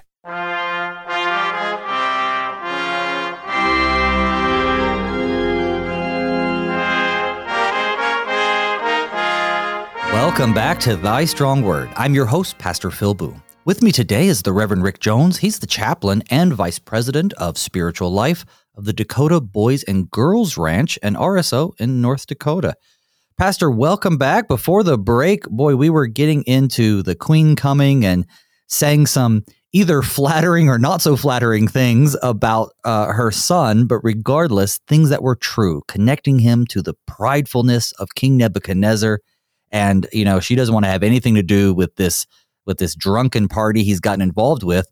Welcome 10.12 10.56
back 10.56 10.80
to 10.80 10.96
Thy 10.96 11.26
Strong 11.26 11.62
Word. 11.62 11.92
I'm 11.96 12.16
your 12.16 12.26
host, 12.26 12.58
Pastor 12.58 12.90
Phil 12.90 13.14
Booe. 13.14 13.40
With 13.66 13.82
me 13.82 13.92
today 13.92 14.28
is 14.28 14.44
the 14.44 14.54
Reverend 14.54 14.84
Rick 14.84 15.00
Jones. 15.00 15.40
He's 15.40 15.58
the 15.58 15.66
chaplain 15.66 16.22
and 16.30 16.54
vice 16.54 16.78
president 16.78 17.34
of 17.34 17.58
spiritual 17.58 18.12
life 18.12 18.46
of 18.76 18.86
the 18.86 18.94
Dakota 18.94 19.42
Boys 19.42 19.82
and 19.82 20.08
Girls 20.12 20.56
Ranch 20.56 21.00
and 21.02 21.16
RSO 21.16 21.72
in 21.80 22.00
North 22.00 22.28
Dakota. 22.28 22.76
Pastor, 23.40 23.72
welcome 23.72 24.20
back. 24.20 24.48
Before 24.48 24.84
the 24.84 25.00
break, 25.00 25.46
boy, 25.46 25.76
we 25.78 25.90
were 25.90 26.06
getting 26.06 26.44
into 26.44 27.02
the 27.02 27.16
Queen 27.16 27.56
coming 27.56 28.06
and 28.06 28.28
saying 28.68 29.08
some 29.08 29.44
either 29.74 30.04
flattering 30.04 30.70
or 30.70 30.78
not 30.78 31.02
so 31.02 31.16
flattering 31.16 31.68
things 31.68 32.16
about 32.22 32.72
uh, 32.84 33.14
her 33.14 33.32
son, 33.32 33.88
but 33.88 33.98
regardless, 34.04 34.80
things 34.88 35.10
that 35.10 35.24
were 35.24 35.36
true, 35.36 35.82
connecting 35.88 36.38
him 36.38 36.68
to 36.68 36.84
the 36.84 36.94
pridefulness 37.10 37.94
of 37.94 38.14
King 38.14 38.38
Nebuchadnezzar 38.38 39.22
and 39.72 40.08
you 40.14 40.24
know 40.24 40.40
she 40.40 40.56
doesn't 40.56 40.74
want 40.74 40.86
to 40.86 40.92
have 40.92 41.04
anything 41.04 41.36
to 41.36 41.44
do 41.44 41.74
with 41.74 41.96
this 41.96 42.26
with 42.66 42.78
this 42.78 42.96
drunken 42.96 43.48
party 43.48 43.84
he's 43.84 44.00
gotten 44.00 44.22
involved 44.22 44.64
with 44.64 44.88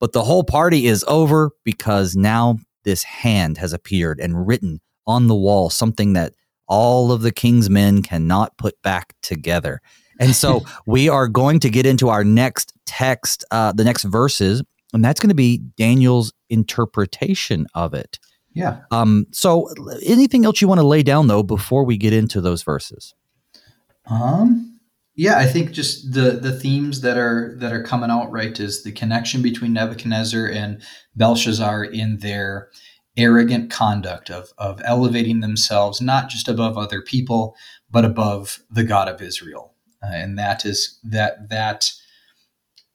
but 0.00 0.12
the 0.12 0.24
whole 0.24 0.44
party 0.44 0.86
is 0.86 1.04
over 1.08 1.50
because 1.64 2.14
now 2.14 2.58
this 2.84 3.02
hand 3.02 3.58
has 3.58 3.72
appeared 3.72 4.20
and 4.20 4.46
written 4.46 4.80
on 5.06 5.26
the 5.26 5.34
wall 5.34 5.70
something 5.70 6.12
that 6.12 6.34
all 6.66 7.10
of 7.12 7.22
the 7.22 7.32
king's 7.32 7.68
men 7.68 8.02
cannot 8.02 8.56
put 8.58 8.80
back 8.82 9.14
together. 9.22 9.80
And 10.20 10.34
so 10.34 10.64
we 10.86 11.08
are 11.08 11.28
going 11.28 11.60
to 11.60 11.70
get 11.70 11.86
into 11.86 12.08
our 12.08 12.24
next 12.24 12.72
text 12.86 13.44
uh, 13.50 13.72
the 13.72 13.84
next 13.84 14.04
verses 14.04 14.62
and 14.94 15.04
that's 15.04 15.20
going 15.20 15.28
to 15.28 15.34
be 15.34 15.58
daniel's 15.76 16.32
interpretation 16.48 17.66
of 17.74 17.94
it. 17.94 18.18
Yeah. 18.54 18.80
Um 18.90 19.26
so 19.32 19.68
anything 20.02 20.44
else 20.44 20.60
you 20.60 20.68
want 20.68 20.80
to 20.80 20.86
lay 20.86 21.02
down 21.02 21.26
though 21.26 21.42
before 21.42 21.84
we 21.84 21.96
get 21.96 22.12
into 22.12 22.40
those 22.40 22.62
verses? 22.62 23.14
Um, 24.06 24.77
yeah, 25.18 25.36
I 25.36 25.46
think 25.46 25.72
just 25.72 26.12
the 26.12 26.38
the 26.40 26.52
themes 26.52 27.00
that 27.00 27.18
are 27.18 27.56
that 27.58 27.72
are 27.72 27.82
coming 27.82 28.08
out 28.08 28.30
right 28.30 28.58
is 28.60 28.84
the 28.84 28.92
connection 28.92 29.42
between 29.42 29.72
Nebuchadnezzar 29.72 30.46
and 30.46 30.80
Belshazzar 31.16 31.84
in 31.84 32.18
their 32.18 32.70
arrogant 33.16 33.68
conduct 33.68 34.30
of 34.30 34.52
of 34.58 34.80
elevating 34.84 35.40
themselves 35.40 36.00
not 36.00 36.28
just 36.28 36.46
above 36.46 36.78
other 36.78 37.02
people 37.02 37.56
but 37.90 38.04
above 38.04 38.60
the 38.70 38.84
God 38.84 39.08
of 39.08 39.20
Israel, 39.20 39.74
uh, 40.04 40.12
and 40.12 40.38
that 40.38 40.64
is 40.64 41.00
that 41.02 41.48
that 41.48 41.90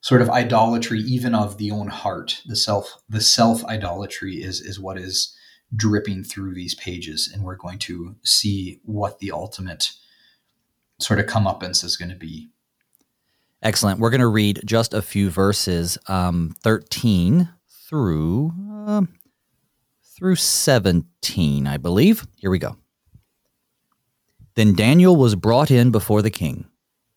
sort 0.00 0.22
of 0.22 0.30
idolatry 0.30 1.00
even 1.00 1.34
of 1.34 1.58
the 1.58 1.70
own 1.70 1.88
heart 1.88 2.40
the 2.46 2.56
self 2.56 3.02
the 3.06 3.20
self 3.20 3.62
idolatry 3.66 4.36
is 4.36 4.62
is 4.62 4.80
what 4.80 4.96
is 4.96 5.36
dripping 5.76 6.24
through 6.24 6.54
these 6.54 6.74
pages. 6.74 7.30
And 7.32 7.42
we're 7.44 7.56
going 7.56 7.78
to 7.80 8.16
see 8.24 8.80
what 8.84 9.18
the 9.18 9.30
ultimate 9.30 9.90
sort 10.98 11.20
of 11.20 11.26
comeuppance 11.26 11.84
is 11.84 11.96
going 11.96 12.10
to 12.10 12.16
be. 12.16 12.50
Excellent. 13.62 13.98
We're 13.98 14.10
going 14.10 14.20
to 14.20 14.26
read 14.26 14.60
just 14.64 14.92
a 14.92 15.02
few 15.02 15.30
verses, 15.30 15.96
um, 16.06 16.54
13 16.62 17.48
through 17.88 18.52
uh, 18.86 19.02
through 20.16 20.36
17, 20.36 21.66
I 21.66 21.76
believe. 21.76 22.26
Here 22.36 22.50
we 22.50 22.58
go. 22.58 22.76
Then 24.54 24.74
Daniel 24.74 25.16
was 25.16 25.34
brought 25.34 25.70
in 25.70 25.90
before 25.90 26.22
the 26.22 26.30
king. 26.30 26.66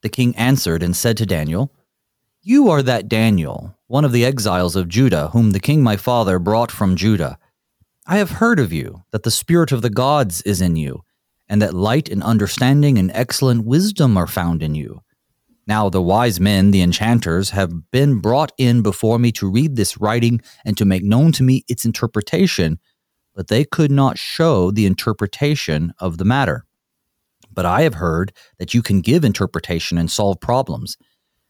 The 0.02 0.10
king 0.10 0.36
answered 0.36 0.82
and 0.82 0.96
said 0.96 1.18
to 1.18 1.26
Daniel, 1.26 1.72
You 2.42 2.70
are 2.70 2.82
that 2.82 3.08
Daniel, 3.08 3.76
one 3.88 4.06
of 4.06 4.12
the 4.12 4.26
exiles 4.26 4.76
of 4.76 4.90
Judah, 4.90 5.28
whom 5.30 5.52
the 5.52 5.60
king 5.60 5.84
my 5.84 5.96
father 5.96 6.40
brought 6.40 6.72
from 6.72 6.96
Judah. 6.96 7.38
I 8.08 8.18
have 8.18 8.32
heard 8.32 8.60
of 8.60 8.74
you, 8.74 9.04
that 9.12 9.24
the 9.24 9.32
spirit 9.32 9.72
of 9.72 9.82
the 9.82 9.90
gods 9.90 10.42
is 10.44 10.62
in 10.62 10.76
you 10.76 11.04
and 11.50 11.62
that 11.62 11.74
light 11.74 12.10
and 12.10 12.24
understanding 12.24 12.98
and 12.98 13.12
excellent 13.14 13.66
wisdom 13.66 14.18
are 14.18 14.28
found 14.28 14.62
in 14.62 14.76
you. 14.76 15.02
Now 15.68 15.90
the 15.90 16.02
wise 16.02 16.40
men, 16.40 16.72
the 16.72 16.82
enchanters, 16.82 17.50
have 17.50 17.92
been 17.92 18.20
brought 18.20 18.54
in 18.58 18.82
before 18.82 19.20
me 19.20 19.32
to 19.34 19.50
read 19.50 19.76
this 19.76 19.98
writing 19.98 20.42
and 20.66 20.78
to 20.78 20.86
make 20.86 21.04
known 21.04 21.34
to 21.34 21.44
me 21.44 21.66
its 21.68 21.84
interpretation, 21.84 22.80
but 23.36 23.50
they 23.50 23.66
could 23.66 23.92
not 23.92 24.18
show 24.18 24.72
the 24.72 24.86
interpretation 24.86 25.94
of 26.00 26.18
the 26.18 26.26
matter. 26.26 26.66
But 27.52 27.66
I 27.66 27.82
have 27.82 27.96
heard 27.96 28.32
that 28.60 28.74
you 28.74 28.82
can 28.82 29.02
give 29.02 29.26
interpretation 29.26 29.98
and 29.98 30.10
solve 30.10 30.40
problems. 30.40 30.98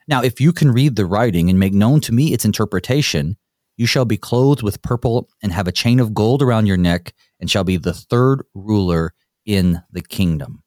Now, 0.08 0.24
if 0.24 0.42
you 0.42 0.52
can 0.52 0.72
read 0.72 0.96
the 0.96 1.06
writing 1.06 1.50
and 1.50 1.60
make 1.60 1.74
known 1.74 2.02
to 2.02 2.14
me 2.14 2.34
its 2.34 2.46
interpretation, 2.46 3.38
you 3.76 3.86
shall 3.86 4.06
be 4.06 4.18
clothed 4.18 4.64
with 4.64 4.82
purple 4.82 5.30
and 5.44 5.52
have 5.52 5.68
a 5.68 5.72
chain 5.72 6.00
of 6.00 6.14
gold 6.14 6.42
around 6.42 6.66
your 6.66 6.78
neck, 6.78 7.14
and 7.40 7.52
shall 7.52 7.64
be 7.64 7.78
the 7.78 7.94
third 7.94 8.42
ruler 8.56 9.14
in 9.48 9.82
the 9.92 10.02
kingdom. 10.02 10.62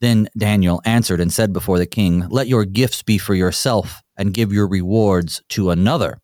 Then 0.00 0.28
Daniel 0.36 0.82
answered 0.84 1.20
and 1.20 1.32
said 1.32 1.52
before 1.52 1.78
the 1.78 1.86
king, 1.86 2.26
Let 2.28 2.48
your 2.48 2.64
gifts 2.64 3.02
be 3.02 3.18
for 3.18 3.34
yourself, 3.34 4.02
and 4.16 4.34
give 4.34 4.52
your 4.52 4.66
rewards 4.66 5.42
to 5.50 5.70
another. 5.70 6.20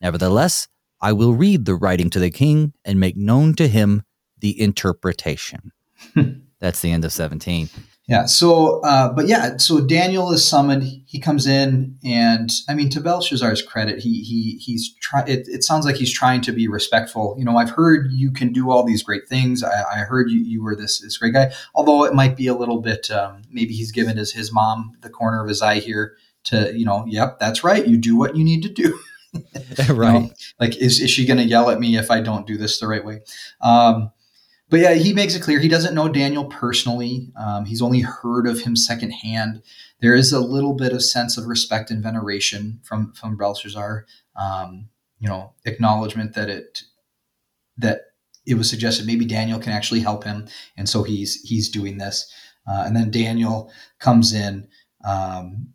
Nevertheless, 0.00 0.68
I 1.00 1.12
will 1.12 1.34
read 1.34 1.64
the 1.64 1.74
writing 1.74 2.10
to 2.10 2.20
the 2.20 2.30
king 2.30 2.74
and 2.84 3.00
make 3.00 3.16
known 3.16 3.54
to 3.54 3.66
him 3.66 4.02
the 4.38 4.60
interpretation. 4.60 5.72
That's 6.60 6.80
the 6.80 6.92
end 6.92 7.04
of 7.04 7.12
17. 7.12 7.68
Yeah. 8.12 8.26
So, 8.26 8.82
uh, 8.82 9.10
but 9.10 9.26
yeah, 9.26 9.56
so 9.56 9.80
Daniel 9.80 10.32
is 10.32 10.46
summoned. 10.46 10.82
He 11.06 11.18
comes 11.18 11.46
in, 11.46 11.96
and 12.04 12.52
I 12.68 12.74
mean, 12.74 12.90
to 12.90 13.00
Belshazzar's 13.00 13.62
credit, 13.62 14.00
he 14.00 14.22
he 14.22 14.58
he's 14.58 14.94
try. 14.96 15.22
It, 15.22 15.48
it 15.48 15.64
sounds 15.64 15.86
like 15.86 15.96
he's 15.96 16.12
trying 16.12 16.42
to 16.42 16.52
be 16.52 16.68
respectful. 16.68 17.34
You 17.38 17.46
know, 17.46 17.56
I've 17.56 17.70
heard 17.70 18.12
you 18.12 18.30
can 18.30 18.52
do 18.52 18.70
all 18.70 18.84
these 18.84 19.02
great 19.02 19.26
things. 19.30 19.64
I, 19.64 19.82
I 19.90 19.98
heard 20.00 20.30
you 20.30 20.40
you 20.40 20.62
were 20.62 20.76
this 20.76 21.00
this 21.00 21.16
great 21.16 21.32
guy. 21.32 21.52
Although 21.74 22.04
it 22.04 22.12
might 22.12 22.36
be 22.36 22.48
a 22.48 22.54
little 22.54 22.82
bit, 22.82 23.10
um, 23.10 23.40
maybe 23.50 23.72
he's 23.72 23.92
given 23.92 24.18
his 24.18 24.30
his 24.30 24.52
mom 24.52 24.94
the 25.00 25.08
corner 25.08 25.42
of 25.42 25.48
his 25.48 25.62
eye 25.62 25.78
here 25.78 26.14
to 26.44 26.78
you 26.78 26.84
know, 26.84 27.06
yep, 27.08 27.38
that's 27.38 27.64
right. 27.64 27.86
You 27.86 27.96
do 27.96 28.14
what 28.14 28.36
you 28.36 28.44
need 28.44 28.62
to 28.64 28.68
do. 28.68 29.00
right. 29.88 29.88
You 29.88 29.94
know, 29.94 30.30
like, 30.60 30.76
is 30.76 31.00
is 31.00 31.10
she 31.10 31.24
going 31.24 31.38
to 31.38 31.44
yell 31.44 31.70
at 31.70 31.80
me 31.80 31.96
if 31.96 32.10
I 32.10 32.20
don't 32.20 32.46
do 32.46 32.58
this 32.58 32.78
the 32.78 32.88
right 32.88 33.02
way? 33.02 33.22
Um, 33.62 34.10
but 34.72 34.80
yeah, 34.80 34.94
he 34.94 35.12
makes 35.12 35.34
it 35.34 35.42
clear 35.42 35.58
he 35.58 35.68
doesn't 35.68 35.94
know 35.94 36.08
Daniel 36.08 36.46
personally. 36.46 37.30
Um, 37.36 37.66
he's 37.66 37.82
only 37.82 38.00
heard 38.00 38.46
of 38.46 38.60
him 38.60 38.74
secondhand. 38.74 39.62
There 40.00 40.14
is 40.14 40.32
a 40.32 40.40
little 40.40 40.72
bit 40.72 40.94
of 40.94 41.04
sense 41.04 41.36
of 41.36 41.44
respect 41.44 41.90
and 41.90 42.02
veneration 42.02 42.80
from 42.82 43.12
from 43.12 43.36
Belshazzar. 43.36 44.06
Um, 44.34 44.88
you 45.18 45.28
know, 45.28 45.52
acknowledgement 45.66 46.34
that 46.36 46.48
it 46.48 46.84
that 47.76 48.00
it 48.46 48.54
was 48.54 48.70
suggested 48.70 49.06
maybe 49.06 49.26
Daniel 49.26 49.60
can 49.60 49.72
actually 49.72 50.00
help 50.00 50.24
him, 50.24 50.48
and 50.74 50.88
so 50.88 51.02
he's 51.02 51.42
he's 51.42 51.68
doing 51.68 51.98
this. 51.98 52.32
Uh, 52.66 52.84
and 52.86 52.96
then 52.96 53.10
Daniel 53.10 53.70
comes 53.98 54.32
in, 54.32 54.68
um, 55.04 55.68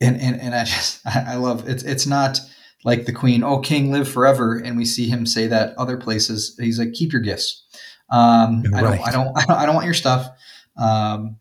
and 0.00 0.20
and 0.20 0.40
and 0.40 0.54
I 0.54 0.62
just 0.62 1.00
I 1.04 1.34
love 1.34 1.68
it's 1.68 1.82
It's 1.82 2.06
not 2.06 2.38
like 2.84 3.06
the 3.06 3.12
queen, 3.12 3.42
oh 3.42 3.58
king, 3.58 3.92
live 3.92 4.08
forever, 4.08 4.56
and 4.56 4.76
we 4.76 4.84
see 4.84 5.08
him 5.08 5.26
say 5.26 5.46
that 5.46 5.76
other 5.76 5.96
places. 5.96 6.56
He's 6.58 6.78
like, 6.78 6.92
keep 6.92 7.12
your 7.12 7.22
gifts. 7.22 7.64
Um, 8.10 8.62
right. 8.72 9.00
I 9.00 9.12
don't, 9.12 9.36
I 9.36 9.44
don't, 9.46 9.58
I 9.58 9.66
don't 9.66 9.74
want 9.74 9.84
your 9.84 9.94
stuff. 9.94 10.28
Um, 10.76 11.36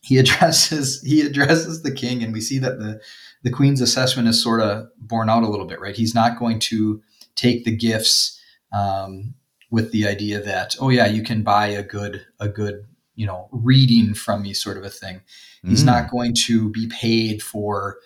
he 0.00 0.18
addresses, 0.18 1.02
he 1.02 1.22
addresses 1.22 1.82
the 1.82 1.92
king, 1.92 2.22
and 2.22 2.32
we 2.32 2.40
see 2.40 2.58
that 2.58 2.78
the 2.78 3.00
the 3.42 3.50
queen's 3.50 3.80
assessment 3.80 4.26
is 4.26 4.42
sort 4.42 4.60
of 4.60 4.88
borne 4.98 5.28
out 5.28 5.42
a 5.42 5.48
little 5.48 5.66
bit, 5.66 5.80
right? 5.80 5.96
He's 5.96 6.14
not 6.14 6.38
going 6.38 6.58
to 6.60 7.02
take 7.36 7.64
the 7.64 7.76
gifts 7.76 8.40
um, 8.72 9.34
with 9.70 9.92
the 9.92 10.06
idea 10.06 10.40
that, 10.40 10.76
oh 10.80 10.88
yeah, 10.88 11.06
you 11.06 11.22
can 11.22 11.42
buy 11.42 11.66
a 11.66 11.82
good, 11.82 12.24
a 12.40 12.48
good, 12.48 12.86
you 13.16 13.26
know, 13.26 13.48
reading 13.52 14.14
from 14.14 14.42
me, 14.42 14.54
sort 14.54 14.78
of 14.78 14.84
a 14.84 14.90
thing. 14.90 15.20
He's 15.62 15.82
mm. 15.82 15.86
not 15.86 16.10
going 16.10 16.34
to 16.46 16.70
be 16.70 16.86
paid 16.88 17.42
for 17.42 17.98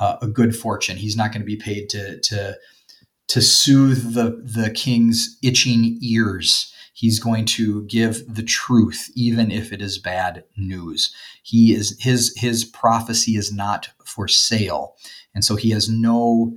uh, 0.00 0.16
a 0.22 0.28
good 0.28 0.54
fortune. 0.54 0.96
He's 0.96 1.16
not 1.16 1.32
going 1.32 1.42
to 1.42 1.46
be 1.46 1.56
paid 1.56 1.88
to 1.90 2.20
to 2.20 2.58
to 3.28 3.42
soothe 3.42 4.14
the 4.14 4.40
the 4.42 4.70
king's 4.70 5.38
itching 5.42 5.98
ears 6.02 6.72
he's 6.94 7.20
going 7.20 7.44
to 7.44 7.84
give 7.84 8.22
the 8.26 8.42
truth 8.42 9.10
even 9.14 9.50
if 9.52 9.70
it 9.70 9.82
is 9.82 9.98
bad 9.98 10.44
news 10.56 11.14
he 11.42 11.74
is 11.74 11.96
his 12.00 12.34
his 12.38 12.64
prophecy 12.64 13.36
is 13.36 13.52
not 13.52 13.90
for 14.02 14.26
sale 14.26 14.96
and 15.34 15.44
so 15.44 15.56
he 15.56 15.70
has 15.70 15.88
no 15.90 16.56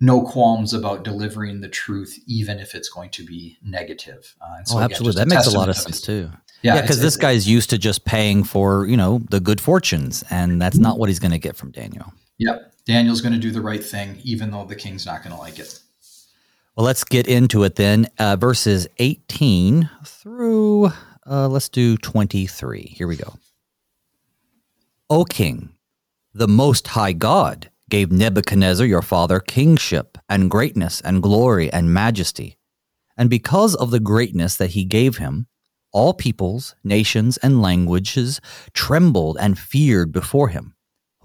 no 0.00 0.22
qualms 0.22 0.72
about 0.72 1.02
delivering 1.02 1.60
the 1.60 1.68
truth, 1.68 2.18
even 2.26 2.58
if 2.58 2.74
it's 2.74 2.88
going 2.88 3.10
to 3.10 3.24
be 3.24 3.58
negative. 3.62 4.36
Uh, 4.40 4.62
so 4.64 4.78
oh, 4.78 4.80
absolutely. 4.80 5.20
Again, 5.20 5.28
that 5.28 5.34
makes 5.34 5.46
a 5.46 5.58
lot 5.58 5.68
of 5.68 5.76
sense 5.76 6.00
too. 6.00 6.30
Yeah, 6.62 6.80
because 6.80 6.98
yeah, 6.98 7.02
this 7.02 7.16
guy's 7.16 7.48
used 7.48 7.70
to 7.70 7.78
just 7.78 8.04
paying 8.04 8.44
for 8.44 8.86
you 8.86 8.96
know 8.96 9.20
the 9.30 9.40
good 9.40 9.60
fortunes, 9.60 10.24
and 10.30 10.60
that's 10.60 10.78
not 10.78 10.98
what 10.98 11.08
he's 11.08 11.18
going 11.18 11.32
to 11.32 11.38
get 11.38 11.56
from 11.56 11.70
Daniel. 11.70 12.12
Yep, 12.38 12.72
Daniel's 12.84 13.20
going 13.20 13.32
to 13.32 13.38
do 13.38 13.50
the 13.50 13.60
right 13.60 13.84
thing, 13.84 14.20
even 14.22 14.50
though 14.50 14.64
the 14.64 14.76
king's 14.76 15.06
not 15.06 15.22
going 15.22 15.34
to 15.34 15.40
like 15.40 15.58
it. 15.58 15.80
Well, 16.76 16.86
let's 16.86 17.04
get 17.04 17.26
into 17.26 17.64
it 17.64 17.74
then. 17.74 18.06
Uh, 18.18 18.36
verses 18.36 18.86
18 18.98 19.90
through, 20.04 20.92
uh, 21.28 21.48
let's 21.48 21.68
do 21.68 21.96
23. 21.96 22.82
Here 22.82 23.08
we 23.08 23.16
go. 23.16 23.34
O 25.10 25.24
king, 25.24 25.70
the 26.32 26.46
most 26.46 26.88
high 26.88 27.12
God 27.12 27.70
gave 27.90 28.12
Nebuchadnezzar 28.12 28.86
your 28.86 29.02
father 29.02 29.40
kingship 29.40 30.18
and 30.28 30.50
greatness 30.50 31.00
and 31.00 31.22
glory 31.22 31.72
and 31.72 31.92
majesty. 31.92 32.56
And 33.16 33.28
because 33.28 33.74
of 33.74 33.90
the 33.90 34.00
greatness 34.00 34.56
that 34.56 34.70
he 34.70 34.84
gave 34.84 35.16
him, 35.16 35.48
all 35.92 36.14
peoples, 36.14 36.76
nations, 36.84 37.38
and 37.38 37.60
languages 37.60 38.40
trembled 38.72 39.38
and 39.40 39.58
feared 39.58 40.12
before 40.12 40.48
him. 40.48 40.74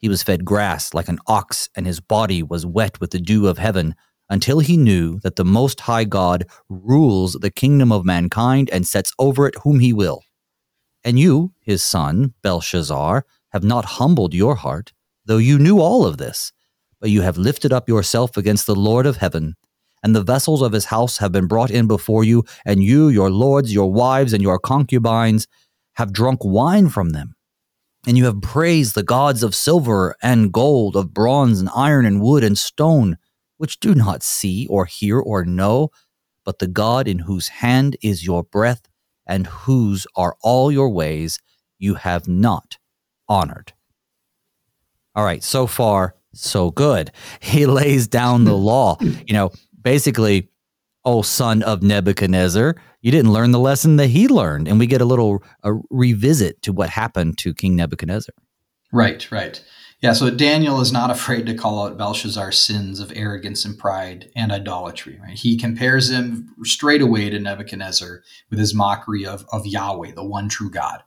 He 0.00 0.08
was 0.08 0.22
fed 0.22 0.44
grass 0.44 0.94
like 0.94 1.08
an 1.08 1.18
ox, 1.26 1.68
and 1.76 1.86
his 1.86 2.00
body 2.00 2.42
was 2.42 2.64
wet 2.64 3.00
with 3.00 3.10
the 3.10 3.20
dew 3.20 3.46
of 3.46 3.58
heaven 3.58 3.94
until 4.30 4.60
he 4.60 4.76
knew 4.76 5.18
that 5.20 5.36
the 5.36 5.44
Most 5.44 5.80
High 5.80 6.04
God 6.04 6.46
rules 6.68 7.34
the 7.34 7.50
kingdom 7.50 7.92
of 7.92 8.04
mankind 8.04 8.70
and 8.70 8.86
sets 8.86 9.12
over 9.18 9.46
it 9.46 9.56
whom 9.62 9.80
he 9.80 9.92
will. 9.92 10.22
And 11.04 11.18
you, 11.18 11.52
his 11.60 11.82
son, 11.82 12.34
Belshazzar, 12.42 13.26
have 13.50 13.64
not 13.64 13.84
humbled 13.84 14.32
your 14.32 14.54
heart, 14.54 14.92
though 15.26 15.38
you 15.38 15.58
knew 15.58 15.80
all 15.80 16.06
of 16.06 16.16
this, 16.16 16.52
but 17.00 17.10
you 17.10 17.22
have 17.22 17.36
lifted 17.36 17.72
up 17.72 17.88
yourself 17.88 18.36
against 18.36 18.66
the 18.66 18.74
Lord 18.74 19.06
of 19.06 19.16
heaven. 19.16 19.56
And 20.02 20.14
the 20.14 20.22
vessels 20.22 20.62
of 20.62 20.72
his 20.72 20.86
house 20.86 21.18
have 21.18 21.32
been 21.32 21.46
brought 21.46 21.70
in 21.70 21.86
before 21.86 22.24
you, 22.24 22.44
and 22.64 22.82
you, 22.82 23.08
your 23.08 23.30
lords, 23.30 23.74
your 23.74 23.92
wives, 23.92 24.32
and 24.32 24.42
your 24.42 24.58
concubines 24.58 25.46
have 25.94 26.12
drunk 26.12 26.40
wine 26.42 26.88
from 26.88 27.10
them. 27.10 27.34
And 28.06 28.16
you 28.16 28.24
have 28.24 28.40
praised 28.40 28.94
the 28.94 29.02
gods 29.02 29.42
of 29.42 29.54
silver 29.54 30.16
and 30.22 30.52
gold, 30.52 30.96
of 30.96 31.12
bronze 31.12 31.60
and 31.60 31.68
iron 31.74 32.06
and 32.06 32.20
wood 32.20 32.42
and 32.42 32.56
stone 32.56 33.18
which 33.60 33.78
do 33.78 33.94
not 33.94 34.22
see 34.22 34.66
or 34.68 34.86
hear 34.86 35.18
or 35.18 35.44
know, 35.44 35.90
but 36.46 36.60
the 36.60 36.66
God 36.66 37.06
in 37.06 37.18
whose 37.18 37.48
hand 37.48 37.94
is 38.02 38.24
your 38.24 38.42
breath 38.42 38.88
and 39.26 39.46
whose 39.46 40.06
are 40.16 40.34
all 40.42 40.72
your 40.72 40.88
ways, 40.88 41.38
you 41.78 41.94
have 41.94 42.26
not 42.26 42.78
honored. 43.28 43.74
All 45.14 45.24
right, 45.24 45.42
so 45.42 45.66
far, 45.66 46.14
so 46.32 46.70
good. 46.70 47.10
He 47.40 47.66
lays 47.66 48.08
down 48.08 48.44
the 48.44 48.56
law. 48.56 48.96
You 49.00 49.34
know, 49.34 49.50
basically, 49.78 50.49
oh, 51.04 51.22
son 51.22 51.62
of 51.62 51.82
Nebuchadnezzar, 51.82 52.76
you 53.00 53.10
didn't 53.10 53.32
learn 53.32 53.52
the 53.52 53.58
lesson 53.58 53.96
that 53.96 54.08
he 54.08 54.28
learned. 54.28 54.68
And 54.68 54.78
we 54.78 54.86
get 54.86 55.00
a 55.00 55.06
little 55.06 55.42
a 55.62 55.74
revisit 55.90 56.62
to 56.62 56.72
what 56.72 56.90
happened 56.90 57.38
to 57.38 57.54
King 57.54 57.76
Nebuchadnezzar. 57.76 58.34
Right, 58.92 59.30
right. 59.30 59.62
Yeah, 60.02 60.14
so 60.14 60.30
Daniel 60.30 60.80
is 60.80 60.92
not 60.92 61.10
afraid 61.10 61.44
to 61.46 61.54
call 61.54 61.86
out 61.86 61.98
Belshazzar's 61.98 62.58
sins 62.58 63.00
of 63.00 63.12
arrogance 63.14 63.66
and 63.66 63.78
pride 63.78 64.30
and 64.34 64.50
idolatry. 64.50 65.20
Right? 65.22 65.36
He 65.36 65.58
compares 65.58 66.10
him 66.10 66.54
straight 66.64 67.02
away 67.02 67.28
to 67.28 67.38
Nebuchadnezzar 67.38 68.22
with 68.48 68.58
his 68.58 68.74
mockery 68.74 69.26
of, 69.26 69.44
of 69.52 69.66
Yahweh, 69.66 70.12
the 70.12 70.24
one 70.24 70.48
true 70.48 70.70
God. 70.70 71.02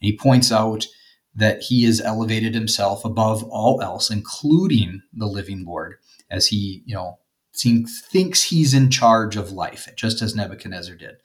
And 0.00 0.10
he 0.10 0.16
points 0.16 0.50
out 0.50 0.86
that 1.34 1.62
he 1.62 1.84
has 1.84 2.00
elevated 2.00 2.54
himself 2.54 3.04
above 3.04 3.44
all 3.44 3.80
else, 3.80 4.10
including 4.10 5.02
the 5.12 5.26
living 5.26 5.64
Lord, 5.64 5.94
as 6.28 6.48
he, 6.48 6.82
you 6.84 6.94
know, 6.94 7.18
thinks 7.54 8.44
he's 8.44 8.74
in 8.74 8.90
charge 8.90 9.36
of 9.36 9.52
life, 9.52 9.88
just 9.96 10.22
as 10.22 10.34
Nebuchadnezzar 10.34 10.96
did. 10.96 11.16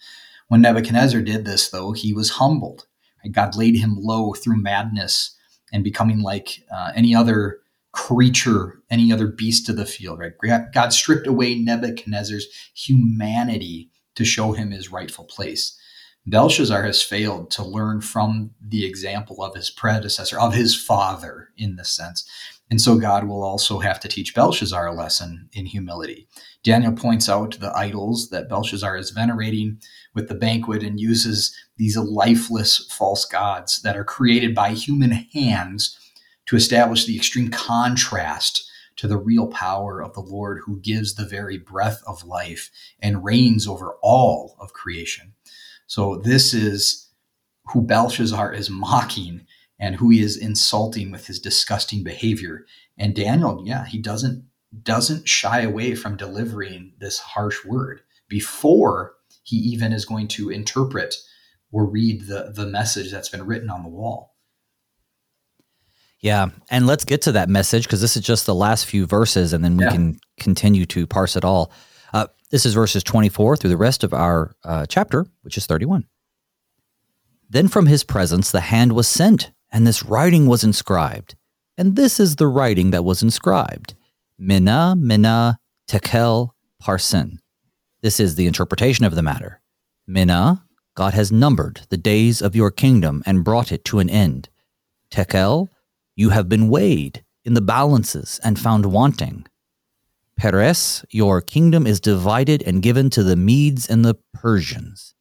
When 0.47 0.61
Nebuchadnezzar 0.61 1.21
did 1.21 1.45
this, 1.45 1.69
though, 1.69 1.91
he 1.91 2.13
was 2.13 2.31
humbled. 2.31 2.87
God 3.31 3.55
laid 3.55 3.77
him 3.77 3.97
low 3.99 4.33
through 4.33 4.61
madness 4.61 5.35
and 5.73 5.83
becoming 5.83 6.21
like 6.21 6.63
uh, 6.71 6.91
any 6.95 7.13
other 7.13 7.59
creature, 7.91 8.79
any 8.89 9.11
other 9.11 9.27
beast 9.27 9.69
of 9.69 9.75
the 9.75 9.85
field, 9.85 10.19
right? 10.19 10.33
God 10.73 10.93
stripped 10.93 11.27
away 11.27 11.55
Nebuchadnezzar's 11.55 12.47
humanity 12.73 13.89
to 14.15 14.23
show 14.23 14.53
him 14.53 14.71
his 14.71 14.91
rightful 14.91 15.25
place. 15.25 15.77
Belshazzar 16.25 16.83
has 16.83 17.01
failed 17.01 17.49
to 17.51 17.63
learn 17.63 18.01
from 18.01 18.51
the 18.61 18.85
example 18.85 19.41
of 19.41 19.55
his 19.55 19.69
predecessor, 19.69 20.39
of 20.39 20.53
his 20.53 20.75
father, 20.75 21.49
in 21.57 21.77
this 21.77 21.89
sense. 21.89 22.29
And 22.69 22.81
so 22.81 22.97
God 22.97 23.27
will 23.27 23.43
also 23.43 23.79
have 23.79 23.99
to 24.01 24.09
teach 24.09 24.35
Belshazzar 24.35 24.87
a 24.87 24.93
lesson 24.93 25.49
in 25.53 25.65
humility. 25.65 26.27
Daniel 26.63 26.91
points 26.91 27.29
out 27.29 27.59
the 27.59 27.71
idols 27.75 28.29
that 28.29 28.49
Belshazzar 28.49 28.97
is 28.97 29.11
venerating 29.11 29.79
with 30.13 30.27
the 30.27 30.35
banquet 30.35 30.83
and 30.83 30.99
uses 30.99 31.55
these 31.77 31.95
lifeless 31.95 32.85
false 32.91 33.23
gods 33.23 33.81
that 33.83 33.95
are 33.95 34.03
created 34.03 34.53
by 34.53 34.71
human 34.71 35.11
hands 35.11 35.97
to 36.47 36.55
establish 36.55 37.05
the 37.05 37.15
extreme 37.15 37.49
contrast 37.49 38.69
to 38.97 39.07
the 39.07 39.17
real 39.17 39.47
power 39.47 40.01
of 40.01 40.13
the 40.13 40.21
Lord 40.21 40.61
who 40.65 40.79
gives 40.79 41.13
the 41.13 41.25
very 41.25 41.57
breath 41.57 42.01
of 42.05 42.25
life 42.25 42.71
and 42.99 43.23
reigns 43.23 43.67
over 43.67 43.95
all 44.01 44.57
of 44.59 44.73
creation. 44.73 45.33
So, 45.85 46.17
this 46.17 46.53
is 46.53 47.09
who 47.67 47.81
Belshazzar 47.81 48.53
is 48.53 48.69
mocking 48.69 49.45
and 49.79 49.95
who 49.95 50.09
he 50.09 50.21
is 50.21 50.37
insulting 50.37 51.11
with 51.11 51.27
his 51.27 51.39
disgusting 51.39 52.03
behavior. 52.03 52.65
And 52.97 53.15
Daniel, 53.15 53.61
yeah, 53.65 53.85
he 53.85 53.99
doesn't 53.99 54.45
doesn't 54.83 55.27
shy 55.27 55.61
away 55.61 55.95
from 55.95 56.17
delivering 56.17 56.93
this 56.99 57.19
harsh 57.19 57.63
word 57.63 58.01
before 58.27 59.13
he 59.43 59.55
even 59.55 59.93
is 59.93 60.05
going 60.05 60.27
to 60.27 60.49
interpret 60.49 61.15
or 61.71 61.85
read 61.85 62.27
the 62.27 62.51
the 62.53 62.67
message 62.67 63.11
that's 63.11 63.29
been 63.29 63.45
written 63.45 63.69
on 63.69 63.83
the 63.83 63.89
wall. 63.89 64.35
Yeah, 66.19 66.49
and 66.69 66.87
let's 66.87 67.05
get 67.05 67.21
to 67.23 67.31
that 67.33 67.47
message 67.47 67.83
because 67.83 68.01
this 68.01 68.17
is 68.17 68.23
just 68.23 68.45
the 68.45 68.55
last 68.55 68.87
few 68.87 69.05
verses, 69.05 69.53
and 69.53 69.63
then 69.63 69.77
we 69.77 69.83
yeah. 69.83 69.91
can 69.91 70.19
continue 70.39 70.85
to 70.87 71.05
parse 71.05 71.35
it 71.35 71.45
all. 71.45 71.71
Uh, 72.11 72.27
this 72.49 72.65
is 72.65 72.73
verses 72.73 73.03
24 73.03 73.57
through 73.57 73.69
the 73.69 73.77
rest 73.77 74.03
of 74.03 74.13
our 74.13 74.55
uh, 74.63 74.85
chapter, 74.87 75.27
which 75.43 75.57
is 75.57 75.67
31. 75.67 76.05
Then 77.49 77.67
from 77.67 77.85
his 77.85 78.03
presence 78.03 78.51
the 78.51 78.61
hand 78.61 78.93
was 78.93 79.07
sent, 79.07 79.51
and 79.71 79.85
this 79.85 80.03
writing 80.03 80.47
was 80.47 80.63
inscribed. 80.63 81.35
And 81.77 81.95
this 81.95 82.19
is 82.19 82.35
the 82.35 82.47
writing 82.47 82.91
that 82.91 83.05
was 83.05 83.21
inscribed 83.21 83.95
Mina, 84.39 84.95
Mina, 84.97 85.59
Tekel, 85.87 86.55
Parsin. 86.81 87.37
This 88.01 88.19
is 88.19 88.35
the 88.35 88.47
interpretation 88.47 89.05
of 89.05 89.15
the 89.15 89.23
matter. 89.23 89.61
Mina, 90.07 90.63
God 90.95 91.13
has 91.13 91.31
numbered 91.31 91.81
the 91.89 91.97
days 91.97 92.41
of 92.41 92.55
your 92.55 92.71
kingdom 92.71 93.23
and 93.25 93.43
brought 93.43 93.71
it 93.71 93.85
to 93.85 93.99
an 93.99 94.09
end. 94.09 94.49
Tekel, 95.11 95.69
you 96.15 96.29
have 96.29 96.49
been 96.49 96.69
weighed 96.69 97.23
in 97.45 97.53
the 97.53 97.61
balances 97.61 98.39
and 98.43 98.59
found 98.59 98.87
wanting. 98.87 99.45
Peres, 100.37 101.03
your 101.09 101.41
kingdom 101.41 101.87
is 101.87 101.99
divided 101.99 102.61
and 102.63 102.83
given 102.83 103.09
to 103.09 103.23
the 103.23 103.35
Medes 103.35 103.87
and 103.87 104.05
the 104.05 104.15
Persians. 104.33 105.15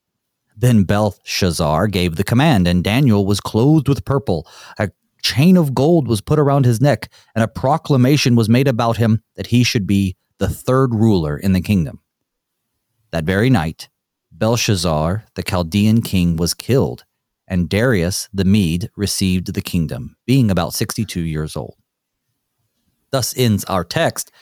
Then 0.57 0.85
Belshazzar 0.85 1.87
gave 1.89 2.17
the 2.17 2.25
command, 2.25 2.67
and 2.67 2.83
Daniel 2.83 3.27
was 3.27 3.41
clothed 3.41 3.89
with 3.89 4.05
purple. 4.05 4.49
A 4.79 4.91
chain 5.23 5.57
of 5.57 5.75
gold 5.75 6.09
was 6.09 6.21
put 6.21 6.39
around 6.39 6.65
his 6.65 6.81
neck, 6.81 7.11
and 7.35 7.45
a 7.45 7.49
proclamation 7.49 8.37
was 8.37 8.49
made 8.49 8.69
about 8.69 8.97
him 8.97 9.23
that 9.35 9.49
he 9.49 9.63
should 9.63 9.87
be 9.87 10.17
the 10.39 10.49
third 10.49 10.95
ruler 10.95 11.37
in 11.37 11.53
the 11.53 11.61
kingdom. 11.61 12.01
That 13.11 13.25
very 13.25 13.51
night, 13.51 13.89
Belshazzar, 14.33 15.25
the 15.35 15.43
Chaldean 15.43 16.03
king, 16.03 16.37
was 16.37 16.55
killed, 16.55 17.05
and 17.47 17.69
Darius 17.69 18.29
the 18.33 18.45
Mede 18.45 18.91
received 18.97 19.55
the 19.55 19.63
kingdom, 19.63 20.17
being 20.27 20.51
about 20.51 20.75
62 20.75 21.21
years 21.21 21.57
old. 21.57 21.77
Thus 23.11 23.37
ends 23.37 23.65
our 23.65 23.85
text. 23.85 24.33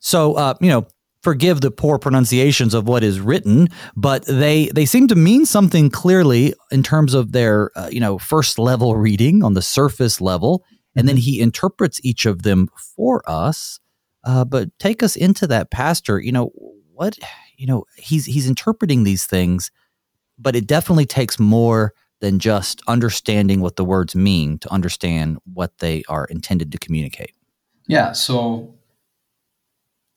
So, 0.00 0.34
uh, 0.34 0.54
you 0.60 0.68
know, 0.68 0.86
forgive 1.26 1.60
the 1.60 1.72
poor 1.72 1.98
pronunciations 1.98 2.72
of 2.72 2.86
what 2.86 3.02
is 3.02 3.18
written, 3.18 3.68
but 3.96 4.24
they 4.26 4.66
they 4.74 4.86
seem 4.86 5.08
to 5.08 5.16
mean 5.16 5.44
something 5.44 5.90
clearly 5.90 6.54
in 6.70 6.84
terms 6.84 7.14
of 7.14 7.32
their 7.32 7.70
uh, 7.74 7.88
you 7.90 7.98
know 7.98 8.16
first 8.18 8.60
level 8.60 8.94
reading 8.96 9.42
on 9.42 9.54
the 9.54 9.62
surface 9.62 10.20
level, 10.20 10.64
and 10.94 11.08
then 11.08 11.16
mm-hmm. 11.16 11.38
he 11.38 11.40
interprets 11.40 12.00
each 12.04 12.26
of 12.26 12.42
them 12.42 12.68
for 12.94 13.22
us. 13.26 13.80
Uh, 14.22 14.44
but 14.44 14.68
take 14.78 15.02
us 15.02 15.16
into 15.16 15.48
that, 15.48 15.72
Pastor. 15.72 16.20
You 16.20 16.30
know 16.30 16.52
what 16.94 17.18
you 17.56 17.66
know, 17.66 17.84
he's 17.96 18.26
he's 18.26 18.48
interpreting 18.48 19.02
these 19.02 19.26
things, 19.26 19.70
but 20.38 20.54
it 20.54 20.66
definitely 20.66 21.06
takes 21.06 21.38
more 21.38 21.92
than 22.20 22.38
just 22.38 22.82
understanding 22.86 23.60
what 23.60 23.76
the 23.76 23.84
words 23.84 24.14
mean 24.14 24.58
to 24.58 24.72
understand 24.72 25.38
what 25.52 25.78
they 25.78 26.02
are 26.08 26.26
intended 26.26 26.72
to 26.72 26.78
communicate. 26.78 27.32
Yeah. 27.88 28.12
So 28.12 28.75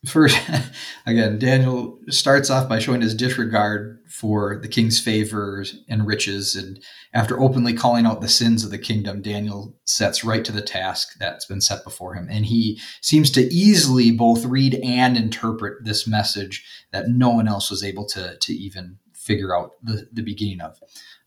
first 0.05 0.39
again 1.05 1.37
daniel 1.37 1.99
starts 2.07 2.49
off 2.49 2.69
by 2.69 2.79
showing 2.79 3.01
his 3.01 3.13
disregard 3.13 3.99
for 4.07 4.57
the 4.61 4.67
king's 4.67 4.99
favors 4.99 5.83
and 5.89 6.07
riches 6.07 6.55
and 6.55 6.81
after 7.13 7.39
openly 7.39 7.73
calling 7.73 8.05
out 8.05 8.21
the 8.21 8.29
sins 8.29 8.63
of 8.63 8.71
the 8.71 8.77
kingdom 8.77 9.21
daniel 9.21 9.75
sets 9.83 10.23
right 10.23 10.45
to 10.45 10.53
the 10.53 10.61
task 10.61 11.17
that's 11.19 11.45
been 11.45 11.59
set 11.59 11.83
before 11.83 12.13
him 12.13 12.27
and 12.31 12.45
he 12.45 12.79
seems 13.01 13.29
to 13.29 13.41
easily 13.53 14.09
both 14.09 14.45
read 14.45 14.75
and 14.75 15.17
interpret 15.17 15.83
this 15.83 16.07
message 16.07 16.65
that 16.91 17.09
no 17.09 17.29
one 17.29 17.47
else 17.47 17.69
was 17.69 17.83
able 17.83 18.05
to, 18.05 18.37
to 18.37 18.53
even 18.53 18.97
figure 19.13 19.55
out 19.55 19.71
the, 19.83 20.07
the 20.13 20.23
beginning 20.23 20.61
of 20.61 20.79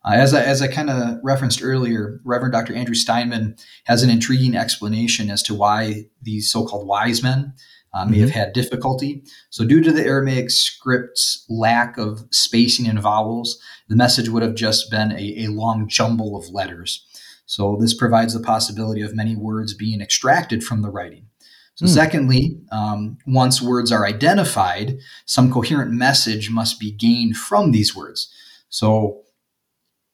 uh, 0.04 0.14
as 0.14 0.34
I, 0.34 0.42
as 0.42 0.60
I 0.60 0.66
kind 0.66 0.90
of 0.90 1.18
referenced 1.22 1.62
earlier, 1.62 2.20
Reverend 2.24 2.52
Dr. 2.52 2.74
Andrew 2.74 2.94
Steinmann 2.94 3.62
has 3.84 4.02
an 4.02 4.10
intriguing 4.10 4.56
explanation 4.56 5.30
as 5.30 5.42
to 5.44 5.54
why 5.54 6.06
these 6.20 6.50
so 6.50 6.66
called 6.66 6.88
wise 6.88 7.22
men 7.22 7.54
uh, 7.94 8.04
may 8.04 8.12
mm-hmm. 8.12 8.20
have 8.22 8.30
had 8.30 8.52
difficulty. 8.52 9.22
So, 9.50 9.64
due 9.64 9.82
to 9.82 9.92
the 9.92 10.04
Aramaic 10.04 10.50
script's 10.50 11.44
lack 11.48 11.98
of 11.98 12.24
spacing 12.30 12.86
and 12.86 13.00
vowels, 13.00 13.60
the 13.88 13.96
message 13.96 14.28
would 14.28 14.42
have 14.42 14.54
just 14.54 14.90
been 14.90 15.12
a, 15.12 15.44
a 15.44 15.48
long 15.48 15.88
jumble 15.88 16.36
of 16.36 16.48
letters. 16.48 17.06
So, 17.46 17.76
this 17.80 17.94
provides 17.94 18.34
the 18.34 18.40
possibility 18.40 19.02
of 19.02 19.14
many 19.14 19.36
words 19.36 19.74
being 19.74 20.00
extracted 20.00 20.64
from 20.64 20.82
the 20.82 20.90
writing. 20.90 21.26
So, 21.74 21.86
mm. 21.86 21.90
secondly, 21.90 22.60
um, 22.70 23.18
once 23.26 23.60
words 23.60 23.92
are 23.92 24.06
identified, 24.06 24.98
some 25.26 25.52
coherent 25.52 25.90
message 25.92 26.50
must 26.50 26.80
be 26.80 26.92
gained 26.92 27.36
from 27.36 27.72
these 27.72 27.94
words. 27.94 28.32
So, 28.68 29.22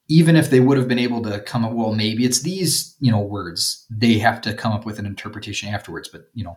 even 0.09 0.37
if 0.37 0.51
they 0.51 0.61
would 0.61 0.79
have 0.79 0.89
been 0.89 0.99
able 0.99 1.23
to 1.23 1.39
come 1.41 1.65
up, 1.65 1.73
well, 1.73 1.93
maybe 1.93 2.25
it's 2.25 2.41
these, 2.41 2.97
you 2.99 3.13
know, 3.13 3.21
words. 3.21 3.87
They 3.91 4.19
have 4.19 4.41
to 4.41 4.55
come 4.55 4.73
up 4.73 4.87
with 4.87 4.99
an 4.99 5.07
interpretation 5.07 5.69
afterwards. 5.69 6.09
But 6.09 6.31
you 6.35 6.45
know, 6.45 6.57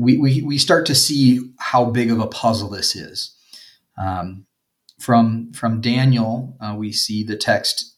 we, 0.00 0.16
we, 0.16 0.40
we 0.40 0.56
start 0.56 0.86
to 0.86 0.94
see 0.94 1.52
how 1.58 1.84
big 1.84 2.10
of 2.10 2.20
a 2.20 2.26
puzzle 2.26 2.70
this 2.70 2.96
is. 2.96 3.36
Um, 3.98 4.46
from, 4.98 5.52
from 5.52 5.82
Daniel, 5.82 6.56
uh, 6.58 6.74
we 6.76 6.90
see 6.90 7.22
the 7.22 7.36
text 7.36 7.96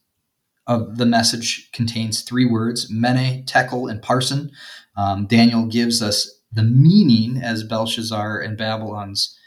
of 0.67 0.97
the 0.97 1.07
message 1.07 1.71
contains 1.73 2.23
three 2.23 2.45
words 2.45 2.91
mene, 2.91 3.45
tekel, 3.45 3.87
and 3.87 4.03
parsin. 4.03 4.51
Um, 4.97 5.27
Daniel 5.27 5.67
gives 5.67 6.03
us 6.03 6.41
the 6.51 6.65
meaning 6.65 7.41
as 7.41 7.63
Belshazzar 7.63 8.41
and 8.41 8.59
Babylon's 8.59 9.39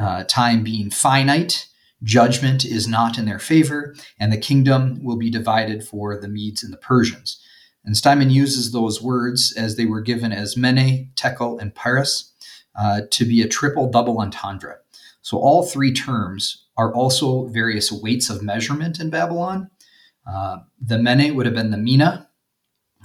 uh, 0.00 0.24
time 0.24 0.64
being 0.64 0.90
finite, 0.90 1.68
judgment 2.02 2.64
is 2.64 2.88
not 2.88 3.18
in 3.18 3.26
their 3.26 3.38
favor, 3.38 3.94
and 4.18 4.32
the 4.32 4.38
kingdom 4.38 4.98
will 5.02 5.16
be 5.18 5.30
divided 5.30 5.84
for 5.84 6.18
the 6.18 6.28
Medes 6.28 6.62
and 6.62 6.72
the 6.72 6.78
Persians. 6.78 7.42
And 7.86 7.94
Steinmann 7.94 8.32
uses 8.32 8.72
those 8.72 9.00
words 9.00 9.54
as 9.56 9.76
they 9.76 9.86
were 9.86 10.00
given 10.00 10.32
as 10.32 10.56
mene, 10.56 11.10
tekel, 11.14 11.58
and 11.58 11.74
paris 11.74 12.32
uh, 12.74 13.02
to 13.10 13.24
be 13.24 13.40
a 13.40 13.48
triple 13.48 13.88
double 13.88 14.20
entendre. 14.20 14.78
So 15.22 15.38
all 15.38 15.64
three 15.64 15.92
terms 15.92 16.66
are 16.76 16.92
also 16.92 17.46
various 17.46 17.90
weights 17.90 18.28
of 18.28 18.42
measurement 18.42 19.00
in 19.00 19.08
Babylon. 19.08 19.70
Uh, 20.26 20.58
the 20.80 20.98
mene 20.98 21.34
would 21.34 21.46
have 21.46 21.54
been 21.54 21.70
the 21.70 21.76
mina, 21.78 22.28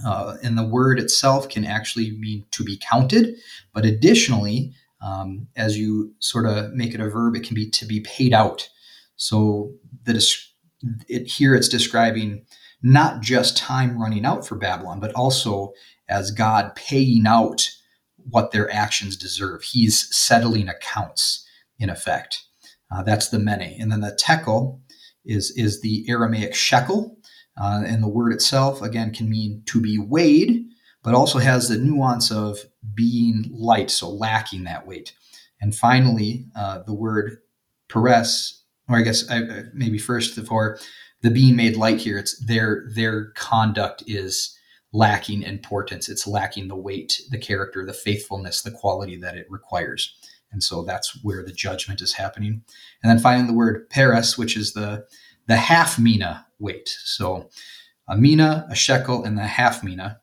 uh, 0.05 0.37
and 0.43 0.57
the 0.57 0.67
word 0.67 0.99
itself 0.99 1.47
can 1.47 1.63
actually 1.63 2.11
mean 2.11 2.45
to 2.51 2.63
be 2.63 2.77
counted. 2.77 3.35
But 3.73 3.85
additionally, 3.85 4.73
um, 5.01 5.47
as 5.55 5.77
you 5.77 6.13
sort 6.19 6.45
of 6.47 6.73
make 6.73 6.93
it 6.93 6.99
a 6.99 7.09
verb, 7.09 7.35
it 7.35 7.43
can 7.43 7.55
be 7.55 7.69
to 7.69 7.85
be 7.85 8.01
paid 8.01 8.33
out. 8.33 8.69
So 9.15 9.73
the 10.03 10.25
it, 11.07 11.27
here 11.27 11.53
it's 11.53 11.69
describing 11.69 12.45
not 12.83 13.21
just 13.21 13.57
time 13.57 14.01
running 14.01 14.25
out 14.25 14.45
for 14.45 14.55
Babylon, 14.55 14.99
but 14.99 15.13
also 15.13 15.73
as 16.09 16.31
God 16.31 16.75
paying 16.75 17.25
out 17.27 17.69
what 18.29 18.51
their 18.51 18.71
actions 18.71 19.15
deserve. 19.15 19.63
He's 19.63 20.13
settling 20.15 20.67
accounts 20.67 21.47
in 21.79 21.89
effect. 21.89 22.43
Uh, 22.91 23.03
that's 23.03 23.29
the 23.29 23.39
mene. 23.39 23.77
And 23.79 23.91
then 23.91 24.01
the 24.01 24.15
tekel 24.15 24.81
is, 25.25 25.51
is 25.51 25.81
the 25.81 26.05
Aramaic 26.09 26.53
shekel. 26.53 27.17
Uh, 27.59 27.83
and 27.85 28.01
the 28.01 28.07
word 28.07 28.33
itself, 28.33 28.81
again, 28.81 29.13
can 29.13 29.29
mean 29.29 29.61
to 29.65 29.81
be 29.81 29.97
weighed, 29.97 30.65
but 31.03 31.13
also 31.13 31.39
has 31.39 31.67
the 31.67 31.77
nuance 31.77 32.31
of 32.31 32.59
being 32.93 33.49
light, 33.51 33.91
so 33.91 34.09
lacking 34.09 34.63
that 34.63 34.87
weight. 34.87 35.13
And 35.59 35.75
finally, 35.75 36.45
uh, 36.55 36.79
the 36.83 36.93
word 36.93 37.37
peres, 37.89 38.63
or 38.87 38.97
I 38.97 39.01
guess 39.01 39.29
I, 39.29 39.63
maybe 39.73 39.97
first 39.97 40.35
before 40.35 40.79
the 41.21 41.31
being 41.31 41.55
made 41.55 41.77
light 41.77 41.99
here 41.99 42.17
it's 42.17 42.37
their 42.45 42.85
their 42.93 43.31
conduct 43.31 44.03
is 44.07 44.57
lacking 44.93 45.43
importance. 45.43 46.09
It's 46.09 46.27
lacking 46.27 46.67
the 46.67 46.75
weight 46.75 47.21
the 47.29 47.37
character 47.37 47.85
the 47.85 47.93
faithfulness 47.93 48.61
the 48.61 48.71
quality 48.71 49.15
that 49.17 49.37
it 49.37 49.47
requires. 49.49 50.15
And 50.51 50.61
so 50.61 50.83
that's 50.83 51.23
where 51.23 51.43
the 51.43 51.53
judgment 51.53 52.01
is 52.01 52.13
happening. 52.13 52.63
And 53.01 53.09
then 53.09 53.19
finally 53.19 53.47
the 53.47 53.53
word 53.53 53.89
peres 53.89 54.37
which 54.37 54.57
is 54.57 54.73
the 54.73 55.05
the 55.47 55.57
half 55.57 55.97
mina 55.97 56.45
weight. 56.59 56.89
So 56.89 57.49
a 58.07 58.17
mina 58.17 58.67
a 58.69 58.75
shekel 58.75 59.23
and 59.23 59.37
the 59.37 59.43
half 59.43 59.83
mina. 59.83 60.19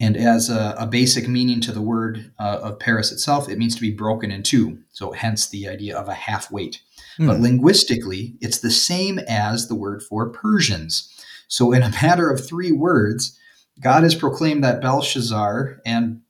And 0.00 0.16
as 0.16 0.48
a, 0.48 0.76
a 0.78 0.86
basic 0.86 1.26
meaning 1.28 1.60
to 1.62 1.72
the 1.72 1.82
word 1.82 2.32
uh, 2.38 2.60
of 2.62 2.78
peres 2.78 3.12
itself 3.12 3.48
it 3.48 3.58
means 3.58 3.74
to 3.74 3.80
be 3.82 3.90
broken 3.90 4.30
in 4.30 4.42
two. 4.42 4.78
So 4.92 5.12
hence 5.12 5.48
the 5.48 5.68
idea 5.68 5.98
of 5.98 6.08
a 6.08 6.14
half 6.14 6.50
weight 6.50 6.80
Mm. 7.18 7.26
But 7.26 7.36
hmm. 7.36 7.42
linguistically, 7.42 8.36
it's 8.40 8.58
the 8.58 8.70
same 8.70 9.18
as 9.28 9.68
the 9.68 9.74
word 9.74 10.02
for 10.02 10.30
Persians. 10.30 11.12
So, 11.48 11.72
in 11.72 11.82
a 11.82 11.90
matter 12.02 12.30
of 12.30 12.46
three 12.46 12.72
words, 12.72 13.38
God 13.80 14.02
has 14.02 14.14
proclaimed 14.14 14.64
that 14.64 14.80
Belshazzar 14.80 15.80
and 15.86 16.20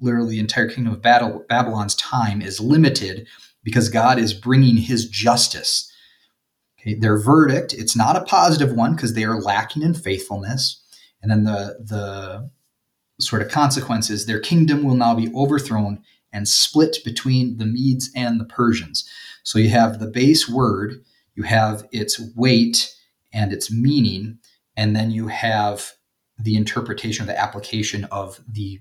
literally 0.00 0.32
the 0.32 0.40
entire 0.40 0.68
kingdom 0.68 0.92
of 0.92 1.02
Babylon's 1.02 1.94
time 1.94 2.42
is 2.42 2.60
limited 2.60 3.26
because 3.62 3.88
God 3.88 4.18
is 4.18 4.34
bringing 4.34 4.76
his 4.76 5.08
justice. 5.08 5.90
Okay, 6.80 6.94
their 6.94 7.18
verdict, 7.18 7.72
it's 7.72 7.96
not 7.96 8.16
a 8.16 8.24
positive 8.24 8.72
one 8.72 8.94
because 8.94 9.14
they 9.14 9.24
are 9.24 9.40
lacking 9.40 9.82
in 9.82 9.94
faithfulness. 9.94 10.82
And 11.22 11.30
then 11.30 11.44
the, 11.44 11.78
the 11.80 12.50
sort 13.20 13.40
of 13.40 13.48
consequences, 13.48 14.26
their 14.26 14.40
kingdom 14.40 14.82
will 14.82 14.94
now 14.94 15.14
be 15.14 15.32
overthrown 15.34 16.02
and 16.34 16.48
split 16.48 16.98
between 17.04 17.56
the 17.56 17.64
Medes 17.64 18.10
and 18.14 18.38
the 18.38 18.44
Persians. 18.44 19.08
So 19.44 19.58
you 19.58 19.70
have 19.70 20.00
the 20.00 20.08
base 20.08 20.48
word, 20.48 21.02
you 21.34 21.44
have 21.44 21.86
its 21.92 22.20
weight 22.34 22.94
and 23.32 23.52
its 23.52 23.70
meaning, 23.70 24.38
and 24.76 24.94
then 24.94 25.10
you 25.10 25.28
have 25.28 25.92
the 26.38 26.56
interpretation 26.56 27.22
of 27.22 27.28
the 27.28 27.40
application 27.40 28.04
of 28.06 28.40
the 28.48 28.80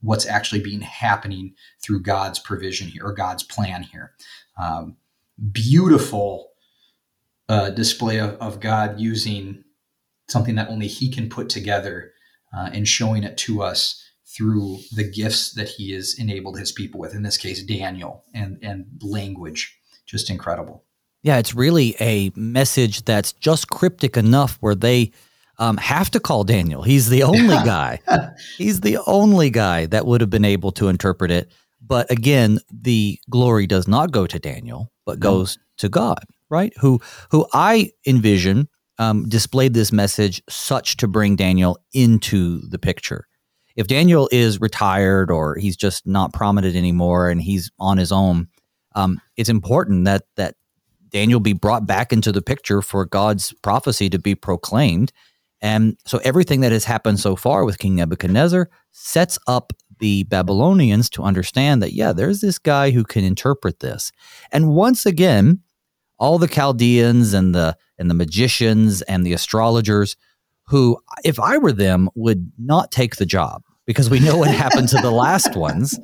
what's 0.00 0.26
actually 0.26 0.60
being 0.60 0.80
happening 0.80 1.54
through 1.80 2.00
God's 2.00 2.38
provision 2.38 2.88
here 2.88 3.04
or 3.04 3.12
God's 3.12 3.44
plan 3.44 3.84
here. 3.84 4.12
Um, 4.60 4.96
beautiful 5.52 6.50
uh, 7.48 7.70
display 7.70 8.18
of, 8.18 8.30
of, 8.40 8.58
God 8.58 8.98
using 8.98 9.62
something 10.28 10.56
that 10.56 10.68
only 10.68 10.88
He 10.88 11.08
can 11.08 11.28
put 11.28 11.48
together 11.48 12.12
uh, 12.56 12.70
and 12.72 12.86
showing 12.86 13.22
it 13.22 13.36
to 13.38 13.62
us 13.62 14.01
through 14.36 14.78
the 14.94 15.04
gifts 15.04 15.52
that 15.52 15.68
He 15.68 15.92
has 15.92 16.16
enabled 16.18 16.58
His 16.58 16.72
people 16.72 17.00
with. 17.00 17.14
In 17.14 17.22
this 17.22 17.36
case, 17.36 17.62
Daniel 17.62 18.24
and 18.34 18.58
and 18.62 18.86
language 19.02 19.78
just 20.06 20.30
incredible. 20.30 20.84
Yeah, 21.22 21.38
it's 21.38 21.54
really 21.54 21.94
a 22.00 22.32
message 22.34 23.04
that's 23.04 23.32
just 23.32 23.68
cryptic 23.68 24.16
enough 24.16 24.58
where 24.60 24.74
they 24.74 25.12
um, 25.58 25.76
have 25.76 26.10
to 26.10 26.20
call 26.20 26.42
Daniel. 26.42 26.82
He's 26.82 27.08
the 27.08 27.22
only 27.22 27.54
guy. 27.64 28.00
He's 28.58 28.80
the 28.80 28.98
only 29.06 29.50
guy 29.50 29.86
that 29.86 30.06
would 30.06 30.20
have 30.20 30.30
been 30.30 30.44
able 30.44 30.72
to 30.72 30.88
interpret 30.88 31.30
it. 31.30 31.52
But 31.80 32.10
again, 32.10 32.58
the 32.70 33.18
glory 33.30 33.66
does 33.66 33.86
not 33.86 34.10
go 34.10 34.26
to 34.26 34.38
Daniel, 34.38 34.90
but 35.04 35.20
goes 35.20 35.56
no. 35.56 35.62
to 35.78 35.88
God, 35.88 36.24
right? 36.48 36.72
Who 36.80 37.00
who 37.30 37.46
I 37.52 37.92
envision 38.06 38.68
um, 38.98 39.28
displayed 39.28 39.74
this 39.74 39.92
message 39.92 40.42
such 40.48 40.96
to 40.98 41.08
bring 41.08 41.36
Daniel 41.36 41.78
into 41.92 42.60
the 42.68 42.78
picture. 42.78 43.26
If 43.76 43.86
Daniel 43.86 44.28
is 44.32 44.60
retired 44.60 45.30
or 45.30 45.56
he's 45.56 45.76
just 45.76 46.06
not 46.06 46.32
prominent 46.32 46.76
anymore 46.76 47.30
and 47.30 47.40
he's 47.40 47.70
on 47.78 47.98
his 47.98 48.12
own, 48.12 48.48
um, 48.94 49.20
it's 49.36 49.48
important 49.48 50.04
that 50.04 50.24
that 50.36 50.56
Daniel 51.10 51.40
be 51.40 51.52
brought 51.52 51.86
back 51.86 52.12
into 52.12 52.32
the 52.32 52.42
picture 52.42 52.82
for 52.82 53.04
God's 53.04 53.52
prophecy 53.62 54.08
to 54.10 54.18
be 54.18 54.34
proclaimed. 54.34 55.12
And 55.60 55.96
so 56.06 56.18
everything 56.24 56.60
that 56.62 56.72
has 56.72 56.84
happened 56.84 57.20
so 57.20 57.36
far 57.36 57.64
with 57.64 57.78
King 57.78 57.96
Nebuchadnezzar 57.96 58.68
sets 58.90 59.38
up 59.46 59.72
the 60.00 60.24
Babylonians 60.24 61.08
to 61.10 61.22
understand 61.22 61.80
that, 61.82 61.92
yeah, 61.92 62.12
there's 62.12 62.40
this 62.40 62.58
guy 62.58 62.90
who 62.90 63.04
can 63.04 63.24
interpret 63.24 63.78
this. 63.80 64.10
And 64.50 64.70
once 64.70 65.06
again, 65.06 65.60
all 66.18 66.38
the 66.38 66.48
Chaldeans 66.48 67.34
and 67.34 67.54
the 67.54 67.76
and 67.98 68.10
the 68.10 68.14
magicians 68.14 69.02
and 69.02 69.24
the 69.24 69.32
astrologers 69.32 70.16
who, 70.72 70.96
if 71.22 71.38
I 71.38 71.58
were 71.58 71.70
them, 71.70 72.08
would 72.14 72.50
not 72.56 72.90
take 72.90 73.16
the 73.16 73.26
job 73.26 73.62
because 73.84 74.08
we 74.08 74.20
know 74.20 74.38
what 74.38 74.50
happened 74.54 74.88
to 74.88 74.96
the 75.02 75.10
last 75.10 75.54
ones. 75.54 76.00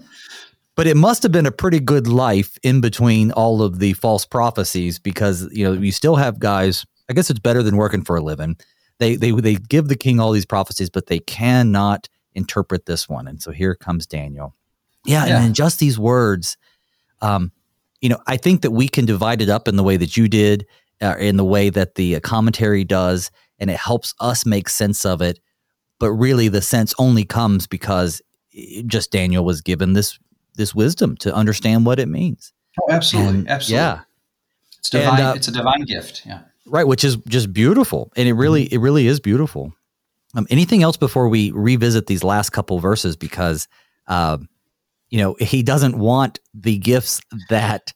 but 0.77 0.87
it 0.87 0.95
must 0.95 1.23
have 1.23 1.33
been 1.33 1.47
a 1.47 1.51
pretty 1.51 1.81
good 1.81 2.07
life 2.07 2.59
in 2.63 2.83
between 2.83 3.33
all 3.33 3.63
of 3.63 3.79
the 3.79 3.95
false 3.95 4.27
prophecies 4.27 4.99
because 4.99 5.49
you 5.53 5.65
know 5.65 5.73
you 5.73 5.91
still 5.91 6.17
have 6.17 6.39
guys. 6.39 6.85
I 7.09 7.15
guess 7.15 7.31
it's 7.31 7.41
better 7.41 7.63
than 7.63 7.79
working 7.79 8.05
for 8.05 8.17
a 8.17 8.21
living. 8.21 8.59
They 8.99 9.17
they 9.17 9.31
they 9.31 9.55
give 9.55 9.89
the 9.89 9.97
king 9.97 10.21
all 10.21 10.33
these 10.33 10.45
prophecies, 10.45 10.91
but 10.91 11.07
they 11.07 11.21
cannot 11.21 12.11
interpret 12.35 12.85
this 12.85 13.09
one. 13.09 13.27
And 13.27 13.41
so 13.41 13.53
here 13.53 13.75
comes 13.75 14.07
Daniel. 14.07 14.55
Yeah, 15.07 15.25
yeah. 15.25 15.43
and 15.43 15.55
just 15.55 15.79
these 15.79 15.99
words, 15.99 16.59
um, 17.23 17.53
you 18.03 18.11
know, 18.11 18.19
I 18.27 18.37
think 18.37 18.61
that 18.61 18.73
we 18.73 18.87
can 18.87 19.07
divide 19.07 19.41
it 19.41 19.49
up 19.49 19.67
in 19.67 19.77
the 19.77 19.83
way 19.83 19.97
that 19.97 20.19
you 20.19 20.29
did, 20.29 20.67
uh, 21.01 21.17
in 21.19 21.39
the 21.39 21.45
way 21.45 21.71
that 21.71 21.95
the 21.95 22.21
commentary 22.21 22.85
does, 22.85 23.31
and 23.59 23.71
it 23.71 23.79
helps 23.79 24.15
us 24.21 24.47
make 24.47 24.69
sense 24.69 25.05
of 25.05 25.21
it. 25.21 25.41
But 25.99 26.13
really, 26.13 26.49
the 26.49 26.63
sense 26.63 26.95
only 26.99 27.25
comes 27.25 27.67
because 27.67 28.23
just 28.87 29.11
Daniel 29.11 29.45
was 29.45 29.61
given 29.61 29.93
this 29.93 30.19
this 30.55 30.75
wisdom 30.75 31.17
to 31.17 31.35
understand 31.35 31.87
what 31.87 31.99
it 31.99 32.09
means. 32.09 32.53
Oh, 32.81 32.93
absolutely, 32.93 33.41
and, 33.41 33.49
absolutely. 33.49 33.83
Yeah, 33.83 34.01
it's 34.79 34.91
divine. 34.91 35.21
And, 35.21 35.29
uh, 35.29 35.33
it's 35.37 35.49
a 35.49 35.53
divine 35.53 35.83
gift. 35.83 36.23
Yeah, 36.27 36.41
right. 36.67 36.87
Which 36.87 37.05
is 37.05 37.17
just 37.29 37.53
beautiful, 37.53 38.13
and 38.17 38.29
it 38.29 38.35
really, 38.35 38.67
mm-hmm. 38.67 38.75
it 38.75 38.79
really 38.79 39.07
is 39.07 39.21
beautiful. 39.21 39.73
Um, 40.35 40.47
anything 40.51 40.83
else 40.83 40.97
before 40.97 41.29
we 41.29 41.51
revisit 41.53 42.07
these 42.07 42.23
last 42.23 42.51
couple 42.51 42.79
verses? 42.81 43.17
Because, 43.17 43.67
uh, 44.09 44.39
you 45.09 45.19
know, 45.19 45.37
he 45.41 45.63
doesn't 45.63 45.99
want 45.99 46.39
the 46.55 46.79
gifts 46.79 47.21
that 47.49 47.93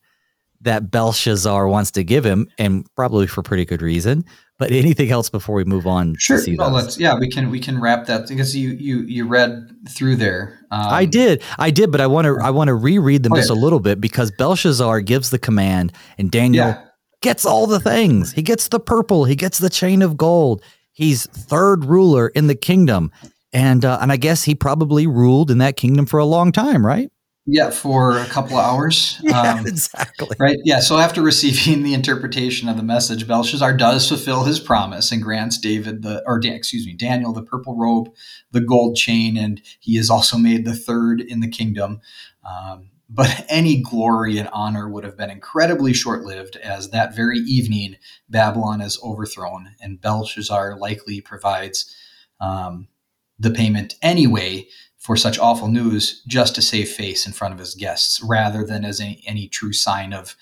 that 0.63 0.91
Belshazzar 0.91 1.69
wants 1.69 1.91
to 1.93 2.05
give 2.05 2.25
him, 2.25 2.49
and 2.59 2.87
probably 2.95 3.27
for 3.27 3.43
pretty 3.43 3.65
good 3.65 3.83
reason. 3.83 4.25
But 4.59 4.71
anything 4.71 5.11
else 5.11 5.29
before 5.29 5.57
we 5.57 5.65
move 5.65 5.87
on? 5.87 6.15
Sure. 6.19 6.41
No, 6.47 6.69
let's, 6.69 6.99
yeah, 6.99 7.19
we 7.19 7.29
can 7.29 7.51
we 7.51 7.59
can 7.59 7.81
wrap 7.81 8.07
that 8.07 8.29
because 8.29 8.55
you 8.55 8.71
you 8.71 9.01
you 9.01 9.27
read 9.27 9.69
through 9.89 10.17
there. 10.17 10.61
Um, 10.71 10.87
I 10.89 11.05
did, 11.05 11.43
I 11.59 11.71
did, 11.71 11.91
but 11.91 12.01
I 12.01 12.07
want 12.07 12.27
to 12.27 12.39
I 12.41 12.51
want 12.51 12.69
to 12.69 12.75
reread 12.75 13.25
them 13.25 13.35
just 13.35 13.51
a 13.51 13.55
little 13.55 13.81
bit 13.81 14.01
because 14.01 14.31
Belshazzar 14.31 15.01
gives 15.01 15.31
the 15.31 15.39
command, 15.39 15.93
and 16.17 16.31
Daniel 16.31 16.69
yeah. 16.69 16.85
gets 17.23 17.45
all 17.45 17.67
the 17.67 17.81
things. 17.81 18.33
He 18.33 18.43
gets 18.43 18.69
the 18.69 18.79
purple. 18.79 19.25
He 19.25 19.35
gets 19.35 19.59
the 19.59 19.71
chain 19.71 20.01
of 20.01 20.17
gold. 20.17 20.63
He's 20.93 21.27
third 21.27 21.85
ruler 21.87 22.29
in 22.29 22.47
the 22.47 22.55
kingdom, 22.55 23.11
and 23.53 23.85
uh, 23.85 23.99
and 24.01 24.13
I 24.13 24.17
guess 24.17 24.45
he 24.45 24.55
probably 24.55 25.07
ruled 25.07 25.51
in 25.51 25.59
that 25.59 25.77
kingdom 25.77 26.07
for 26.07 26.21
a 26.21 26.27
long 26.27 26.53
time, 26.53 26.87
right? 26.87 27.11
Yeah, 27.45 27.70
for 27.70 28.18
a 28.18 28.26
couple 28.26 28.57
of 28.57 28.64
hours. 28.64 29.18
yeah, 29.22 29.55
um, 29.55 29.66
exactly. 29.66 30.36
Right. 30.38 30.59
Yeah. 30.64 30.78
So 30.78 30.99
after 30.99 31.20
receiving 31.22 31.82
the 31.82 31.95
interpretation 31.95 32.68
of 32.68 32.76
the 32.76 32.84
message, 32.84 33.26
Belshazzar 33.26 33.76
does 33.76 34.09
fulfill 34.09 34.45
his 34.45 34.61
promise 34.61 35.11
and 35.11 35.22
grants 35.22 35.59
David 35.59 36.03
the, 36.03 36.22
or 36.24 36.40
excuse 36.45 36.86
me, 36.86 36.95
Daniel 36.95 37.32
the 37.32 37.43
purple 37.43 37.76
robe, 37.76 38.11
the 38.53 38.61
gold 38.61 38.97
chain, 38.97 39.36
and 39.36 39.61
he 39.80 39.99
is 39.99 40.09
also 40.09 40.38
made 40.38 40.64
the 40.64 40.74
third 40.74 41.20
in 41.20 41.40
the 41.40 41.49
kingdom. 41.49 42.01
Um, 42.49 42.90
but 43.11 43.45
any 43.49 43.82
glory 43.82 44.38
and 44.38 44.49
honor 44.53 44.88
would 44.88 45.05
have 45.05 45.16
been 45.16 45.30
incredibly 45.30 45.93
short 45.93 46.22
lived, 46.22 46.57
as 46.57 46.90
that 46.90 47.16
very 47.16 47.38
evening 47.38 47.97
Babylon 48.28 48.80
is 48.80 49.01
overthrown, 49.03 49.70
and 49.80 50.01
Belshazzar 50.01 50.78
likely 50.78 51.20
provides 51.20 51.93
um, 52.40 52.86
the 53.38 53.51
payment 53.51 53.97
anyway 54.01 54.68
for 55.03 55.17
such 55.17 55.37
awful 55.41 55.67
news 55.67 56.23
just 56.29 56.55
to 56.55 56.63
save 56.63 56.89
face 56.89 57.27
in 57.27 57.33
front 57.33 57.53
of 57.53 57.59
his 57.59 57.75
guests 57.75 58.23
rather 58.23 58.65
than 58.65 58.85
as 58.85 59.01
any, 59.01 59.21
any 59.27 59.49
true 59.49 59.73
sign 59.73 60.13
of 60.13 60.37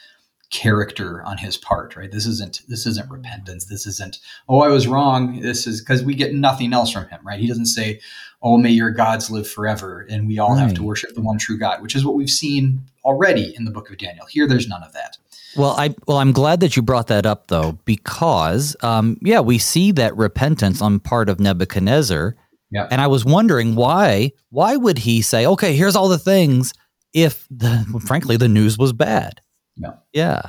character 0.50 1.22
on 1.24 1.38
his 1.38 1.56
part 1.56 1.96
right? 1.96 2.10
This 2.10 2.26
isn't 2.26 2.60
this 2.68 2.84
isn't 2.84 3.10
repentance. 3.10 3.66
This 3.66 3.86
isn't 3.86 4.18
oh 4.48 4.60
i 4.60 4.68
was 4.68 4.86
wrong. 4.86 5.40
This 5.40 5.66
is 5.66 5.80
because 5.80 6.02
we 6.04 6.14
get 6.14 6.34
nothing 6.34 6.72
else 6.72 6.92
from 6.92 7.08
him 7.08 7.20
right? 7.24 7.40
He 7.40 7.46
doesn't 7.46 7.66
say 7.66 8.00
oh 8.42 8.58
may 8.58 8.70
your 8.70 8.90
gods 8.90 9.30
live 9.30 9.48
forever 9.48 10.06
and 10.10 10.26
we 10.26 10.38
all 10.38 10.50
right. 10.50 10.60
have 10.60 10.74
to 10.74 10.82
worship 10.82 11.14
the 11.14 11.22
one 11.22 11.38
true 11.38 11.58
god 11.58 11.80
which 11.80 11.94
is 11.94 12.04
what 12.04 12.16
we've 12.16 12.28
seen 12.28 12.82
already 13.04 13.54
in 13.56 13.64
the 13.64 13.70
book 13.70 13.90
of 13.90 13.96
daniel. 13.96 14.26
Here 14.26 14.46
there's 14.46 14.68
none 14.68 14.82
of 14.82 14.92
that. 14.92 15.16
Well, 15.56 15.74
I 15.78 15.94
well, 16.06 16.18
I'm 16.18 16.32
glad 16.32 16.60
that 16.60 16.76
you 16.76 16.82
brought 16.82 17.06
that 17.06 17.26
up 17.26 17.46
though, 17.48 17.78
because 17.84 18.76
um, 18.82 19.16
yeah, 19.22 19.40
we 19.40 19.58
see 19.58 19.90
that 19.92 20.16
repentance 20.16 20.80
on 20.82 21.00
part 21.00 21.28
of 21.28 21.40
Nebuchadnezzar, 21.40 22.36
yeah. 22.70 22.86
And 22.90 23.00
I 23.00 23.06
was 23.06 23.24
wondering 23.24 23.74
why 23.74 24.32
why 24.50 24.76
would 24.76 24.98
he 24.98 25.22
say, 25.22 25.46
"Okay, 25.46 25.74
here's 25.74 25.96
all 25.96 26.08
the 26.08 26.18
things," 26.18 26.72
if 27.12 27.46
the 27.50 27.84
frankly 28.06 28.36
the 28.36 28.48
news 28.48 28.78
was 28.78 28.92
bad? 28.92 29.40
Yeah. 29.76 29.94
Yeah. 30.12 30.42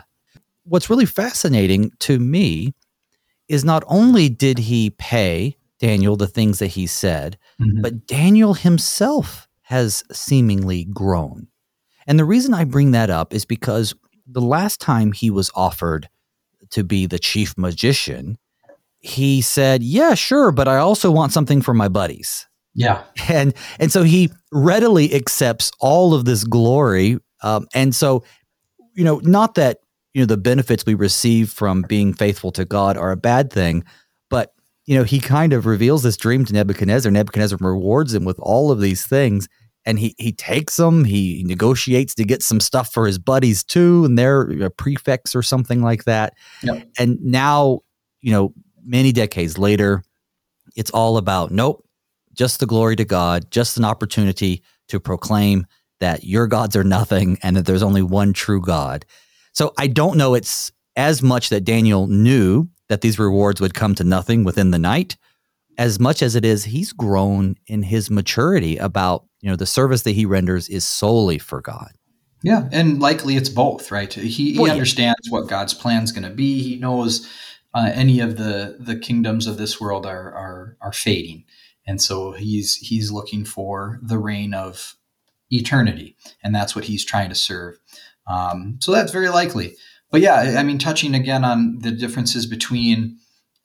What's 0.63 0.89
really 0.89 1.05
fascinating 1.05 1.91
to 1.99 2.19
me 2.19 2.74
is 3.47 3.65
not 3.65 3.84
only 3.88 4.30
did 4.30 4.57
he 4.57 4.91
pay 4.91 5.57
Daniel 5.80 6.15
the 6.15 6.28
things 6.28 6.59
that 6.59 6.67
he 6.67 6.88
said, 6.88 7.38
mm-hmm. 7.59 7.82
but 7.82 8.05
Daniel 8.05 8.53
himself 8.53 9.47
has 9.63 10.03
seemingly 10.11 10.86
grown. 10.86 11.47
And 12.05 12.19
the 12.19 12.26
reason 12.26 12.53
I 12.53 12.65
bring 12.65 12.91
that 12.91 13.09
up 13.09 13.34
is 13.34 13.45
because 13.45 13.95
the 14.28 14.41
last 14.41 14.80
time 14.80 15.11
he 15.11 15.30
was 15.30 15.51
offered 15.55 16.07
to 16.69 16.84
be 16.84 17.05
the 17.05 17.19
chief 17.19 17.57
magician, 17.57 18.38
he 19.01 19.41
said, 19.41 19.83
"Yeah, 19.83 20.13
sure, 20.13 20.51
but 20.51 20.67
I 20.67 20.77
also 20.77 21.11
want 21.11 21.33
something 21.33 21.61
for 21.61 21.73
my 21.73 21.87
buddies." 21.87 22.47
Yeah, 22.73 23.03
and 23.27 23.53
and 23.79 23.91
so 23.91 24.03
he 24.03 24.31
readily 24.51 25.13
accepts 25.13 25.71
all 25.79 26.13
of 26.13 26.25
this 26.25 26.43
glory, 26.43 27.17
um, 27.43 27.67
and 27.73 27.93
so 27.93 28.23
you 28.93 29.03
know, 29.03 29.19
not 29.23 29.55
that 29.55 29.79
you 30.13 30.21
know 30.21 30.25
the 30.25 30.37
benefits 30.37 30.85
we 30.85 30.93
receive 30.93 31.49
from 31.49 31.83
being 31.83 32.13
faithful 32.13 32.51
to 32.53 32.65
God 32.65 32.97
are 32.97 33.11
a 33.11 33.17
bad 33.17 33.51
thing, 33.51 33.83
but 34.29 34.53
you 34.85 34.97
know, 34.97 35.03
he 35.03 35.19
kind 35.19 35.53
of 35.53 35.65
reveals 35.65 36.03
this 36.03 36.17
dream 36.17 36.45
to 36.45 36.53
Nebuchadnezzar. 36.53 37.11
Nebuchadnezzar 37.11 37.57
rewards 37.61 38.13
him 38.13 38.25
with 38.25 38.39
all 38.39 38.71
of 38.71 38.81
these 38.81 39.05
things, 39.05 39.47
and 39.85 39.99
he 39.99 40.15
he 40.17 40.31
takes 40.31 40.77
them. 40.77 41.05
He 41.05 41.43
negotiates 41.45 42.15
to 42.15 42.23
get 42.23 42.43
some 42.43 42.59
stuff 42.59 42.91
for 42.93 43.05
his 43.05 43.19
buddies 43.19 43.63
too, 43.63 44.05
and 44.05 44.17
they're 44.17 44.69
prefects 44.71 45.35
or 45.35 45.43
something 45.43 45.81
like 45.81 46.05
that. 46.05 46.33
Yep. 46.63 46.89
And 46.99 47.19
now, 47.21 47.79
you 48.21 48.31
know, 48.31 48.53
many 48.84 49.11
decades 49.11 49.57
later, 49.57 50.03
it's 50.75 50.91
all 50.91 51.17
about 51.17 51.51
nope, 51.51 51.86
just 52.34 52.59
the 52.59 52.65
glory 52.65 52.95
to 52.95 53.05
God, 53.05 53.49
just 53.51 53.77
an 53.77 53.86
opportunity 53.86 54.63
to 54.89 54.99
proclaim 54.99 55.65
that 55.99 56.23
your 56.23 56.47
gods 56.47 56.75
are 56.75 56.84
nothing 56.84 57.38
and 57.43 57.55
that 57.55 57.65
there's 57.65 57.84
only 57.84 58.01
one 58.01 58.34
true 58.34 58.61
God. 58.61 59.05
So 59.53 59.73
I 59.77 59.88
don't 59.88 60.17
know 60.17 60.34
it's 60.34 60.71
as 60.95 61.21
much 61.21 61.49
that 61.49 61.63
Daniel 61.63 62.07
knew 62.07 62.67
that 62.89 63.01
these 63.01 63.19
rewards 63.19 63.61
would 63.61 63.73
come 63.73 63.95
to 63.95 64.03
nothing 64.03 64.43
within 64.43 64.71
the 64.71 64.79
night 64.79 65.17
as 65.77 65.99
much 65.99 66.21
as 66.21 66.36
it 66.36 66.45
is 66.45 66.65
he's 66.65 66.91
grown 66.93 67.55
in 67.67 67.84
his 67.84 68.09
maturity 68.09 68.77
about 68.77 69.25
you 69.41 69.49
know 69.49 69.55
the 69.55 69.65
service 69.65 70.03
that 70.03 70.11
he 70.11 70.25
renders 70.25 70.69
is 70.69 70.86
solely 70.86 71.38
for 71.38 71.61
God. 71.61 71.91
Yeah, 72.43 72.67
and 72.71 72.99
likely 72.99 73.36
it's 73.36 73.49
both, 73.49 73.91
right? 73.91 74.11
He, 74.11 74.53
he 74.53 74.59
well, 74.59 74.71
understands 74.71 75.19
yeah. 75.23 75.32
what 75.32 75.47
God's 75.47 75.73
plan 75.73 76.03
is 76.03 76.11
going 76.11 76.27
to 76.27 76.36
be. 76.36 76.61
He 76.61 76.75
knows 76.77 77.29
uh, 77.74 77.91
any 77.93 78.19
of 78.19 78.38
the 78.38 78.78
the 78.80 78.97
kingdoms 78.97 79.47
of 79.47 79.57
this 79.57 79.80
world 79.80 80.05
are 80.05 80.32
are 80.34 80.78
are 80.82 80.93
fading, 80.93 81.45
and 81.86 82.01
so 82.01 82.34
he's 82.34 82.76
he's 82.76 83.11
looking 83.11 83.45
for 83.45 83.99
the 84.01 84.17
reign 84.17 84.53
of 84.53 84.95
eternity, 85.49 86.15
and 86.43 86.53
that's 86.53 86.76
what 86.76 86.86
he's 86.86 87.05
trying 87.05 87.30
to 87.30 87.36
serve. 87.36 87.80
Um, 88.28 88.78
so 88.82 88.91
that's 88.91 89.11
very 89.11 89.30
likely. 89.30 89.76
But 90.09 90.22
yeah, 90.22 90.55
I 90.57 90.63
mean, 90.63 90.78
touching 90.78 91.15
again 91.15 91.45
on 91.45 91.80
the 91.80 91.91
differences 91.91 92.45
between 92.45 93.17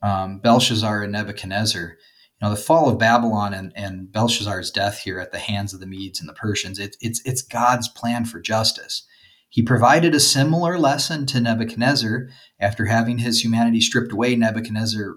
um, 0.02 0.38
Belshazzar 0.38 1.02
and 1.02 1.12
Nebuchadnezzar, 1.12 1.82
you 1.82 1.96
know, 2.40 2.50
the 2.50 2.56
fall 2.56 2.88
of 2.88 2.98
Babylon 2.98 3.52
and, 3.52 3.72
and 3.74 4.12
Belshazzar's 4.12 4.70
death 4.70 4.98
here 4.98 5.18
at 5.18 5.32
the 5.32 5.38
hands 5.38 5.74
of 5.74 5.80
the 5.80 5.86
Medes 5.86 6.20
and 6.20 6.28
the 6.28 6.34
Persians, 6.34 6.78
it, 6.78 6.96
it's 7.00 7.20
it's 7.24 7.42
God's 7.42 7.88
plan 7.88 8.24
for 8.24 8.40
justice. 8.40 9.04
He 9.48 9.62
provided 9.62 10.14
a 10.14 10.20
similar 10.20 10.78
lesson 10.78 11.26
to 11.26 11.40
Nebuchadnezzar. 11.40 12.28
After 12.60 12.86
having 12.86 13.18
his 13.18 13.42
humanity 13.42 13.80
stripped 13.80 14.12
away, 14.12 14.36
Nebuchadnezzar 14.36 15.16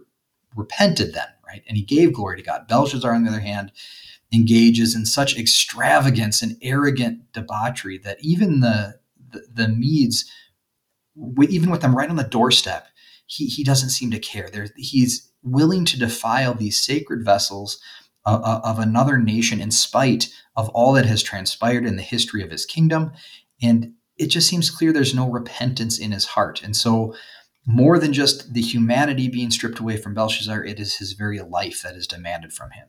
repented 0.55 1.13
then, 1.13 1.27
right? 1.45 1.63
And 1.67 1.77
he 1.77 1.83
gave 1.83 2.13
glory 2.13 2.37
to 2.37 2.43
God. 2.43 2.67
Belshazzar, 2.67 3.13
on 3.13 3.23
the 3.23 3.31
other 3.31 3.39
hand, 3.39 3.71
engages 4.31 4.95
in 4.95 5.05
such 5.05 5.37
extravagance 5.37 6.41
and 6.41 6.57
arrogant 6.61 7.31
debauchery 7.33 7.97
that 7.99 8.17
even 8.21 8.59
the, 8.59 8.99
the, 9.31 9.41
the 9.51 9.67
Medes, 9.67 10.29
even 11.49 11.69
with 11.69 11.81
them 11.81 11.95
right 11.95 12.09
on 12.09 12.15
the 12.15 12.23
doorstep, 12.23 12.87
he, 13.25 13.47
he 13.47 13.63
doesn't 13.63 13.89
seem 13.89 14.11
to 14.11 14.19
care. 14.19 14.49
There, 14.49 14.67
he's 14.77 15.31
willing 15.43 15.85
to 15.85 15.99
defile 15.99 16.53
these 16.53 16.79
sacred 16.79 17.23
vessels 17.25 17.79
of, 18.25 18.41
of 18.43 18.79
another 18.79 19.17
nation 19.17 19.61
in 19.61 19.71
spite 19.71 20.29
of 20.55 20.69
all 20.69 20.93
that 20.93 21.05
has 21.05 21.23
transpired 21.23 21.85
in 21.85 21.95
the 21.95 22.03
history 22.03 22.43
of 22.43 22.51
his 22.51 22.65
kingdom. 22.65 23.11
And 23.61 23.93
it 24.19 24.27
just 24.27 24.47
seems 24.47 24.69
clear 24.69 24.91
there's 24.91 25.15
no 25.15 25.29
repentance 25.29 25.97
in 25.97 26.11
his 26.11 26.25
heart. 26.25 26.61
And 26.61 26.75
so, 26.75 27.15
more 27.65 27.99
than 27.99 28.13
just 28.13 28.53
the 28.53 28.61
humanity 28.61 29.27
being 29.27 29.51
stripped 29.51 29.79
away 29.79 29.95
from 29.95 30.15
Belshazzar, 30.15 30.63
it 30.63 30.79
is 30.79 30.97
his 30.97 31.13
very 31.13 31.39
life 31.39 31.83
that 31.83 31.95
is 31.95 32.07
demanded 32.07 32.51
from 32.51 32.71
him 32.71 32.87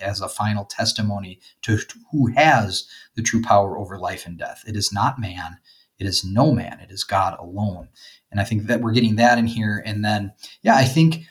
as 0.00 0.20
a 0.22 0.28
final 0.28 0.64
testimony 0.64 1.38
to 1.62 1.78
who 2.10 2.28
has 2.28 2.88
the 3.14 3.22
true 3.22 3.42
power 3.42 3.76
over 3.76 3.98
life 3.98 4.24
and 4.24 4.38
death. 4.38 4.62
It 4.66 4.74
is 4.74 4.90
not 4.90 5.20
man, 5.20 5.58
it 5.98 6.06
is 6.06 6.24
no 6.24 6.52
man, 6.52 6.80
it 6.80 6.90
is 6.90 7.04
God 7.04 7.38
alone. 7.38 7.88
And 8.30 8.40
I 8.40 8.44
think 8.44 8.64
that 8.64 8.80
we're 8.80 8.92
getting 8.92 9.16
that 9.16 9.38
in 9.38 9.46
here. 9.46 9.82
And 9.84 10.02
then, 10.02 10.32
yeah, 10.62 10.76
I 10.76 10.84
think 10.84 11.26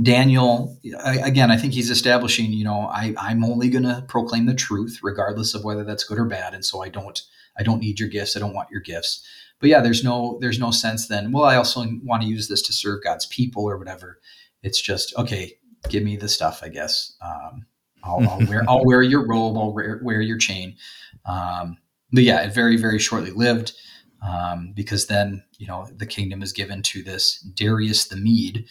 Daniel, 0.00 0.78
again, 1.04 1.50
I 1.50 1.58
think 1.58 1.74
he's 1.74 1.90
establishing, 1.90 2.52
you 2.52 2.64
know, 2.64 2.88
I, 2.90 3.14
I'm 3.18 3.44
only 3.44 3.68
going 3.68 3.84
to 3.84 4.04
proclaim 4.08 4.46
the 4.46 4.54
truth, 4.54 5.00
regardless 5.02 5.54
of 5.54 5.64
whether 5.64 5.84
that's 5.84 6.04
good 6.04 6.18
or 6.18 6.24
bad. 6.24 6.54
And 6.54 6.64
so 6.64 6.82
I 6.82 6.88
don't 6.88 7.20
I 7.58 7.62
don't 7.62 7.80
need 7.80 8.00
your 8.00 8.08
gifts. 8.08 8.36
I 8.36 8.40
don't 8.40 8.54
want 8.54 8.70
your 8.70 8.80
gifts. 8.80 9.26
But 9.60 9.68
yeah, 9.68 9.80
there's 9.80 10.02
no 10.02 10.38
there's 10.40 10.58
no 10.58 10.70
sense 10.70 11.08
then. 11.08 11.30
Well, 11.32 11.44
I 11.44 11.56
also 11.56 11.84
want 12.02 12.22
to 12.22 12.28
use 12.28 12.48
this 12.48 12.62
to 12.62 12.72
serve 12.72 13.04
God's 13.04 13.26
people 13.26 13.64
or 13.64 13.78
whatever. 13.78 14.18
It's 14.62 14.80
just 14.80 15.14
okay. 15.16 15.58
Give 15.88 16.02
me 16.02 16.16
the 16.16 16.28
stuff, 16.28 16.62
I 16.62 16.68
guess. 16.68 17.16
Um, 17.20 17.66
I'll, 18.02 18.28
I'll 18.28 18.46
wear 18.46 18.64
I'll 18.68 18.84
wear 18.84 19.02
your 19.02 19.26
robe. 19.26 19.56
I'll 19.56 19.72
wear, 19.72 20.00
wear 20.02 20.20
your 20.20 20.38
chain. 20.38 20.76
Um, 21.26 21.76
but 22.12 22.24
yeah, 22.24 22.40
it 22.42 22.54
very 22.54 22.76
very 22.76 22.98
shortly 22.98 23.30
lived 23.30 23.72
um, 24.26 24.72
because 24.74 25.06
then 25.06 25.44
you 25.58 25.66
know 25.66 25.86
the 25.94 26.06
kingdom 26.06 26.42
is 26.42 26.52
given 26.52 26.82
to 26.84 27.02
this 27.02 27.40
Darius 27.40 28.06
the 28.06 28.16
Mede, 28.16 28.66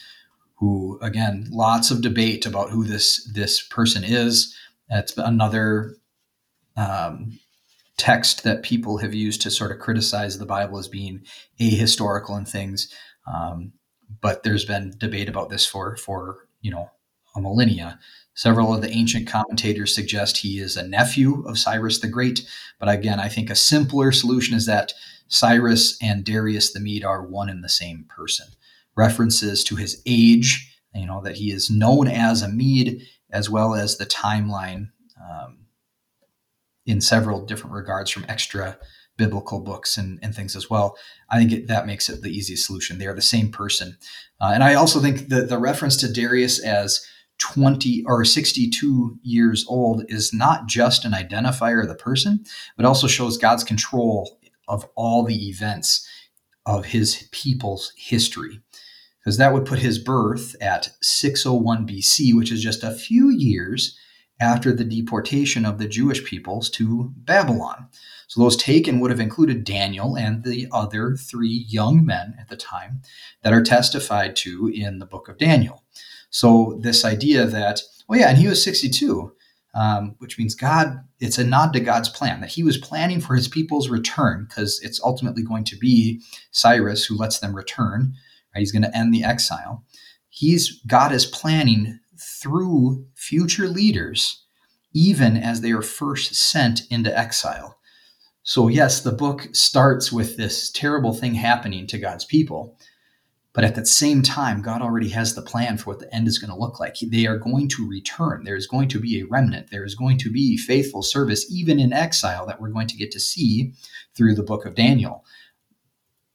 who 0.61 0.99
again 1.01 1.47
lots 1.49 1.89
of 1.89 2.03
debate 2.03 2.45
about 2.45 2.69
who 2.69 2.85
this 2.85 3.27
this 3.33 3.61
person 3.61 4.03
is. 4.05 4.55
That's 4.89 5.17
another 5.17 5.97
um, 6.77 7.39
text 7.97 8.43
that 8.43 8.63
people 8.63 8.97
have 8.99 9.13
used 9.13 9.41
to 9.41 9.51
sort 9.51 9.71
of 9.71 9.79
criticize 9.79 10.37
the 10.37 10.45
Bible 10.45 10.77
as 10.77 10.87
being 10.87 11.23
ahistorical 11.59 12.37
and 12.37 12.47
things. 12.47 12.93
Um, 13.25 13.73
but 14.21 14.43
there's 14.43 14.63
been 14.63 14.93
debate 14.97 15.27
about 15.27 15.49
this 15.49 15.65
for 15.65 15.97
for 15.97 16.47
you 16.61 16.69
know 16.69 16.91
a 17.35 17.41
millennia. 17.41 17.99
Several 18.35 18.73
of 18.73 18.81
the 18.81 18.91
ancient 18.91 19.27
commentators 19.27 19.95
suggest 19.95 20.37
he 20.37 20.59
is 20.59 20.77
a 20.77 20.87
nephew 20.87 21.43
of 21.47 21.57
Cyrus 21.57 21.99
the 21.99 22.07
Great, 22.07 22.47
but 22.79 22.87
again, 22.87 23.19
I 23.19 23.29
think 23.29 23.49
a 23.49 23.55
simpler 23.55 24.11
solution 24.11 24.55
is 24.55 24.67
that 24.67 24.93
Cyrus 25.27 25.97
and 26.01 26.23
Darius 26.23 26.71
the 26.71 26.79
Mede 26.79 27.03
are 27.03 27.25
one 27.25 27.49
and 27.49 27.63
the 27.63 27.69
same 27.69 28.05
person. 28.07 28.47
References 29.01 29.63
to 29.63 29.75
his 29.75 29.99
age, 30.05 30.77
you 30.93 31.07
know, 31.07 31.21
that 31.23 31.37
he 31.37 31.49
is 31.49 31.71
known 31.71 32.07
as 32.07 32.43
a 32.43 32.47
Mede, 32.47 33.01
as 33.31 33.49
well 33.49 33.73
as 33.73 33.97
the 33.97 34.05
timeline 34.05 34.91
um, 35.19 35.65
in 36.85 37.01
several 37.01 37.43
different 37.43 37.73
regards 37.73 38.11
from 38.11 38.27
extra 38.27 38.77
biblical 39.17 39.59
books 39.59 39.97
and, 39.97 40.19
and 40.21 40.35
things 40.35 40.55
as 40.55 40.69
well. 40.69 40.95
I 41.31 41.39
think 41.39 41.51
it, 41.51 41.67
that 41.67 41.87
makes 41.87 42.09
it 42.09 42.21
the 42.21 42.29
easiest 42.29 42.67
solution. 42.67 42.99
They 42.99 43.07
are 43.07 43.15
the 43.15 43.23
same 43.23 43.51
person. 43.51 43.97
Uh, 44.39 44.51
and 44.53 44.63
I 44.63 44.75
also 44.75 44.99
think 44.99 45.29
that 45.29 45.49
the 45.49 45.57
reference 45.57 45.97
to 45.97 46.13
Darius 46.13 46.59
as 46.59 47.03
20 47.39 48.03
or 48.05 48.23
62 48.23 49.17
years 49.23 49.65
old 49.67 50.03
is 50.09 50.31
not 50.31 50.67
just 50.67 51.05
an 51.05 51.13
identifier 51.13 51.81
of 51.81 51.87
the 51.87 51.95
person, 51.95 52.45
but 52.77 52.85
also 52.85 53.07
shows 53.07 53.39
God's 53.39 53.63
control 53.63 54.39
of 54.67 54.87
all 54.95 55.23
the 55.23 55.49
events 55.49 56.07
of 56.65 56.85
his 56.85 57.27
people's 57.31 57.93
history. 57.97 58.61
Because 59.23 59.37
that 59.37 59.53
would 59.53 59.65
put 59.65 59.79
his 59.79 59.99
birth 59.99 60.55
at 60.61 60.89
601 61.01 61.87
BC, 61.87 62.35
which 62.35 62.51
is 62.51 62.63
just 62.63 62.83
a 62.83 62.91
few 62.93 63.29
years 63.29 63.97
after 64.39 64.73
the 64.73 64.83
deportation 64.83 65.65
of 65.65 65.77
the 65.77 65.87
Jewish 65.87 66.25
peoples 66.25 66.69
to 66.71 67.13
Babylon. 67.15 67.87
So 68.27 68.41
those 68.41 68.57
taken 68.57 68.99
would 68.99 69.11
have 69.11 69.19
included 69.19 69.63
Daniel 69.63 70.17
and 70.17 70.43
the 70.43 70.67
other 70.71 71.15
three 71.15 71.65
young 71.69 72.03
men 72.03 72.35
at 72.39 72.49
the 72.49 72.57
time 72.57 73.01
that 73.43 73.53
are 73.53 73.61
testified 73.61 74.35
to 74.37 74.71
in 74.73 74.97
the 74.97 75.05
book 75.05 75.27
of 75.27 75.37
Daniel. 75.37 75.83
So 76.31 76.79
this 76.81 77.05
idea 77.05 77.45
that, 77.45 77.81
oh 78.09 78.15
yeah, 78.15 78.29
and 78.29 78.37
he 78.37 78.47
was 78.47 78.63
62, 78.63 79.33
um, 79.75 80.15
which 80.17 80.39
means 80.39 80.55
God, 80.55 81.03
it's 81.19 81.37
a 81.37 81.43
nod 81.43 81.73
to 81.73 81.79
God's 81.79 82.09
plan 82.09 82.41
that 82.41 82.51
he 82.51 82.63
was 82.63 82.77
planning 82.77 83.21
for 83.21 83.35
his 83.35 83.47
people's 83.47 83.89
return 83.89 84.45
because 84.49 84.79
it's 84.81 85.01
ultimately 85.03 85.43
going 85.43 85.65
to 85.65 85.77
be 85.77 86.21
Cyrus 86.51 87.05
who 87.05 87.17
lets 87.17 87.39
them 87.39 87.55
return. 87.55 88.13
Right? 88.53 88.59
He's 88.59 88.71
going 88.71 88.83
to 88.83 88.97
end 88.97 89.13
the 89.13 89.23
exile. 89.23 89.83
He's 90.29 90.81
God 90.87 91.11
is 91.11 91.25
planning 91.25 91.99
through 92.41 93.05
future 93.15 93.67
leaders, 93.67 94.43
even 94.93 95.37
as 95.37 95.61
they 95.61 95.71
are 95.71 95.81
first 95.81 96.35
sent 96.35 96.83
into 96.89 97.17
exile. 97.17 97.77
So, 98.43 98.67
yes, 98.67 99.01
the 99.01 99.11
book 99.11 99.49
starts 99.53 100.11
with 100.11 100.37
this 100.37 100.71
terrible 100.71 101.13
thing 101.13 101.35
happening 101.35 101.85
to 101.87 101.99
God's 101.99 102.25
people. 102.25 102.77
But 103.53 103.65
at 103.65 103.75
the 103.75 103.85
same 103.85 104.21
time, 104.21 104.61
God 104.61 104.81
already 104.81 105.09
has 105.09 105.35
the 105.35 105.41
plan 105.41 105.77
for 105.77 105.91
what 105.91 105.99
the 105.99 106.13
end 106.15 106.27
is 106.27 106.39
going 106.39 106.51
to 106.51 106.57
look 106.57 106.79
like. 106.79 106.95
They 107.01 107.27
are 107.27 107.37
going 107.37 107.67
to 107.69 107.87
return. 107.87 108.43
There 108.45 108.55
is 108.55 108.65
going 108.65 108.87
to 108.89 108.99
be 108.99 109.19
a 109.19 109.25
remnant. 109.25 109.69
There 109.69 109.83
is 109.83 109.93
going 109.93 110.17
to 110.19 110.31
be 110.31 110.55
faithful 110.55 111.03
service, 111.03 111.51
even 111.51 111.79
in 111.79 111.91
exile, 111.91 112.45
that 112.47 112.61
we're 112.61 112.69
going 112.69 112.87
to 112.87 112.97
get 112.97 113.11
to 113.11 113.19
see 113.19 113.73
through 114.15 114.35
the 114.35 114.43
book 114.43 114.65
of 114.65 114.75
Daniel. 114.75 115.25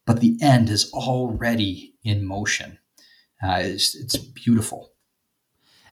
But 0.07 0.21
the 0.21 0.39
end 0.41 0.71
is 0.71 0.91
already 0.93 1.95
in 2.05 2.25
motion. 2.25 2.79
Uh, 3.43 3.59
it's, 3.63 3.95
it's 3.95 4.17
beautiful. 4.17 4.93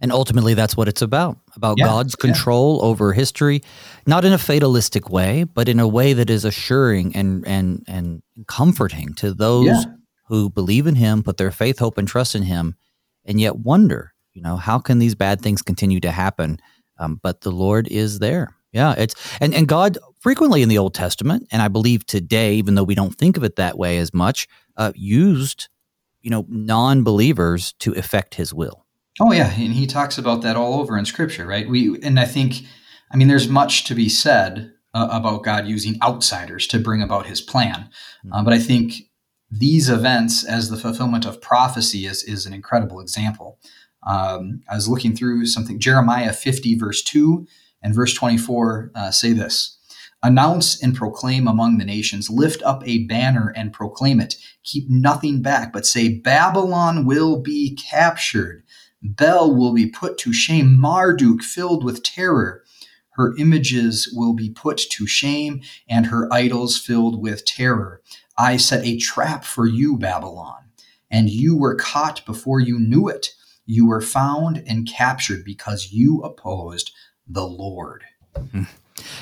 And 0.01 0.13
ultimately, 0.13 0.55
that's 0.55 0.77
what 0.77 0.89
it's 0.89 1.03
about 1.03 1.39
about 1.57 1.77
yeah, 1.79 1.87
God's 1.87 2.15
control 2.15 2.79
yeah. 2.79 2.89
over 2.89 3.13
history, 3.13 3.63
not 4.07 4.25
in 4.25 4.33
a 4.33 4.39
fatalistic 4.39 5.09
way, 5.09 5.45
but 5.45 5.69
in 5.69 5.81
a 5.81 5.89
way 5.89 6.13
that 6.13 6.31
is 6.31 6.45
assuring 6.45 7.15
and, 7.17 7.47
and, 7.47 7.85
and 7.87 8.23
comforting 8.47 9.15
to 9.15 9.33
those 9.33 9.67
yeah 9.67 9.85
who 10.27 10.51
believe 10.51 10.87
in 10.87 10.95
him, 10.95 11.23
put 11.23 11.37
their 11.37 11.51
faith, 11.51 11.79
hope, 11.79 11.99
and 11.99 12.09
trust 12.09 12.35
in 12.35 12.43
him, 12.43 12.75
and 13.25 13.41
yet 13.41 13.57
wonder, 13.57 14.13
you 14.33 14.43
know, 14.43 14.57
how 14.57 14.79
can 14.79 14.99
these 14.99 15.15
bad 15.15 15.41
things 15.41 15.63
continue 15.63 16.01
to 16.01 16.11
happen? 16.11 16.59
Um, 16.99 17.21
but 17.23 17.43
the 17.43 17.51
Lord 17.51 17.89
is 17.89 18.19
there. 18.19 18.55
Yeah, 18.73 18.95
it's 18.97 19.15
and 19.41 19.55
and 19.55 19.69
God 19.69 19.99
frequently 20.25 20.63
in 20.63 20.71
the 20.71 20.79
Old 20.79 20.95
Testament, 20.95 21.47
and 21.53 21.61
I 21.61 21.69
believe 21.69 22.07
today, 22.07 22.55
even 22.55 22.75
though 22.75 22.83
we 22.83 22.95
don't 22.95 23.15
think 23.15 23.37
of 23.37 23.45
it 23.45 23.57
that 23.57 23.77
way 23.77 23.99
as 23.99 24.15
much, 24.15 24.49
uh, 24.79 24.91
used 24.97 25.69
you 26.23 26.31
know 26.31 26.47
non-believers 26.49 27.75
to 27.81 27.93
effect 27.93 28.35
His 28.35 28.53
will. 28.53 28.87
Oh 29.21 29.33
yeah, 29.33 29.53
and 29.53 29.75
He 29.75 29.87
talks 29.87 30.17
about 30.17 30.41
that 30.41 30.57
all 30.57 30.81
over 30.81 30.97
in 30.97 31.05
Scripture, 31.05 31.47
right? 31.47 31.69
We 31.69 32.01
and 32.03 32.19
I 32.19 32.25
think, 32.25 32.63
I 33.13 33.19
mean, 33.19 33.29
there's 33.29 33.49
much 33.49 33.85
to 33.85 33.95
be 33.95 34.09
said 34.09 34.73
uh, 34.95 35.09
about 35.11 35.45
God 35.45 35.67
using 35.67 35.99
outsiders 36.03 36.67
to 36.69 36.79
bring 36.79 37.03
about 37.03 37.27
His 37.27 37.43
plan, 37.43 37.91
uh, 38.33 38.43
but 38.43 38.55
I 38.55 38.59
think 38.59 38.95
these 39.51 39.91
events 39.91 40.43
as 40.43 40.71
the 40.71 40.79
fulfillment 40.79 41.27
of 41.27 41.43
prophecy 41.43 42.07
is, 42.07 42.25
is 42.25 42.47
an 42.47 42.55
incredible 42.55 42.99
example. 42.99 43.59
Um, 44.07 44.63
I 44.71 44.75
was 44.75 44.89
looking 44.89 45.15
through 45.15 45.47
something, 45.47 45.79
Jeremiah 45.79 46.33
50, 46.33 46.77
verse 46.77 47.03
2 47.03 47.47
and 47.83 47.95
verse 47.95 48.15
24 48.15 48.91
uh, 48.95 49.11
say 49.11 49.33
this 49.33 49.79
Announce 50.25 50.83
and 50.83 50.97
proclaim 50.97 51.47
among 51.47 51.77
the 51.77 51.85
nations, 51.85 52.31
lift 52.31 52.63
up 52.63 52.83
a 52.87 53.05
banner 53.05 53.53
and 53.55 53.75
proclaim 53.75 54.21
it. 54.21 54.37
Keep 54.63 54.89
nothing 54.89 55.43
back, 55.43 55.71
but 55.71 55.85
say, 55.85 56.09
Babylon 56.09 57.05
will 57.05 57.43
be 57.43 57.77
captured. 57.77 58.63
Bel 59.03 59.55
will 59.55 59.75
be 59.75 59.87
put 59.87 60.17
to 60.19 60.33
shame. 60.33 60.81
Marduk 60.81 61.43
filled 61.43 61.85
with 61.85 62.03
terror. 62.03 62.65
Her 63.11 63.37
images 63.37 64.11
will 64.17 64.33
be 64.33 64.49
put 64.49 64.79
to 64.93 65.07
shame, 65.07 65.61
and 65.91 66.07
her 66.07 66.33
idols 66.33 66.79
filled 66.79 67.21
with 67.21 67.45
terror. 67.45 68.01
I 68.39 68.57
set 68.57 68.83
a 68.83 68.97
trap 68.97 69.45
for 69.45 69.67
you, 69.67 69.99
Babylon, 69.99 70.71
and 71.11 71.29
you 71.29 71.55
were 71.55 71.75
caught 71.75 72.25
before 72.25 72.61
you 72.61 72.79
knew 72.79 73.09
it. 73.09 73.35
You 73.67 73.87
were 73.87 74.01
found 74.01 74.65
and 74.67 74.89
captured 74.89 75.45
because 75.45 75.93
you 75.93 76.23
opposed 76.23 76.93
the 77.29 77.47
Lord. 77.47 78.05
Hmm. 78.35 78.63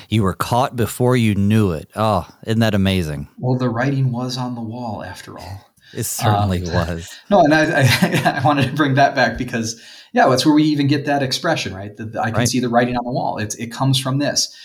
You 0.09 0.23
were 0.23 0.33
caught 0.33 0.75
before 0.75 1.15
you 1.15 1.35
knew 1.35 1.71
it. 1.71 1.89
Oh, 1.95 2.27
isn't 2.45 2.59
that 2.59 2.75
amazing? 2.75 3.27
Well, 3.37 3.57
the 3.57 3.69
writing 3.69 4.11
was 4.11 4.37
on 4.37 4.55
the 4.55 4.61
wall 4.61 5.03
after 5.03 5.37
all. 5.37 5.69
It 5.95 6.05
certainly 6.05 6.67
um, 6.67 6.73
was. 6.73 7.15
No, 7.29 7.41
and 7.41 7.53
I, 7.53 7.83
I, 7.83 8.39
I, 8.41 8.41
wanted 8.43 8.65
to 8.65 8.73
bring 8.73 8.95
that 8.95 9.13
back 9.13 9.37
because, 9.37 9.79
yeah, 10.11 10.27
that's 10.27 10.43
where 10.43 10.55
we 10.55 10.63
even 10.63 10.87
get 10.87 11.05
that 11.05 11.21
expression, 11.21 11.71
right? 11.71 11.95
The, 11.95 12.19
I 12.19 12.31
can 12.31 12.39
right. 12.39 12.47
see 12.47 12.59
the 12.59 12.67
writing 12.67 12.97
on 12.97 13.03
the 13.03 13.11
wall. 13.11 13.37
It's, 13.37 13.53
it 13.55 13.71
comes 13.71 13.99
from 13.99 14.17
this 14.17 14.57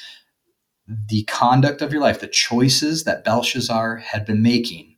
the 0.88 1.24
conduct 1.24 1.82
of 1.82 1.92
your 1.92 2.00
life, 2.00 2.20
the 2.20 2.26
choices 2.26 3.04
that 3.04 3.24
Belshazzar 3.24 3.96
had 3.96 4.24
been 4.24 4.42
making, 4.42 4.96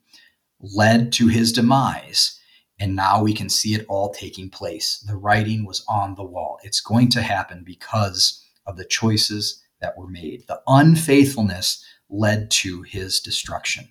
led 0.61 1.13
to 1.15 1.29
his 1.29 1.53
demise. 1.53 2.39
And 2.79 2.97
now 2.97 3.23
we 3.23 3.35
can 3.35 3.49
see 3.49 3.75
it 3.75 3.85
all 3.89 4.11
taking 4.11 4.49
place. 4.49 5.05
The 5.07 5.17
writing 5.17 5.67
was 5.67 5.85
on 5.89 6.15
the 6.15 6.25
wall. 6.25 6.59
It's 6.63 6.81
going 6.81 7.11
to 7.11 7.23
happen 7.23 7.63
because 7.65 8.43
of 8.67 8.77
the 8.77 8.85
choices 8.85 9.60
that 9.81 9.97
were 9.97 10.09
made. 10.09 10.45
The 10.47 10.61
unfaithfulness 10.67 11.85
led 12.09 12.51
to 12.51 12.83
his 12.83 13.21
destruction. 13.21 13.89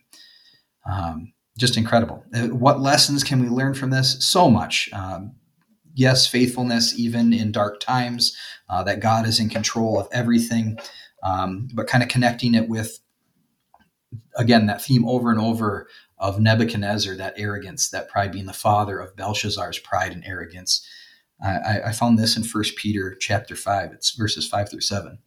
Um, 0.89 1.33
just 1.57 1.77
incredible. 1.77 2.23
Uh, 2.33 2.47
what 2.47 2.79
lessons 2.79 3.23
can 3.23 3.41
we 3.41 3.49
learn 3.49 3.73
from 3.73 3.89
this? 3.89 4.25
So 4.25 4.49
much. 4.49 4.89
Um, 4.93 5.35
yes, 5.93 6.25
faithfulness, 6.25 6.97
even 6.97 7.33
in 7.33 7.51
dark 7.51 7.79
times, 7.79 8.35
uh, 8.69 8.83
that 8.83 9.01
God 9.01 9.27
is 9.27 9.39
in 9.39 9.49
control 9.49 9.99
of 9.99 10.07
everything, 10.11 10.79
um, 11.23 11.67
but 11.73 11.87
kind 11.87 12.03
of 12.03 12.09
connecting 12.09 12.55
it 12.55 12.69
with, 12.69 12.99
again, 14.37 14.67
that 14.67 14.81
theme 14.81 15.07
over 15.07 15.31
and 15.31 15.39
over 15.39 15.87
of 16.17 16.39
Nebuchadnezzar, 16.39 17.15
that 17.15 17.33
arrogance, 17.37 17.89
that 17.89 18.09
pride 18.09 18.31
being 18.31 18.45
the 18.45 18.53
father 18.53 18.99
of 18.99 19.15
Belshazzar's 19.15 19.79
pride 19.79 20.11
and 20.11 20.25
arrogance. 20.25 20.85
I, 21.41 21.81
I 21.87 21.91
found 21.93 22.19
this 22.19 22.35
in 22.35 22.43
First 22.43 22.75
Peter 22.75 23.15
chapter 23.15 23.55
5, 23.55 23.93
it's 23.93 24.11
verses 24.11 24.47
5 24.47 24.69
through 24.69 24.81
7 24.81 25.19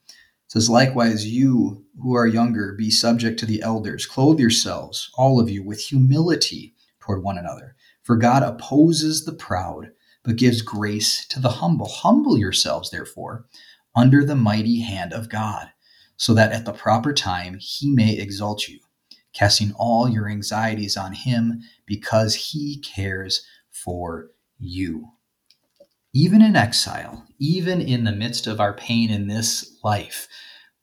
says, 0.52 0.68
Likewise, 0.68 1.26
you 1.26 1.82
who 2.02 2.14
are 2.14 2.26
younger, 2.26 2.74
be 2.76 2.90
subject 2.90 3.40
to 3.40 3.46
the 3.46 3.62
elders. 3.62 4.04
Clothe 4.04 4.38
yourselves, 4.38 5.10
all 5.14 5.40
of 5.40 5.48
you, 5.48 5.64
with 5.64 5.80
humility 5.80 6.74
toward 7.00 7.22
one 7.22 7.38
another. 7.38 7.74
For 8.02 8.16
God 8.16 8.42
opposes 8.42 9.24
the 9.24 9.32
proud, 9.32 9.92
but 10.22 10.36
gives 10.36 10.60
grace 10.60 11.26
to 11.28 11.40
the 11.40 11.48
humble. 11.48 11.88
Humble 11.88 12.36
yourselves, 12.36 12.90
therefore, 12.90 13.46
under 13.96 14.26
the 14.26 14.36
mighty 14.36 14.82
hand 14.82 15.14
of 15.14 15.30
God 15.30 15.68
so 16.18 16.34
that 16.34 16.52
at 16.52 16.66
the 16.66 16.72
proper 16.74 17.14
time 17.14 17.56
he 17.58 17.90
may 17.90 18.12
exalt 18.18 18.68
you, 18.68 18.78
casting 19.32 19.72
all 19.76 20.06
your 20.06 20.28
anxieties 20.28 20.98
on 20.98 21.14
him 21.14 21.62
because 21.86 22.34
he 22.34 22.78
cares 22.80 23.42
for 23.70 24.28
you. 24.58 25.12
Even 26.14 26.42
in 26.42 26.56
exile, 26.56 27.26
even 27.38 27.80
in 27.80 28.04
the 28.04 28.12
midst 28.12 28.46
of 28.46 28.60
our 28.60 28.74
pain 28.74 29.10
in 29.10 29.28
this 29.28 29.78
life, 29.82 30.28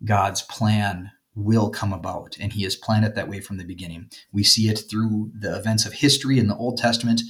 God's 0.03 0.41
plan 0.41 1.11
will 1.36 1.69
come 1.69 1.93
about, 1.93 2.36
and 2.39 2.51
He 2.51 2.63
has 2.63 2.75
planned 2.75 3.05
it 3.05 3.15
that 3.15 3.30
way 3.30 3.39
from 3.39 3.57
the 3.57 3.63
beginning. 3.63 4.09
We 4.32 4.43
see 4.43 4.69
it 4.69 4.84
through 4.89 5.32
the 5.39 5.55
events 5.55 5.86
of 5.86 5.93
history 5.93 6.39
in 6.39 6.47
the 6.47 6.55
Old 6.55 6.77
Testament, 6.77 7.21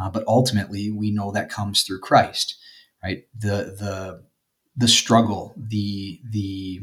uh, 0.00 0.10
but 0.10 0.24
ultimately 0.26 0.90
we 0.90 1.10
know 1.10 1.32
that 1.32 1.50
comes 1.50 1.82
through 1.82 2.00
Christ, 2.00 2.56
right? 3.02 3.24
The 3.36 3.74
the 3.78 4.24
the 4.76 4.88
struggle, 4.88 5.54
the 5.56 6.20
the 6.30 6.80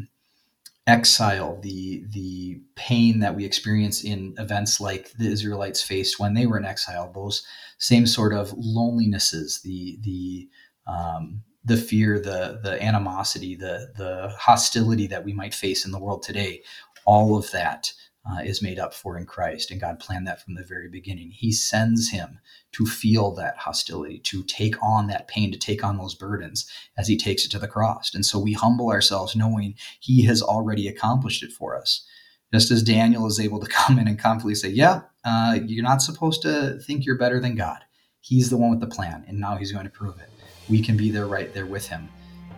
exile, 0.87 1.59
the 1.61 2.03
the 2.09 2.61
pain 2.75 3.19
that 3.19 3.35
we 3.35 3.45
experience 3.45 4.03
in 4.03 4.33
events 4.39 4.79
like 4.79 5.11
the 5.13 5.27
Israelites 5.27 5.81
faced 5.81 6.19
when 6.19 6.33
they 6.33 6.45
were 6.45 6.57
in 6.57 6.65
exile, 6.65 7.11
those 7.13 7.45
same 7.77 8.07
sort 8.07 8.33
of 8.33 8.51
lonelinesses, 8.51 9.61
the 9.61 9.99
the 10.01 10.49
um, 10.87 11.43
the 11.65 11.77
fear, 11.77 12.19
the 12.19 12.59
the 12.63 12.81
animosity, 12.81 13.55
the 13.55 13.91
the 13.97 14.33
hostility 14.39 15.07
that 15.07 15.25
we 15.25 15.33
might 15.33 15.53
face 15.53 15.85
in 15.85 15.91
the 15.91 15.99
world 15.99 16.23
today, 16.23 16.63
all 17.05 17.37
of 17.37 17.51
that 17.51 17.91
uh, 18.29 18.41
is 18.41 18.61
made 18.61 18.79
up 18.79 18.93
for 18.93 19.17
in 19.17 19.25
Christ, 19.25 19.71
and 19.71 19.79
God 19.79 19.99
planned 19.99 20.27
that 20.27 20.41
from 20.43 20.55
the 20.55 20.63
very 20.63 20.89
beginning. 20.89 21.31
He 21.31 21.51
sends 21.51 22.09
him 22.09 22.39
to 22.73 22.85
feel 22.85 23.31
that 23.35 23.57
hostility, 23.57 24.19
to 24.19 24.43
take 24.43 24.81
on 24.83 25.07
that 25.07 25.27
pain, 25.27 25.51
to 25.51 25.57
take 25.57 25.83
on 25.83 25.97
those 25.97 26.15
burdens 26.15 26.69
as 26.97 27.07
he 27.07 27.17
takes 27.17 27.45
it 27.45 27.51
to 27.51 27.59
the 27.59 27.67
cross. 27.67 28.13
And 28.13 28.25
so 28.25 28.37
we 28.39 28.53
humble 28.53 28.89
ourselves 28.89 29.35
knowing 29.35 29.75
he 29.99 30.25
has 30.25 30.41
already 30.41 30.87
accomplished 30.87 31.43
it 31.43 31.51
for 31.51 31.77
us. 31.77 32.05
Just 32.53 32.71
as 32.71 32.83
Daniel 32.83 33.27
is 33.27 33.39
able 33.39 33.59
to 33.59 33.67
come 33.71 33.99
in 33.99 34.07
and 34.07 34.19
confidently 34.19 34.55
say, 34.55 34.69
Yeah, 34.69 35.01
uh, 35.23 35.59
you're 35.65 35.83
not 35.83 36.01
supposed 36.01 36.41
to 36.41 36.79
think 36.79 37.05
you're 37.05 37.17
better 37.17 37.39
than 37.39 37.55
God. 37.55 37.79
He's 38.21 38.49
the 38.49 38.57
one 38.57 38.71
with 38.71 38.81
the 38.81 38.87
plan, 38.87 39.23
and 39.27 39.39
now 39.39 39.55
he's 39.55 39.71
going 39.71 39.85
to 39.85 39.91
prove 39.91 40.19
it. 40.19 40.29
We 40.69 40.81
can 40.81 40.97
be 40.97 41.11
there 41.11 41.27
right 41.27 41.53
there 41.53 41.65
with 41.65 41.87
him, 41.87 42.09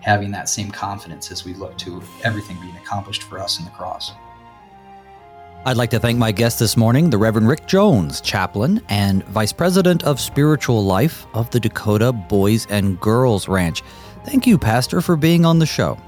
having 0.01 0.31
that 0.31 0.49
same 0.49 0.71
confidence 0.71 1.31
as 1.31 1.45
we 1.45 1.53
look 1.53 1.77
to 1.79 2.01
everything 2.23 2.59
being 2.59 2.75
accomplished 2.77 3.23
for 3.23 3.37
us 3.37 3.59
in 3.59 3.65
the 3.65 3.71
cross. 3.71 4.11
I'd 5.65 5.75
like 5.75 5.89
to 5.89 5.99
thank 5.99 6.17
my 6.17 6.31
guest 6.31 6.57
this 6.57 6.77
morning, 6.77 7.09
the 7.09 7.17
Reverend 7.17 7.49
Rick 7.49 7.67
Jones, 7.67 8.21
chaplain 8.21 8.81
and 8.87 9.25
Vice 9.25 9.51
President 9.51 10.05
of 10.05 10.17
Spiritual 10.17 10.85
Life 10.85 11.27
of 11.33 11.49
the 11.49 11.59
Dakota 11.59 12.13
Boys 12.13 12.65
and 12.69 12.97
Girls 13.01 13.49
Ranch. 13.49 13.83
Thank 14.23 14.47
you, 14.47 14.57
Pastor, 14.57 15.01
for 15.01 15.17
being 15.17 15.45
on 15.45 15.59
the 15.59 15.65
show. 15.65 15.99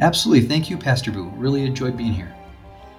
Absolutely. 0.00 0.48
Thank 0.48 0.68
you, 0.68 0.76
Pastor 0.76 1.12
Booe. 1.12 1.30
Really 1.36 1.64
enjoyed 1.64 1.96
being 1.96 2.12
here. 2.12 2.34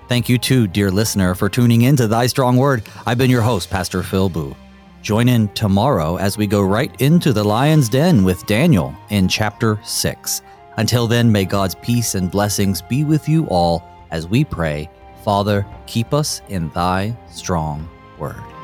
Thank 0.08 0.30
you, 0.30 0.38
too, 0.38 0.66
dear 0.66 0.90
listener, 0.92 1.36
for 1.36 1.50
tuning 1.50 1.82
in 1.82 1.98
to 1.98 2.08
Thy 2.08 2.28
Strong 2.28 2.56
Word. 2.56 2.88
I've 3.06 3.18
been 3.18 3.30
your 3.30 3.42
host, 3.42 3.70
Pastor 3.70 4.02
Phil 4.02 4.30
Booe. 4.30 4.56
Join 5.02 5.28
in 5.28 5.50
tomorrow 5.50 6.16
as 6.16 6.38
we 6.38 6.48
go 6.48 6.62
right 6.62 7.02
into 7.02 7.34
the 7.34 7.44
lion's 7.44 7.90
den 7.90 8.24
with 8.24 8.46
Daniel 8.46 8.96
in 9.10 9.28
chapter 9.28 9.78
6. 9.84 10.42
Until 10.78 11.06
then, 11.06 11.30
may 11.30 11.44
God's 11.44 11.76
peace 11.76 12.16
and 12.16 12.32
blessings 12.32 12.82
be 12.82 13.04
with 13.04 13.28
you 13.28 13.46
all 13.48 13.84
as 14.10 14.26
we 14.26 14.46
pray 14.46 14.90
Father, 15.28 15.66
keep 15.88 16.14
us 16.14 16.42
in 16.48 16.70
thy 16.70 17.14
strong 17.30 17.86
word. 18.18 18.57